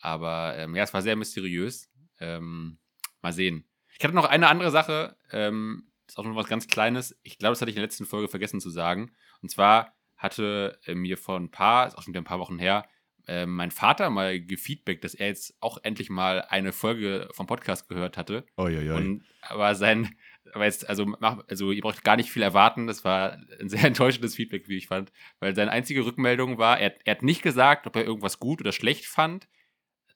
Aber 0.00 0.54
ähm, 0.56 0.76
ja, 0.76 0.84
es 0.84 0.94
war 0.94 1.02
sehr 1.02 1.16
mysteriös. 1.16 1.90
Ähm, 2.20 2.78
mal 3.22 3.32
sehen. 3.32 3.64
Ich 3.98 4.04
hatte 4.04 4.14
noch 4.14 4.26
eine 4.26 4.48
andere 4.48 4.70
Sache, 4.70 5.16
ähm, 5.32 5.90
ist 6.06 6.18
auch 6.18 6.24
noch 6.24 6.36
was 6.36 6.48
ganz 6.48 6.66
Kleines. 6.66 7.18
Ich 7.22 7.38
glaube, 7.38 7.52
das 7.52 7.60
hatte 7.60 7.70
ich 7.70 7.76
in 7.76 7.80
der 7.80 7.86
letzten 7.86 8.06
Folge 8.06 8.28
vergessen 8.28 8.60
zu 8.60 8.70
sagen. 8.70 9.12
Und 9.42 9.50
zwar 9.50 9.94
hatte 10.16 10.78
äh, 10.84 10.94
mir 10.94 11.16
vor 11.18 11.38
ein 11.38 11.50
paar, 11.50 11.86
ist 11.86 11.96
auch 11.96 12.02
schon 12.02 12.12
wieder 12.12 12.22
ein 12.22 12.26
paar 12.26 12.40
Wochen 12.40 12.58
her, 12.58 12.86
äh, 13.26 13.46
mein 13.46 13.70
Vater 13.70 14.10
mal 14.10 14.40
gefeedbackt, 14.40 15.02
dass 15.02 15.14
er 15.14 15.28
jetzt 15.28 15.54
auch 15.60 15.78
endlich 15.82 16.10
mal 16.10 16.42
eine 16.42 16.72
Folge 16.72 17.28
vom 17.32 17.46
Podcast 17.46 17.88
gehört 17.88 18.16
hatte. 18.16 18.44
Uiuiui. 18.58 18.90
Und 18.90 19.24
aber 19.40 19.74
sein, 19.74 20.14
aber 20.52 20.64
jetzt, 20.64 20.88
also, 20.88 21.06
mach, 21.06 21.42
also 21.48 21.72
ihr 21.72 21.82
braucht 21.82 22.04
gar 22.04 22.16
nicht 22.16 22.30
viel 22.30 22.42
erwarten. 22.42 22.86
Das 22.86 23.04
war 23.04 23.38
ein 23.60 23.68
sehr 23.68 23.84
enttäuschendes 23.84 24.34
Feedback, 24.34 24.68
wie 24.68 24.76
ich 24.76 24.88
fand. 24.88 25.12
Weil 25.40 25.54
seine 25.54 25.70
einzige 25.70 26.04
Rückmeldung 26.04 26.58
war, 26.58 26.78
er, 26.78 26.94
er 27.06 27.16
hat 27.16 27.22
nicht 27.22 27.42
gesagt, 27.42 27.86
ob 27.86 27.96
er 27.96 28.04
irgendwas 28.04 28.38
gut 28.38 28.60
oder 28.60 28.72
schlecht 28.72 29.06
fand. 29.06 29.48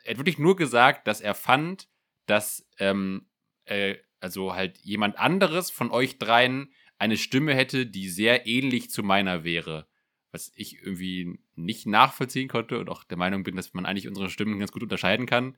Er 0.05 0.11
hat 0.11 0.19
wirklich 0.19 0.39
nur 0.39 0.57
gesagt, 0.57 1.07
dass 1.07 1.21
er 1.21 1.35
fand, 1.35 1.89
dass 2.27 2.67
ähm, 2.79 3.29
äh, 3.65 3.97
also 4.21 4.55
halt 4.55 4.79
jemand 4.79 5.19
anderes 5.19 5.71
von 5.71 5.91
euch 5.91 6.19
dreien 6.19 6.73
eine 6.99 7.17
Stimme 7.17 7.55
hätte, 7.55 7.87
die 7.87 8.09
sehr 8.09 8.47
ähnlich 8.47 8.91
zu 8.91 9.03
meiner 9.03 9.45
wäre. 9.45 9.87
Was 10.33 10.53
ich 10.55 10.83
irgendwie 10.83 11.39
nicht 11.55 11.87
nachvollziehen 11.87 12.49
konnte 12.49 12.79
und 12.79 12.91
auch 12.91 13.05
der 13.05 13.17
Meinung 13.17 13.45
bin, 13.45 13.57
dass 13.57 13.73
man 13.73 13.87
eigentlich 13.87 14.09
unsere 14.09 14.29
Stimmen 14.29 14.59
ganz 14.59 14.73
gut 14.73 14.83
unterscheiden 14.83 15.27
kann. 15.27 15.57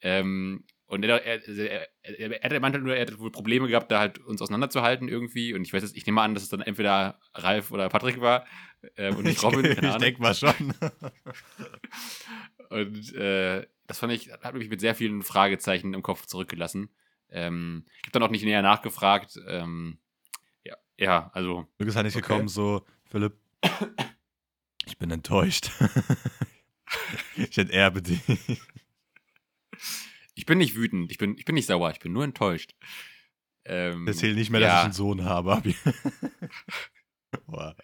Ähm, 0.00 0.64
und 0.88 1.04
er, 1.04 1.24
er, 1.24 1.48
er, 1.48 1.88
er, 2.04 2.52
er 2.52 2.60
meinte 2.60 2.78
nur, 2.78 2.94
er 2.94 3.00
hätte 3.00 3.18
wohl 3.18 3.32
Probleme 3.32 3.66
gehabt, 3.66 3.90
da 3.90 3.98
halt 3.98 4.18
uns 4.18 4.40
auseinanderzuhalten 4.40 5.08
irgendwie. 5.08 5.52
Und 5.52 5.62
ich 5.62 5.72
weiß 5.72 5.82
jetzt, 5.82 5.96
ich 5.96 6.06
nehme 6.06 6.22
an, 6.22 6.34
dass 6.34 6.44
es 6.44 6.48
dann 6.48 6.60
entweder 6.60 7.18
Ralf 7.34 7.72
oder 7.72 7.88
Patrick 7.88 8.20
war 8.20 8.46
ähm, 8.96 9.16
und 9.16 9.24
nicht 9.24 9.42
Robin. 9.42 9.64
ich 9.64 9.74
keine 9.74 9.88
Ahnung. 9.88 10.02
denke 10.02 10.22
mal 10.22 10.34
schon. 10.34 10.52
Und 12.68 13.14
äh, 13.14 13.66
das 13.86 13.98
fand 13.98 14.12
ich, 14.12 14.30
hat 14.32 14.54
mich 14.54 14.68
mit 14.68 14.80
sehr 14.80 14.94
vielen 14.94 15.22
Fragezeichen 15.22 15.94
im 15.94 16.02
Kopf 16.02 16.26
zurückgelassen. 16.26 16.90
Ähm, 17.30 17.84
ich 17.98 18.02
habe 18.04 18.12
dann 18.12 18.22
auch 18.22 18.30
nicht 18.30 18.44
näher 18.44 18.62
nachgefragt. 18.62 19.38
Ähm, 19.46 19.98
ja, 20.64 20.76
ja, 20.98 21.30
also 21.34 21.66
Glück 21.78 21.88
ist 21.88 21.96
halt 21.96 22.06
nicht 22.06 22.16
Okay. 22.16 22.22
gekommen, 22.26 22.48
so, 22.48 22.84
Philipp, 23.04 23.34
ich 24.86 24.98
bin 24.98 25.10
enttäuscht. 25.10 25.70
ich 27.36 27.58
enterbe 27.58 28.02
dich. 28.02 28.20
ich 30.34 30.46
bin 30.46 30.58
nicht 30.58 30.74
wütend, 30.76 31.10
ich 31.10 31.18
bin, 31.18 31.36
ich 31.36 31.44
bin 31.44 31.54
nicht 31.54 31.66
sauer, 31.66 31.90
ich 31.90 31.98
bin 32.00 32.12
nur 32.12 32.24
enttäuscht. 32.24 32.74
Ähm, 33.64 34.06
Erzähl 34.06 34.34
nicht 34.34 34.50
mehr, 34.50 34.60
ja. 34.60 34.66
dass 34.68 34.78
ich 34.80 34.84
einen 34.84 34.92
Sohn 34.92 35.24
habe. 35.24 35.52
Ab- 35.54 35.64
Boah, 37.46 37.76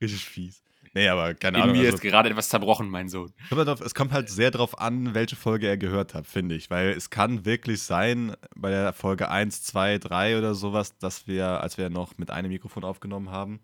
richtig 0.00 0.24
fies. 0.24 0.62
Nee, 0.94 1.08
aber 1.08 1.34
keine 1.34 1.56
In 1.58 1.62
Ahnung. 1.64 1.76
mir 1.76 1.84
also- 1.86 1.94
ist 1.96 2.02
gerade 2.02 2.28
etwas 2.28 2.48
zerbrochen, 2.50 2.88
mein 2.90 3.08
Sohn. 3.08 3.32
Kommt 3.48 3.66
halt 3.66 3.80
es 3.80 3.94
kommt 3.94 4.12
halt 4.12 4.28
sehr 4.28 4.50
drauf 4.50 4.78
an, 4.78 5.14
welche 5.14 5.36
Folge 5.36 5.66
er 5.66 5.78
gehört 5.78 6.12
hat, 6.14 6.26
finde 6.26 6.54
ich. 6.54 6.68
Weil 6.70 6.90
es 6.90 7.08
kann 7.08 7.44
wirklich 7.46 7.82
sein, 7.82 8.34
bei 8.54 8.70
der 8.70 8.92
Folge 8.92 9.30
1, 9.30 9.62
2, 9.62 9.98
3 9.98 10.36
oder 10.38 10.54
sowas, 10.54 10.98
dass 10.98 11.26
wir, 11.26 11.46
als 11.62 11.78
wir 11.78 11.88
noch 11.88 12.18
mit 12.18 12.30
einem 12.30 12.50
Mikrofon 12.50 12.84
aufgenommen 12.84 13.30
haben, 13.30 13.60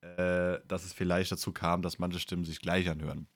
äh, 0.00 0.58
dass 0.66 0.84
es 0.84 0.92
vielleicht 0.92 1.30
dazu 1.32 1.52
kam, 1.52 1.80
dass 1.82 1.98
manche 1.98 2.18
Stimmen 2.18 2.44
sich 2.44 2.60
gleich 2.60 2.90
anhören. 2.90 3.28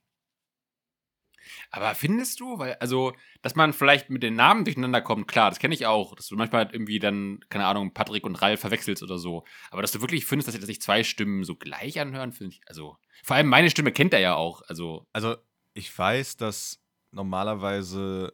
Aber 1.71 1.95
findest 1.95 2.41
du, 2.41 2.59
weil, 2.59 2.75
also, 2.75 3.13
dass 3.43 3.55
man 3.55 3.73
vielleicht 3.73 4.11
mit 4.11 4.23
den 4.23 4.35
Namen 4.35 4.65
durcheinander 4.65 5.01
kommt, 5.01 5.29
klar, 5.29 5.51
das 5.51 5.59
kenne 5.59 5.75
ich 5.75 5.87
auch, 5.87 6.15
dass 6.15 6.29
du 6.29 6.37
manchmal 6.37 6.65
halt 6.65 6.75
irgendwie 6.75 6.99
dann, 6.99 7.41
keine 7.49 7.67
Ahnung, 7.67 7.95
Patrick 7.95 8.25
und 8.25 8.37
Ralf 8.37 8.61
verwechselst 8.61 9.03
oder 9.03 9.19
so. 9.19 9.45
Aber 9.71 9.83
dass 9.83 9.93
du 9.93 10.01
wirklich 10.01 10.27
findest, 10.27 10.49
dass 10.49 10.67
sich 10.67 10.81
zwei 10.81 11.05
Stimmen 11.05 11.45
so 11.45 11.57
gleich 11.57 12.01
anhören, 12.01 12.33
finde 12.33 12.55
ich, 12.55 12.61
also, 12.67 12.97
vor 13.25 13.37
allem 13.37 13.49
meine 13.49 13.71
Stimme 13.71 13.93
kennt 13.93 14.15
er 14.15 14.21
ja 14.21 14.35
auch, 14.35 14.63
also, 14.69 15.07
Also, 15.13 15.37
ich 15.75 15.97
weiß, 15.97 16.37
dass 16.37 16.81
normalerweise 17.13 18.33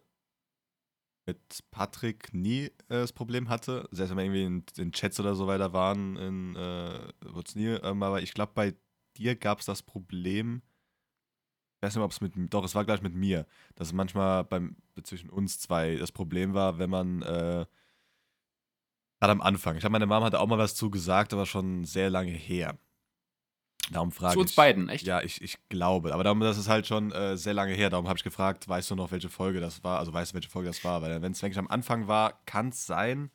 mit 1.27 1.39
Patrick 1.71 2.35
nie 2.35 2.65
äh, 2.65 2.73
das 2.89 3.13
Problem 3.13 3.49
hatte. 3.49 3.89
Selbst 3.91 4.11
wenn 4.11 4.19
wir 4.19 4.25
irgendwie 4.25 4.45
in, 4.45 4.85
in 4.85 4.93
Chats 4.93 5.21
oder 5.21 5.35
so 5.35 5.47
weiter 5.47 5.73
waren, 5.73 6.17
in, 6.17 6.57
äh, 6.57 7.09
wurde 7.25 7.59
nie. 7.59 7.67
Ähm, 7.83 8.03
aber 8.03 8.23
ich 8.23 8.35
glaube, 8.35 8.53
bei 8.55 8.75
dir 9.17 9.37
gab 9.37 9.61
es 9.61 9.67
das 9.67 9.83
Problem. 9.83 10.63
Ich 11.85 11.89
weiß 11.89 11.97
nicht, 11.97 12.05
ob 12.05 12.13
es 12.13 12.21
mit. 12.23 12.33
Doch, 12.55 12.65
es 12.65 12.75
war 12.75 12.87
gleich 12.87 13.03
mit 13.03 13.15
mir. 13.15 13.47
Dass 13.75 13.89
es 13.89 13.93
manchmal 13.93 14.45
beim, 14.45 14.77
zwischen 15.03 15.29
uns 15.29 15.59
zwei 15.59 15.97
das 15.97 16.13
Problem 16.13 16.55
war, 16.55 16.79
wenn 16.79 16.89
man. 16.89 17.21
Äh, 17.21 17.67
Gerade 19.21 19.33
am 19.33 19.43
Anfang. 19.43 19.75
Ich 19.75 19.81
glaube, 19.81 19.93
meine 19.93 20.07
Mama 20.07 20.27
hatte 20.27 20.41
auch 20.41 20.47
mal 20.47 20.57
was 20.57 20.75
zu 20.75 20.91
gesagt, 20.91 21.35
aber 21.35 21.45
schon 21.45 21.85
sehr 21.85 22.09
lange 22.09 22.31
her. 22.31 22.79
Darum 23.91 24.13
frage 24.13 24.33
zu 24.35 24.41
uns 24.41 24.51
ich. 24.51 24.57
beiden, 24.57 24.89
echt? 24.89 25.07
Ja, 25.07 25.21
ich, 25.21 25.43
ich 25.43 25.59
glaube. 25.69 26.15
Aber 26.15 26.25
darum, 26.25 26.41
das 26.41 26.57
ist 26.57 26.69
halt 26.69 26.87
schon 26.87 27.13
äh, 27.13 27.37
sehr 27.37 27.53
lange 27.53 27.75
her. 27.75 27.91
Darum 27.91 28.09
habe 28.09 28.17
ich 28.17 28.25
gefragt, 28.25 28.67
weißt 28.67 28.91
du 28.91 28.95
noch, 28.95 29.13
welche 29.13 29.29
Folge 29.29 29.61
das 29.61 29.85
war? 29.85 29.99
Also 29.99 30.13
weißt 30.13 30.33
du, 30.33 30.35
welche 30.37 30.49
Folge 30.49 30.69
das 30.69 30.83
war? 30.85 31.03
Weil 31.03 31.21
wenn 31.21 31.33
es 31.33 31.43
wirklich 31.43 31.59
am 31.59 31.69
Anfang 31.69 32.09
war, 32.09 32.41
kann 32.47 32.71
es 32.71 32.87
sein, 32.87 33.31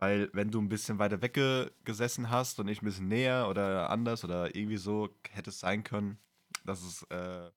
weil 0.00 0.30
wenn 0.32 0.50
du 0.50 0.60
ein 0.60 0.68
bisschen 0.68 0.98
weiter 0.98 1.22
wegge 1.22 1.70
gesessen 1.84 2.28
hast 2.28 2.58
und 2.58 2.66
ich 2.66 2.82
ein 2.82 2.86
bisschen 2.86 3.06
näher 3.06 3.46
oder 3.48 3.90
anders 3.90 4.24
oder 4.24 4.54
irgendwie 4.56 4.78
so, 4.78 5.10
hätte 5.30 5.50
es 5.50 5.60
sein 5.60 5.84
können, 5.84 6.18
dass 6.64 6.82
es 6.82 7.02
äh, 7.10 7.50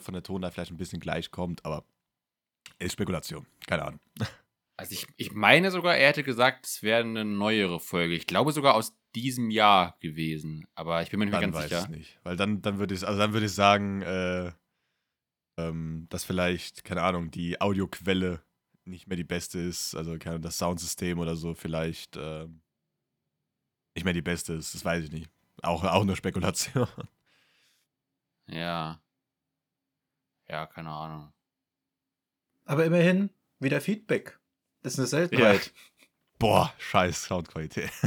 von 0.00 0.14
der 0.14 0.22
Tonlage 0.22 0.54
vielleicht 0.54 0.70
ein 0.70 0.76
bisschen 0.76 1.00
gleich 1.00 1.30
kommt. 1.30 1.64
Aber 1.64 1.84
ist 2.78 2.92
Spekulation. 2.92 3.46
Keine 3.66 3.84
Ahnung. 3.84 4.00
Also 4.78 4.92
ich, 4.92 5.06
ich 5.16 5.32
meine 5.32 5.70
sogar, 5.70 5.96
er 5.96 6.08
hätte 6.08 6.22
gesagt, 6.22 6.66
es 6.66 6.82
wäre 6.82 7.00
eine 7.00 7.24
neuere 7.24 7.80
Folge. 7.80 8.14
Ich 8.14 8.26
glaube 8.26 8.52
sogar 8.52 8.74
aus 8.74 8.94
diesem 9.14 9.48
Jahr 9.50 9.96
gewesen. 10.00 10.66
Aber 10.74 11.00
ich 11.00 11.08
bin 11.08 11.18
mir 11.18 11.24
nicht 11.24 11.32
mehr 11.32 11.40
Dann 11.40 11.52
ganz 11.52 11.64
weiß 11.64 11.70
sicher. 11.70 11.82
ich 11.84 11.96
nicht. 11.96 12.20
Weil 12.24 12.36
dann, 12.36 12.60
dann 12.60 12.78
würde 12.78 12.94
ich, 12.94 13.06
also 13.06 13.18
dann 13.18 13.32
würde 13.32 13.46
ich 13.46 13.52
sagen, 13.52 14.02
äh, 14.02 14.52
ähm, 15.56 16.06
dass 16.10 16.24
vielleicht, 16.24 16.84
keine 16.84 17.02
Ahnung, 17.02 17.30
die 17.30 17.58
Audioquelle 17.58 18.42
nicht 18.84 19.06
mehr 19.06 19.16
die 19.16 19.24
beste 19.24 19.58
ist, 19.58 19.94
also 19.94 20.18
keine 20.18 20.34
Ahnung, 20.34 20.42
das 20.42 20.58
Soundsystem 20.58 21.18
oder 21.20 21.36
so 21.36 21.54
vielleicht 21.54 22.18
ähm, 22.18 22.60
nicht 23.94 24.04
mehr 24.04 24.12
die 24.12 24.20
beste 24.20 24.52
ist, 24.52 24.74
das 24.74 24.84
weiß 24.84 25.04
ich 25.04 25.10
nicht. 25.10 25.30
Auch, 25.62 25.84
auch 25.84 26.04
nur 26.04 26.16
Spekulation. 26.16 26.86
Ja. 28.46 29.00
Ja, 30.48 30.66
keine 30.66 30.90
Ahnung. 30.90 31.32
Aber 32.64 32.84
immerhin 32.84 33.30
wieder 33.58 33.80
Feedback. 33.80 34.38
Das 34.82 34.94
ist 34.94 34.98
eine 34.98 35.08
Seltenheit. 35.08 35.72
Boah, 36.38 36.72
scheiß 36.78 37.24
Soundqualität. 37.24 37.90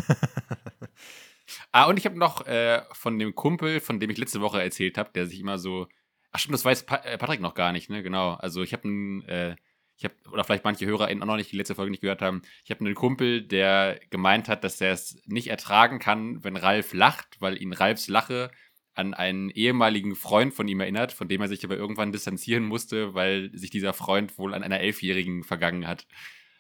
Ah, 1.71 1.86
und 1.86 1.97
ich 1.97 2.06
habe 2.06 2.17
noch 2.17 2.45
äh, 2.45 2.84
von 2.91 3.17
dem 3.17 3.36
Kumpel, 3.36 3.80
von 3.80 3.99
dem 3.99 4.10
ich 4.10 4.17
letzte 4.17 4.41
Woche 4.41 4.62
erzählt 4.62 4.97
habe, 4.97 5.12
der 5.13 5.25
sich 5.25 5.39
immer 5.39 5.58
so. 5.58 5.88
Ach 6.32 6.39
stimmt, 6.39 6.54
das 6.54 6.65
weiß 6.65 6.86
pa 6.86 6.97
äh, 6.97 7.17
Patrick 7.17 7.41
noch 7.41 7.56
gar 7.56 7.71
nicht, 7.71 7.89
ne? 7.89 8.04
Genau. 8.04 8.34
Also 8.34 8.62
ich 8.62 8.73
habe 8.73 8.84
einen, 8.84 9.23
äh, 9.23 9.56
ich 9.97 10.04
habe, 10.04 10.13
oder 10.32 10.43
vielleicht 10.43 10.63
manche 10.63 10.86
HörerInnen 10.86 11.23
auch 11.23 11.28
noch 11.28 11.38
nicht 11.38 11.52
die 11.52 11.58
letzte 11.58 11.75
Folge 11.75 11.91
nicht 11.91 12.02
gehört 12.02 12.21
haben, 12.21 12.43
ich 12.63 12.71
habe 12.71 12.86
einen 12.86 12.95
Kumpel, 12.95 13.41
der 13.41 13.99
gemeint 14.12 14.47
hat, 14.47 14.63
dass 14.63 14.80
er 14.80 14.93
es 14.93 15.19
nicht 15.25 15.47
ertragen 15.47 15.99
kann, 15.99 16.43
wenn 16.43 16.56
Ralf 16.56 16.93
lacht, 16.93 17.41
weil 17.41 17.60
ihn 17.62 17.73
Ralfs 17.73 18.08
Lache 18.08 18.52
an 18.99 19.13
einen 19.13 19.49
ehemaligen 19.49 20.15
Freund 20.15 20.53
von 20.53 20.67
ihm 20.67 20.81
erinnert, 20.81 21.12
von 21.12 21.27
dem 21.27 21.41
er 21.41 21.47
sich 21.47 21.63
aber 21.63 21.77
irgendwann 21.77 22.12
distanzieren 22.12 22.65
musste, 22.65 23.13
weil 23.13 23.49
sich 23.57 23.69
dieser 23.69 23.93
Freund 23.93 24.38
wohl 24.38 24.53
an 24.53 24.62
einer 24.62 24.81
Elfjährigen 24.81 25.43
vergangen 25.43 25.88
hat. 25.88 26.05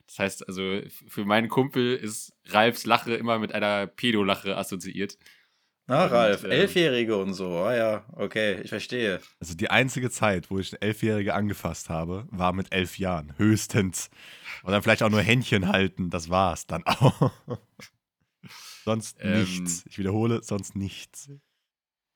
Das 0.07 0.17
heißt 0.17 0.47
also, 0.47 0.81
für 1.07 1.25
meinen 1.25 1.49
Kumpel 1.49 1.95
ist 1.95 2.33
Ralfs 2.47 2.85
Lache 2.85 3.13
immer 3.13 3.37
mit 3.37 3.53
einer 3.53 3.85
Pedolache 3.85 4.57
assoziiert. 4.57 5.17
Na, 5.85 6.05
Und, 6.05 6.11
Ralf, 6.11 6.43
ähm, 6.43 6.51
Elfjährige 6.51 7.17
und 7.17 7.33
so. 7.33 7.49
Ah 7.57 7.75
ja, 7.75 8.05
okay, 8.13 8.61
ich 8.61 8.69
verstehe. 8.69 9.19
Also 9.39 9.55
die 9.55 9.69
einzige 9.69 10.09
Zeit, 10.09 10.49
wo 10.49 10.59
ich 10.59 10.71
eine 10.71 10.81
Elfjährige 10.81 11.33
angefasst 11.33 11.89
habe, 11.89 12.27
war 12.31 12.53
mit 12.53 12.71
elf 12.71 12.97
Jahren. 12.99 13.33
Höchstens. 13.37 14.09
Und 14.63 14.71
dann 14.71 14.81
vielleicht 14.83 15.03
auch 15.03 15.09
nur 15.09 15.21
Händchen 15.21 15.67
halten, 15.67 16.09
das 16.09 16.29
war's 16.29 16.67
dann 16.67 16.83
auch. 16.85 17.31
sonst 18.85 19.17
Ähm. 19.21 19.39
nichts. 19.41 19.83
Ich 19.89 19.97
wiederhole, 19.97 20.41
sonst 20.43 20.75
nichts. 20.75 21.29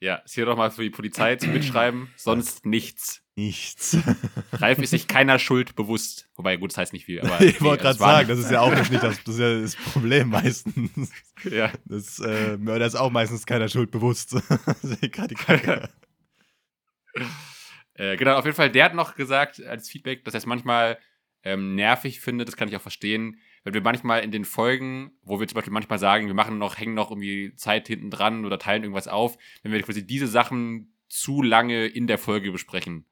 Ja, 0.03 0.15
ist 0.15 0.35
hier 0.35 0.45
doch 0.45 0.57
mal 0.57 0.69
für 0.69 0.83
die 0.83 0.89
Polizei 0.89 1.37
zum 1.37 1.53
Mitschreiben. 1.53 2.09
Sonst 2.17 2.65
nichts. 2.65 3.23
Nichts. 3.37 3.97
Ralf 4.51 4.77
ist 4.79 4.89
sich 4.89 5.07
keiner 5.07 5.39
Schuld 5.39 5.77
bewusst. 5.77 6.27
Wobei, 6.35 6.57
gut, 6.57 6.71
das 6.71 6.77
heißt 6.77 6.91
nicht 6.91 7.05
viel. 7.05 7.21
Aber 7.21 7.39
ich 7.41 7.61
nee, 7.61 7.65
wollte 7.65 7.83
gerade 7.83 7.97
sagen, 7.97 8.27
das 8.27 8.37
ist 8.37 8.51
ja 8.51 8.59
auch 8.59 8.75
nicht 8.89 9.01
das, 9.01 9.23
das, 9.23 9.35
ist 9.35 9.39
ja 9.39 9.61
das 9.61 9.77
Problem 9.77 10.27
meistens. 10.27 11.09
Ja. 11.49 11.71
Das 11.85 12.19
äh, 12.19 12.57
Mörder 12.57 12.85
ist 12.85 12.95
auch 12.95 13.11
meistens 13.11 13.45
keiner 13.45 13.69
Schuld 13.69 13.91
bewusst. 13.91 14.35
Äh, 17.95 18.17
genau, 18.17 18.35
auf 18.35 18.43
jeden 18.43 18.57
Fall, 18.57 18.71
der 18.71 18.85
hat 18.85 18.95
noch 18.95 19.15
gesagt 19.15 19.63
als 19.63 19.87
Feedback, 19.87 20.25
dass 20.25 20.33
er 20.33 20.39
es 20.39 20.45
manchmal 20.45 20.97
ähm, 21.43 21.75
nervig 21.75 22.19
findet, 22.19 22.49
das 22.49 22.57
kann 22.57 22.67
ich 22.67 22.75
auch 22.75 22.81
verstehen, 22.81 23.39
weil 23.63 23.73
wir 23.73 23.81
manchmal 23.81 24.23
in 24.23 24.31
den 24.31 24.45
Folgen, 24.45 25.11
wo 25.21 25.39
wir 25.39 25.47
zum 25.47 25.55
Beispiel 25.55 25.73
manchmal 25.73 25.99
sagen, 25.99 26.27
wir 26.27 26.33
machen 26.33 26.57
noch, 26.57 26.77
hängen 26.77 26.93
noch 26.93 27.11
irgendwie 27.11 27.55
Zeit 27.55 27.87
hinten 27.87 28.09
dran 28.09 28.45
oder 28.45 28.59
teilen 28.59 28.83
irgendwas 28.83 29.07
auf, 29.07 29.37
wenn 29.61 29.71
wir 29.71 29.81
quasi 29.81 30.05
diese 30.05 30.27
Sachen 30.27 30.93
zu 31.07 31.41
lange 31.41 31.85
in 31.85 32.07
der 32.07 32.17
Folge 32.17 32.51
besprechen. 32.51 33.05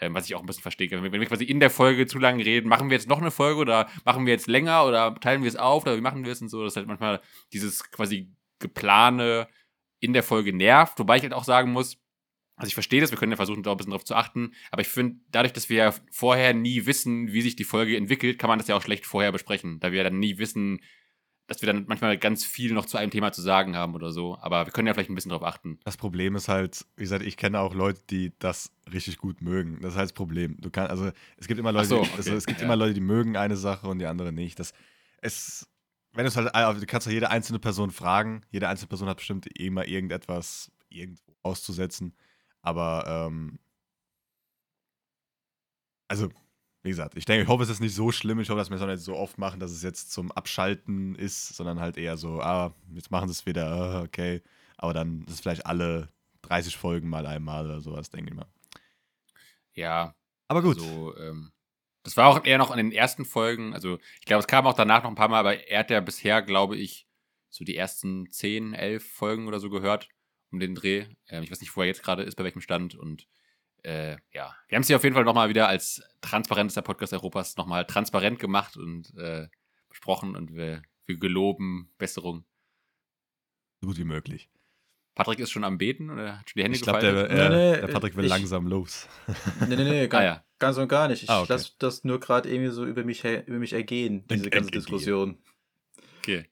Ähm, 0.00 0.12
was 0.14 0.26
ich 0.26 0.34
auch 0.34 0.40
ein 0.40 0.46
bisschen 0.46 0.62
verstehe. 0.62 0.90
Wenn 0.90 1.04
wir, 1.04 1.12
wenn 1.12 1.20
wir 1.20 1.28
quasi 1.28 1.44
in 1.44 1.60
der 1.60 1.70
Folge 1.70 2.06
zu 2.06 2.18
lange 2.18 2.44
reden, 2.44 2.68
machen 2.68 2.90
wir 2.90 2.96
jetzt 2.96 3.08
noch 3.08 3.20
eine 3.20 3.30
Folge 3.30 3.60
oder 3.60 3.88
machen 4.04 4.26
wir 4.26 4.32
jetzt 4.32 4.48
länger 4.48 4.84
oder 4.84 5.14
teilen 5.14 5.42
wir 5.42 5.48
es 5.48 5.56
auf 5.56 5.84
oder 5.84 5.96
wie 5.96 6.00
machen 6.00 6.24
wir 6.24 6.32
es 6.32 6.42
und 6.42 6.48
so, 6.48 6.64
dass 6.64 6.74
halt 6.74 6.88
manchmal 6.88 7.20
dieses 7.52 7.90
quasi 7.92 8.32
geplane 8.58 9.46
in 10.00 10.12
der 10.12 10.24
Folge 10.24 10.52
nervt, 10.52 10.98
wobei 10.98 11.16
ich 11.16 11.22
halt 11.22 11.32
auch 11.32 11.44
sagen 11.44 11.70
muss, 11.70 12.03
also 12.56 12.68
ich 12.68 12.74
verstehe 12.74 13.00
das, 13.00 13.10
wir 13.10 13.18
können 13.18 13.32
ja 13.32 13.36
versuchen, 13.36 13.62
da 13.62 13.72
ein 13.72 13.76
bisschen 13.76 13.92
drauf 13.92 14.04
zu 14.04 14.14
achten, 14.14 14.52
aber 14.70 14.82
ich 14.82 14.88
finde, 14.88 15.20
dadurch, 15.30 15.52
dass 15.52 15.68
wir 15.68 15.76
ja 15.76 15.94
vorher 16.10 16.54
nie 16.54 16.86
wissen, 16.86 17.32
wie 17.32 17.42
sich 17.42 17.56
die 17.56 17.64
Folge 17.64 17.96
entwickelt, 17.96 18.38
kann 18.38 18.48
man 18.48 18.58
das 18.58 18.68
ja 18.68 18.76
auch 18.76 18.82
schlecht 18.82 19.06
vorher 19.06 19.32
besprechen, 19.32 19.80
da 19.80 19.90
wir 19.90 19.98
ja 19.98 20.04
dann 20.04 20.18
nie 20.18 20.38
wissen, 20.38 20.80
dass 21.46 21.60
wir 21.60 21.66
dann 21.66 21.84
manchmal 21.86 22.16
ganz 22.16 22.44
viel 22.44 22.72
noch 22.72 22.86
zu 22.86 22.96
einem 22.96 23.10
Thema 23.10 23.32
zu 23.32 23.42
sagen 23.42 23.76
haben 23.76 23.94
oder 23.94 24.12
so. 24.12 24.38
Aber 24.40 24.64
wir 24.64 24.72
können 24.72 24.86
ja 24.86 24.94
vielleicht 24.94 25.10
ein 25.10 25.14
bisschen 25.14 25.30
drauf 25.30 25.42
achten. 25.42 25.78
Das 25.84 25.96
Problem 25.96 26.36
ist 26.36 26.48
halt, 26.48 26.86
wie 26.96 27.02
gesagt, 27.02 27.24
ich 27.24 27.36
kenne 27.36 27.60
auch 27.60 27.74
Leute, 27.74 28.00
die 28.08 28.32
das 28.38 28.72
richtig 28.90 29.18
gut 29.18 29.42
mögen. 29.42 29.78
Das 29.82 29.92
ist 29.92 29.98
halt 29.98 30.10
das 30.10 30.14
Problem. 30.14 30.56
Du 30.60 30.70
kannst, 30.70 30.90
also 30.90 31.10
es 31.36 31.46
gibt 31.46 31.60
immer 31.60 31.72
Leute, 31.72 31.86
so, 31.86 31.96
die, 31.96 32.08
okay, 32.08 32.16
also, 32.16 32.34
es 32.34 32.46
gibt 32.46 32.60
ja. 32.60 32.64
immer 32.64 32.76
Leute, 32.76 32.94
die 32.94 33.00
mögen 33.00 33.36
eine 33.36 33.56
Sache 33.56 33.86
und 33.88 33.98
die 33.98 34.06
andere 34.06 34.32
nicht. 34.32 34.58
Das, 34.58 34.72
es, 35.20 35.68
wenn 36.12 36.24
es 36.24 36.36
halt, 36.36 36.54
also 36.54 36.80
du 36.80 36.86
kannst 36.86 37.06
ja 37.06 37.12
jede 37.12 37.30
einzelne 37.30 37.58
Person 37.58 37.90
fragen. 37.90 38.42
Jede 38.50 38.68
einzelne 38.68 38.88
Person 38.88 39.08
hat 39.08 39.18
bestimmt 39.18 39.46
immer 39.58 39.86
irgendetwas 39.86 40.72
irgendwo 40.88 41.36
auszusetzen. 41.42 42.14
Aber 42.64 43.04
ähm, 43.06 43.58
also 46.08 46.30
wie 46.82 46.90
gesagt, 46.90 47.16
ich 47.16 47.24
denke, 47.24 47.44
ich 47.44 47.48
hoffe, 47.48 47.62
es 47.62 47.70
ist 47.70 47.80
nicht 47.80 47.94
so 47.94 48.12
schlimm. 48.12 48.40
Ich 48.40 48.50
hoffe, 48.50 48.58
dass 48.58 48.68
wir 48.70 48.76
es 48.76 48.82
auch 48.82 48.86
nicht 48.86 49.02
so 49.02 49.16
oft 49.16 49.38
machen, 49.38 49.60
dass 49.60 49.70
es 49.70 49.82
jetzt 49.82 50.12
zum 50.12 50.30
Abschalten 50.32 51.14
ist, 51.14 51.48
sondern 51.56 51.80
halt 51.80 51.96
eher 51.96 52.18
so, 52.18 52.40
ah, 52.40 52.74
jetzt 52.92 53.10
machen 53.10 53.28
sie 53.28 53.32
es 53.32 53.46
wieder, 53.46 53.66
ah, 53.66 54.02
okay. 54.02 54.42
Aber 54.76 54.92
dann 54.92 55.24
ist 55.26 55.34
es 55.34 55.40
vielleicht 55.40 55.64
alle 55.66 56.10
30 56.42 56.76
Folgen 56.76 57.08
mal 57.08 57.26
einmal 57.26 57.64
oder 57.64 57.80
sowas, 57.80 58.10
denke 58.10 58.30
ich 58.30 58.36
mal. 58.36 58.46
Ja, 59.74 60.14
Aber 60.48 60.62
gut. 60.62 60.76
Also, 60.78 61.16
ähm, 61.16 61.52
das 62.02 62.16
war 62.18 62.28
auch 62.28 62.44
eher 62.44 62.58
noch 62.58 62.70
in 62.70 62.76
den 62.76 62.92
ersten 62.92 63.24
Folgen. 63.24 63.72
Also, 63.72 63.98
ich 64.20 64.26
glaube, 64.26 64.40
es 64.40 64.46
kam 64.46 64.66
auch 64.66 64.74
danach 64.74 65.02
noch 65.02 65.10
ein 65.10 65.16
paar 65.16 65.28
Mal, 65.28 65.40
aber 65.40 65.66
er 65.68 65.80
hat 65.80 65.90
ja 65.90 66.00
bisher, 66.00 66.42
glaube 66.42 66.76
ich, 66.76 67.06
so 67.48 67.64
die 67.64 67.76
ersten 67.76 68.30
10, 68.30 68.74
11 68.74 69.10
Folgen 69.10 69.48
oder 69.48 69.58
so 69.58 69.70
gehört 69.70 70.08
um 70.54 70.60
den 70.60 70.74
Dreh. 70.74 71.04
Ähm, 71.28 71.42
ich 71.42 71.50
weiß 71.50 71.60
nicht, 71.60 71.76
wo 71.76 71.80
er 71.82 71.86
jetzt 71.86 72.02
gerade 72.02 72.22
ist, 72.22 72.36
bei 72.36 72.44
welchem 72.44 72.60
Stand. 72.62 72.94
Und 72.94 73.26
äh, 73.82 74.16
ja, 74.32 74.54
wir 74.68 74.76
haben 74.76 74.82
es 74.82 74.86
hier 74.86 74.96
auf 74.96 75.04
jeden 75.04 75.14
Fall 75.14 75.24
nochmal 75.24 75.48
wieder 75.48 75.68
als 75.68 76.02
transparentester 76.22 76.82
Podcast 76.82 77.12
Europas 77.12 77.56
nochmal 77.56 77.84
transparent 77.86 78.38
gemacht 78.38 78.76
und 78.76 79.14
äh, 79.18 79.48
besprochen 79.88 80.34
und 80.36 80.54
wir, 80.54 80.82
wir 81.06 81.16
geloben 81.18 81.90
Besserung. 81.98 82.44
so 83.82 83.88
gut 83.88 83.98
wie 83.98 84.04
möglich. 84.04 84.48
Patrick 85.14 85.38
ist 85.38 85.52
schon 85.52 85.62
am 85.62 85.78
Beten 85.78 86.10
oder 86.10 86.38
hat 86.40 86.50
schon 86.50 86.58
die 86.58 86.64
Hände 86.64 86.76
Ich 86.76 86.82
glaube, 86.82 86.98
gefaltet? 86.98 87.30
der, 87.30 87.38
äh, 87.46 87.48
Nee, 87.50 87.72
nee, 87.76 87.80
der 87.86 87.88
Patrick 87.92 88.16
will 88.16 88.24
ich- 88.24 88.30
langsam 88.30 88.66
los. 88.66 89.06
Nee, 89.68 89.76
nee, 89.76 89.84
nee, 89.84 90.08
ganz, 90.08 90.20
Ah, 90.22 90.24
ja. 90.24 90.44
ganz 90.58 90.76
und 90.78 90.88
gar 90.88 91.06
nicht. 91.08 91.22
Ich 91.22 91.30
Ah, 91.30 91.40
okay. 91.42 91.52
lasse 91.52 91.72
das 91.78 92.02
nur 92.02 92.18
gerade 92.18 92.48
irgendwie 92.50 92.70
so 92.72 92.84
über 92.84 93.04
mich, 93.04 93.22
über 93.24 93.58
mich 93.58 93.72
ergehen, 93.74 94.24
diese 94.28 94.50
ganze. 94.50 94.70
Diskussion. 94.72 95.38
Okay. 96.18 96.46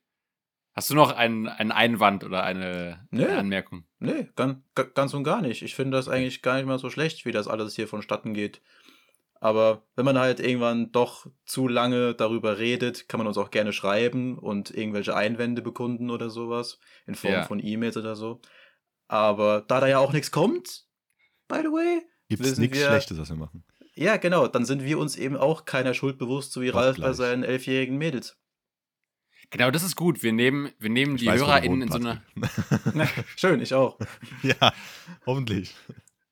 Hast 0.75 0.89
du 0.89 0.95
noch 0.95 1.11
einen, 1.15 1.47
einen 1.47 1.71
Einwand 1.71 2.23
oder 2.23 2.43
eine, 2.43 3.05
Nee. 3.11 3.25
eine 3.25 3.37
Anmerkung? 3.39 3.85
Nee, 3.99 4.27
ganz, 4.35 4.57
ganz 4.95 5.13
und 5.13 5.23
gar 5.23 5.41
nicht. 5.41 5.61
Ich 5.61 5.75
finde 5.75 5.95
das 5.97 6.09
eigentlich 6.09 6.41
gar 6.41 6.55
nicht 6.55 6.65
mal 6.65 6.79
so 6.79 6.89
schlecht, 6.89 7.25
wie 7.25 7.31
das 7.31 7.47
alles 7.47 7.75
hier 7.75 7.87
vonstatten 7.87 8.33
geht. 8.33 8.61
Aber 9.39 9.83
wenn 9.95 10.05
man 10.05 10.17
halt 10.17 10.39
irgendwann 10.39 10.91
doch 10.91 11.27
zu 11.45 11.67
lange 11.67 12.15
darüber 12.15 12.57
redet, 12.57 13.07
kann 13.09 13.17
man 13.19 13.27
uns 13.27 13.37
auch 13.37 13.51
gerne 13.51 13.73
schreiben 13.73 14.39
und 14.39 14.71
irgendwelche 14.71 15.15
Einwände 15.15 15.61
bekunden 15.61 16.09
oder 16.09 16.29
sowas. 16.29 16.79
In 17.05 17.15
Form 17.15 17.33
Ja. 17.33 17.43
von 17.43 17.59
E-Mails 17.63 17.97
oder 17.97 18.15
so. 18.15 18.41
Aber 19.07 19.63
da 19.67 19.79
da 19.81 19.87
ja 19.87 19.99
auch 19.99 20.13
nichts 20.13 20.31
kommt, 20.31 20.85
by 21.49 21.57
the 21.61 21.67
way, 21.67 22.01
Gibt 22.29 22.45
es 22.45 22.57
nichts 22.57 22.79
Schlechtes, 22.81 23.17
was 23.19 23.29
wir 23.29 23.35
machen. 23.35 23.63
ja 23.95 24.17
genau, 24.17 24.47
dann 24.47 24.65
sind 24.65 24.83
wir 24.83 24.97
uns 24.97 25.17
eben 25.17 25.35
auch 25.35 25.65
keiner 25.65 25.93
Schuld 25.93 26.17
bewusst, 26.17 26.53
so 26.53 26.61
wie 26.61 26.69
Ralf 26.69 26.97
bei 26.99 27.13
seinen 27.13 27.43
elfjährigen 27.43 27.97
Mädels. 27.97 28.37
Genau, 29.53 29.69
das 29.69 29.83
ist 29.83 29.95
gut. 29.95 30.23
Wir 30.23 30.33
nehmen, 30.33 30.71
wir 30.79 30.89
nehmen 30.89 31.15
die 31.15 31.27
weiß, 31.27 31.39
HörerInnen 31.39 31.83
in 31.83 31.91
so 31.91 31.99
einer. 31.99 32.23
Patrick. 32.41 33.25
Schön, 33.37 33.61
ich 33.61 33.73
auch. 33.75 33.99
ja, 34.43 34.73
hoffentlich. 35.27 35.75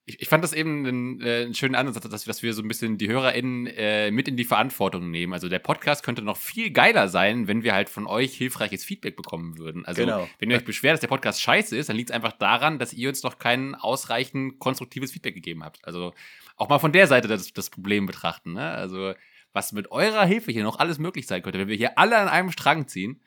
Ich, 0.05 0.19
ich 0.19 0.27
fand 0.27 0.43
das 0.43 0.53
eben 0.53 0.87
einen, 0.87 1.21
äh, 1.21 1.43
einen 1.43 1.53
schönen 1.53 1.75
Ansatz, 1.75 2.09
dass, 2.09 2.23
dass 2.23 2.41
wir 2.41 2.53
so 2.55 2.63
ein 2.63 2.67
bisschen 2.67 2.97
die 2.97 3.07
HörerInnen 3.07 3.67
äh, 3.67 4.09
mit 4.09 4.27
in 4.27 4.37
die 4.37 4.43
Verantwortung 4.43 5.11
nehmen. 5.11 5.33
Also 5.33 5.49
der 5.49 5.59
Podcast 5.59 6.03
könnte 6.03 6.23
noch 6.23 6.35
viel 6.35 6.71
geiler 6.71 7.07
sein, 7.09 7.47
wenn 7.47 7.61
wir 7.61 7.75
halt 7.75 7.89
von 7.89 8.07
euch 8.07 8.33
hilfreiches 8.35 8.83
Feedback 8.83 9.15
bekommen 9.15 9.59
würden. 9.59 9.85
Also 9.85 10.01
Genau. 10.01 10.27
wenn 10.39 10.49
ihr 10.49 10.57
euch 10.57 10.65
beschwert, 10.65 10.93
dass 10.93 11.01
der 11.01 11.07
Podcast 11.07 11.39
scheiße 11.41 11.77
ist, 11.77 11.89
dann 11.89 11.95
liegt 11.97 12.09
es 12.09 12.15
einfach 12.15 12.33
daran, 12.33 12.79
dass 12.79 12.91
ihr 12.91 13.07
uns 13.07 13.21
noch 13.21 13.37
kein 13.37 13.75
ausreichend 13.75 14.57
konstruktives 14.57 15.11
Feedback 15.11 15.35
gegeben 15.35 15.63
habt. 15.63 15.85
Also 15.85 16.15
auch 16.57 16.69
mal 16.69 16.79
von 16.79 16.91
der 16.91 17.05
Seite 17.05 17.27
das, 17.27 17.53
das 17.53 17.69
Problem 17.69 18.07
betrachten. 18.07 18.53
Ne? 18.53 18.67
Also 18.67 19.13
was 19.53 19.71
mit 19.71 19.91
eurer 19.91 20.25
Hilfe 20.25 20.51
hier 20.51 20.63
noch 20.63 20.79
alles 20.79 20.99
möglich 20.99 21.27
sein 21.27 21.41
könnte, 21.41 21.59
wenn 21.59 21.67
wir 21.67 21.75
hier 21.75 21.97
alle 21.97 22.17
an 22.17 22.27
einem 22.27 22.51
Strang 22.51 22.87
ziehen. 22.87 23.21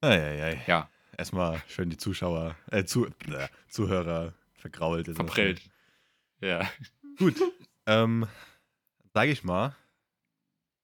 Eieiei. 0.00 0.62
Ja. 0.66 0.90
Erstmal 1.16 1.62
schön 1.68 1.90
die 1.90 1.96
Zuschauer, 1.96 2.56
äh, 2.70 2.84
zu, 2.84 3.06
äh, 3.06 3.48
Zuhörer 3.68 4.34
vergrault. 4.54 5.06
Verprellt. 5.14 5.62
Ja. 6.40 6.68
Gut. 7.18 7.36
ähm, 7.86 8.26
sage 9.12 9.30
ich 9.30 9.44
mal, 9.44 9.76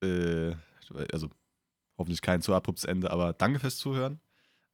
äh, 0.03 0.53
also 1.11 1.29
hoffentlich 1.97 2.21
kein 2.21 2.41
zu 2.41 2.53
abruptes 2.53 2.85
Ende, 2.85 3.11
aber 3.11 3.33
danke 3.33 3.59
fürs 3.59 3.77
Zuhören 3.77 4.21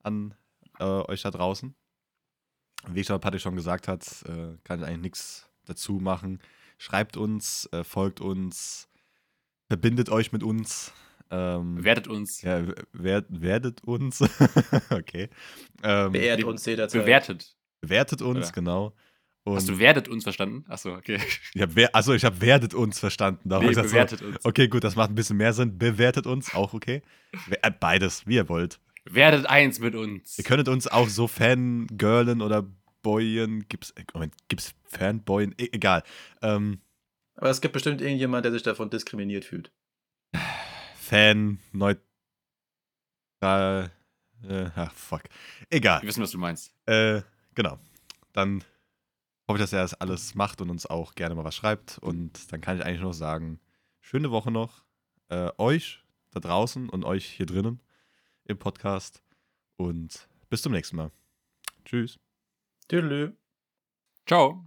an 0.03 0.35
äh, 0.79 0.83
euch 0.83 1.23
da 1.23 1.31
draußen. 1.31 1.75
Wie 2.87 2.99
ich 2.99 3.07
schon 3.07 3.19
Patrick 3.19 3.41
schon 3.41 3.55
gesagt 3.55 3.87
hat, 3.87 4.05
äh, 4.27 4.57
kann 4.63 4.79
ich 4.79 4.85
eigentlich 4.85 5.01
nichts 5.01 5.49
dazu 5.65 5.93
machen. 5.93 6.39
Schreibt 6.77 7.17
uns, 7.17 7.69
äh, 7.71 7.83
folgt 7.83 8.21
uns, 8.21 8.87
verbindet 9.67 10.09
euch 10.09 10.31
mit 10.31 10.43
uns. 10.43 10.91
Ähm, 11.31 11.75
Bewertet 11.75 12.07
uns. 12.07 12.41
ja, 12.41 12.63
wer, 12.93 13.25
werdet 13.29 13.83
uns. 13.83 14.21
okay. 14.91 15.29
Ähm, 15.83 16.11
Beehrt 16.11 16.39
die- 16.39 16.43
uns 16.43 16.65
jederzeit. 16.65 17.01
Bewertet. 17.01 17.55
bewertet 17.81 18.21
uns, 18.21 18.47
Oder? 18.47 18.51
genau. 18.51 18.93
Und 19.43 19.55
Hast 19.57 19.69
du 19.69 19.77
werdet 19.77 20.07
uns 20.07 20.23
verstanden? 20.23 20.65
Achso, 20.69 20.95
okay. 20.95 21.19
ich 21.53 21.61
hab, 21.61 21.69
also 21.93 22.13
ich 22.13 22.25
habe 22.25 22.41
werdet 22.41 22.73
uns 22.73 22.99
verstanden. 22.99 23.47
Darum 23.47 23.65
Nee, 23.65 23.69
gesagt, 23.69 23.89
bewertet 23.89 24.21
uns. 24.23 24.37
So, 24.41 24.49
okay, 24.49 24.67
gut, 24.67 24.83
das 24.83 24.95
macht 24.95 25.11
ein 25.11 25.15
bisschen 25.15 25.37
mehr 25.37 25.53
Sinn. 25.53 25.77
Bewertet 25.77 26.25
uns, 26.25 26.53
auch 26.55 26.73
okay. 26.73 27.03
Äh, 27.61 27.71
Beides, 27.79 28.25
wie 28.25 28.35
ihr 28.35 28.49
wollt. 28.49 28.79
Werdet 29.07 29.45
eins 29.45 29.79
mit 29.79 29.93
uns. 29.93 30.37
Ihr 30.39 30.43
könntet 30.43 30.67
uns 30.67 30.87
auch 30.87 31.07
so 31.09 31.27
Fangirlen 31.27 32.41
oder 32.41 32.65
Boyen, 33.05 33.67
gibt's, 33.69 33.91
äh, 33.91 34.03
Moment, 34.15 34.33
gibt's 34.47 34.73
Fanboyen? 34.83 35.53
E 35.59 35.69
egal. 35.71 36.01
Ähm, 36.41 36.81
Aber 37.35 37.51
es 37.51 37.61
gibt 37.61 37.73
bestimmt 37.73 38.01
irgendjemand, 38.01 38.43
der 38.45 38.51
sich 38.51 38.63
davon 38.63 38.89
diskriminiert 38.89 39.45
fühlt. 39.45 39.71
Fan, 40.95 41.59
neutral, 41.71 42.01
äh, 44.43 44.71
ach, 44.75 44.91
fuck. 44.91 45.21
Egal. 45.69 46.01
Wir 46.01 46.09
wissen, 46.09 46.23
was 46.23 46.31
du 46.31 46.39
meinst. 46.39 46.73
Äh, 46.87 47.21
genau. 47.53 47.77
Dann 48.33 48.63
hoffe 49.47 49.59
ich, 49.59 49.63
dass 49.63 49.73
er 49.73 49.83
das 49.83 49.93
alles 49.93 50.33
macht 50.33 50.61
und 50.61 50.71
uns 50.71 50.87
auch 50.87 51.13
gerne 51.13 51.35
mal 51.35 51.43
was 51.43 51.55
schreibt. 51.55 51.99
Und 51.99 52.51
dann 52.51 52.59
kann 52.59 52.75
ich 52.75 52.83
eigentlich 52.83 53.01
nur 53.01 53.11
noch 53.11 53.15
sagen, 53.15 53.59
schöne 54.01 54.31
Woche 54.31 54.49
noch. 54.49 54.83
Äh, 55.29 55.51
euch 55.59 56.03
da 56.31 56.39
draußen 56.39 56.89
und 56.89 57.03
euch 57.03 57.27
hier 57.27 57.45
drinnen 57.45 57.83
im 58.45 58.57
Podcast. 58.57 59.21
Und 59.75 60.27
bis 60.49 60.63
zum 60.63 60.71
nächsten 60.71 60.95
Mal. 60.95 61.11
Tschüss. 61.85 62.17
Tüdelü. 62.87 63.37
Ciao. 64.27 64.65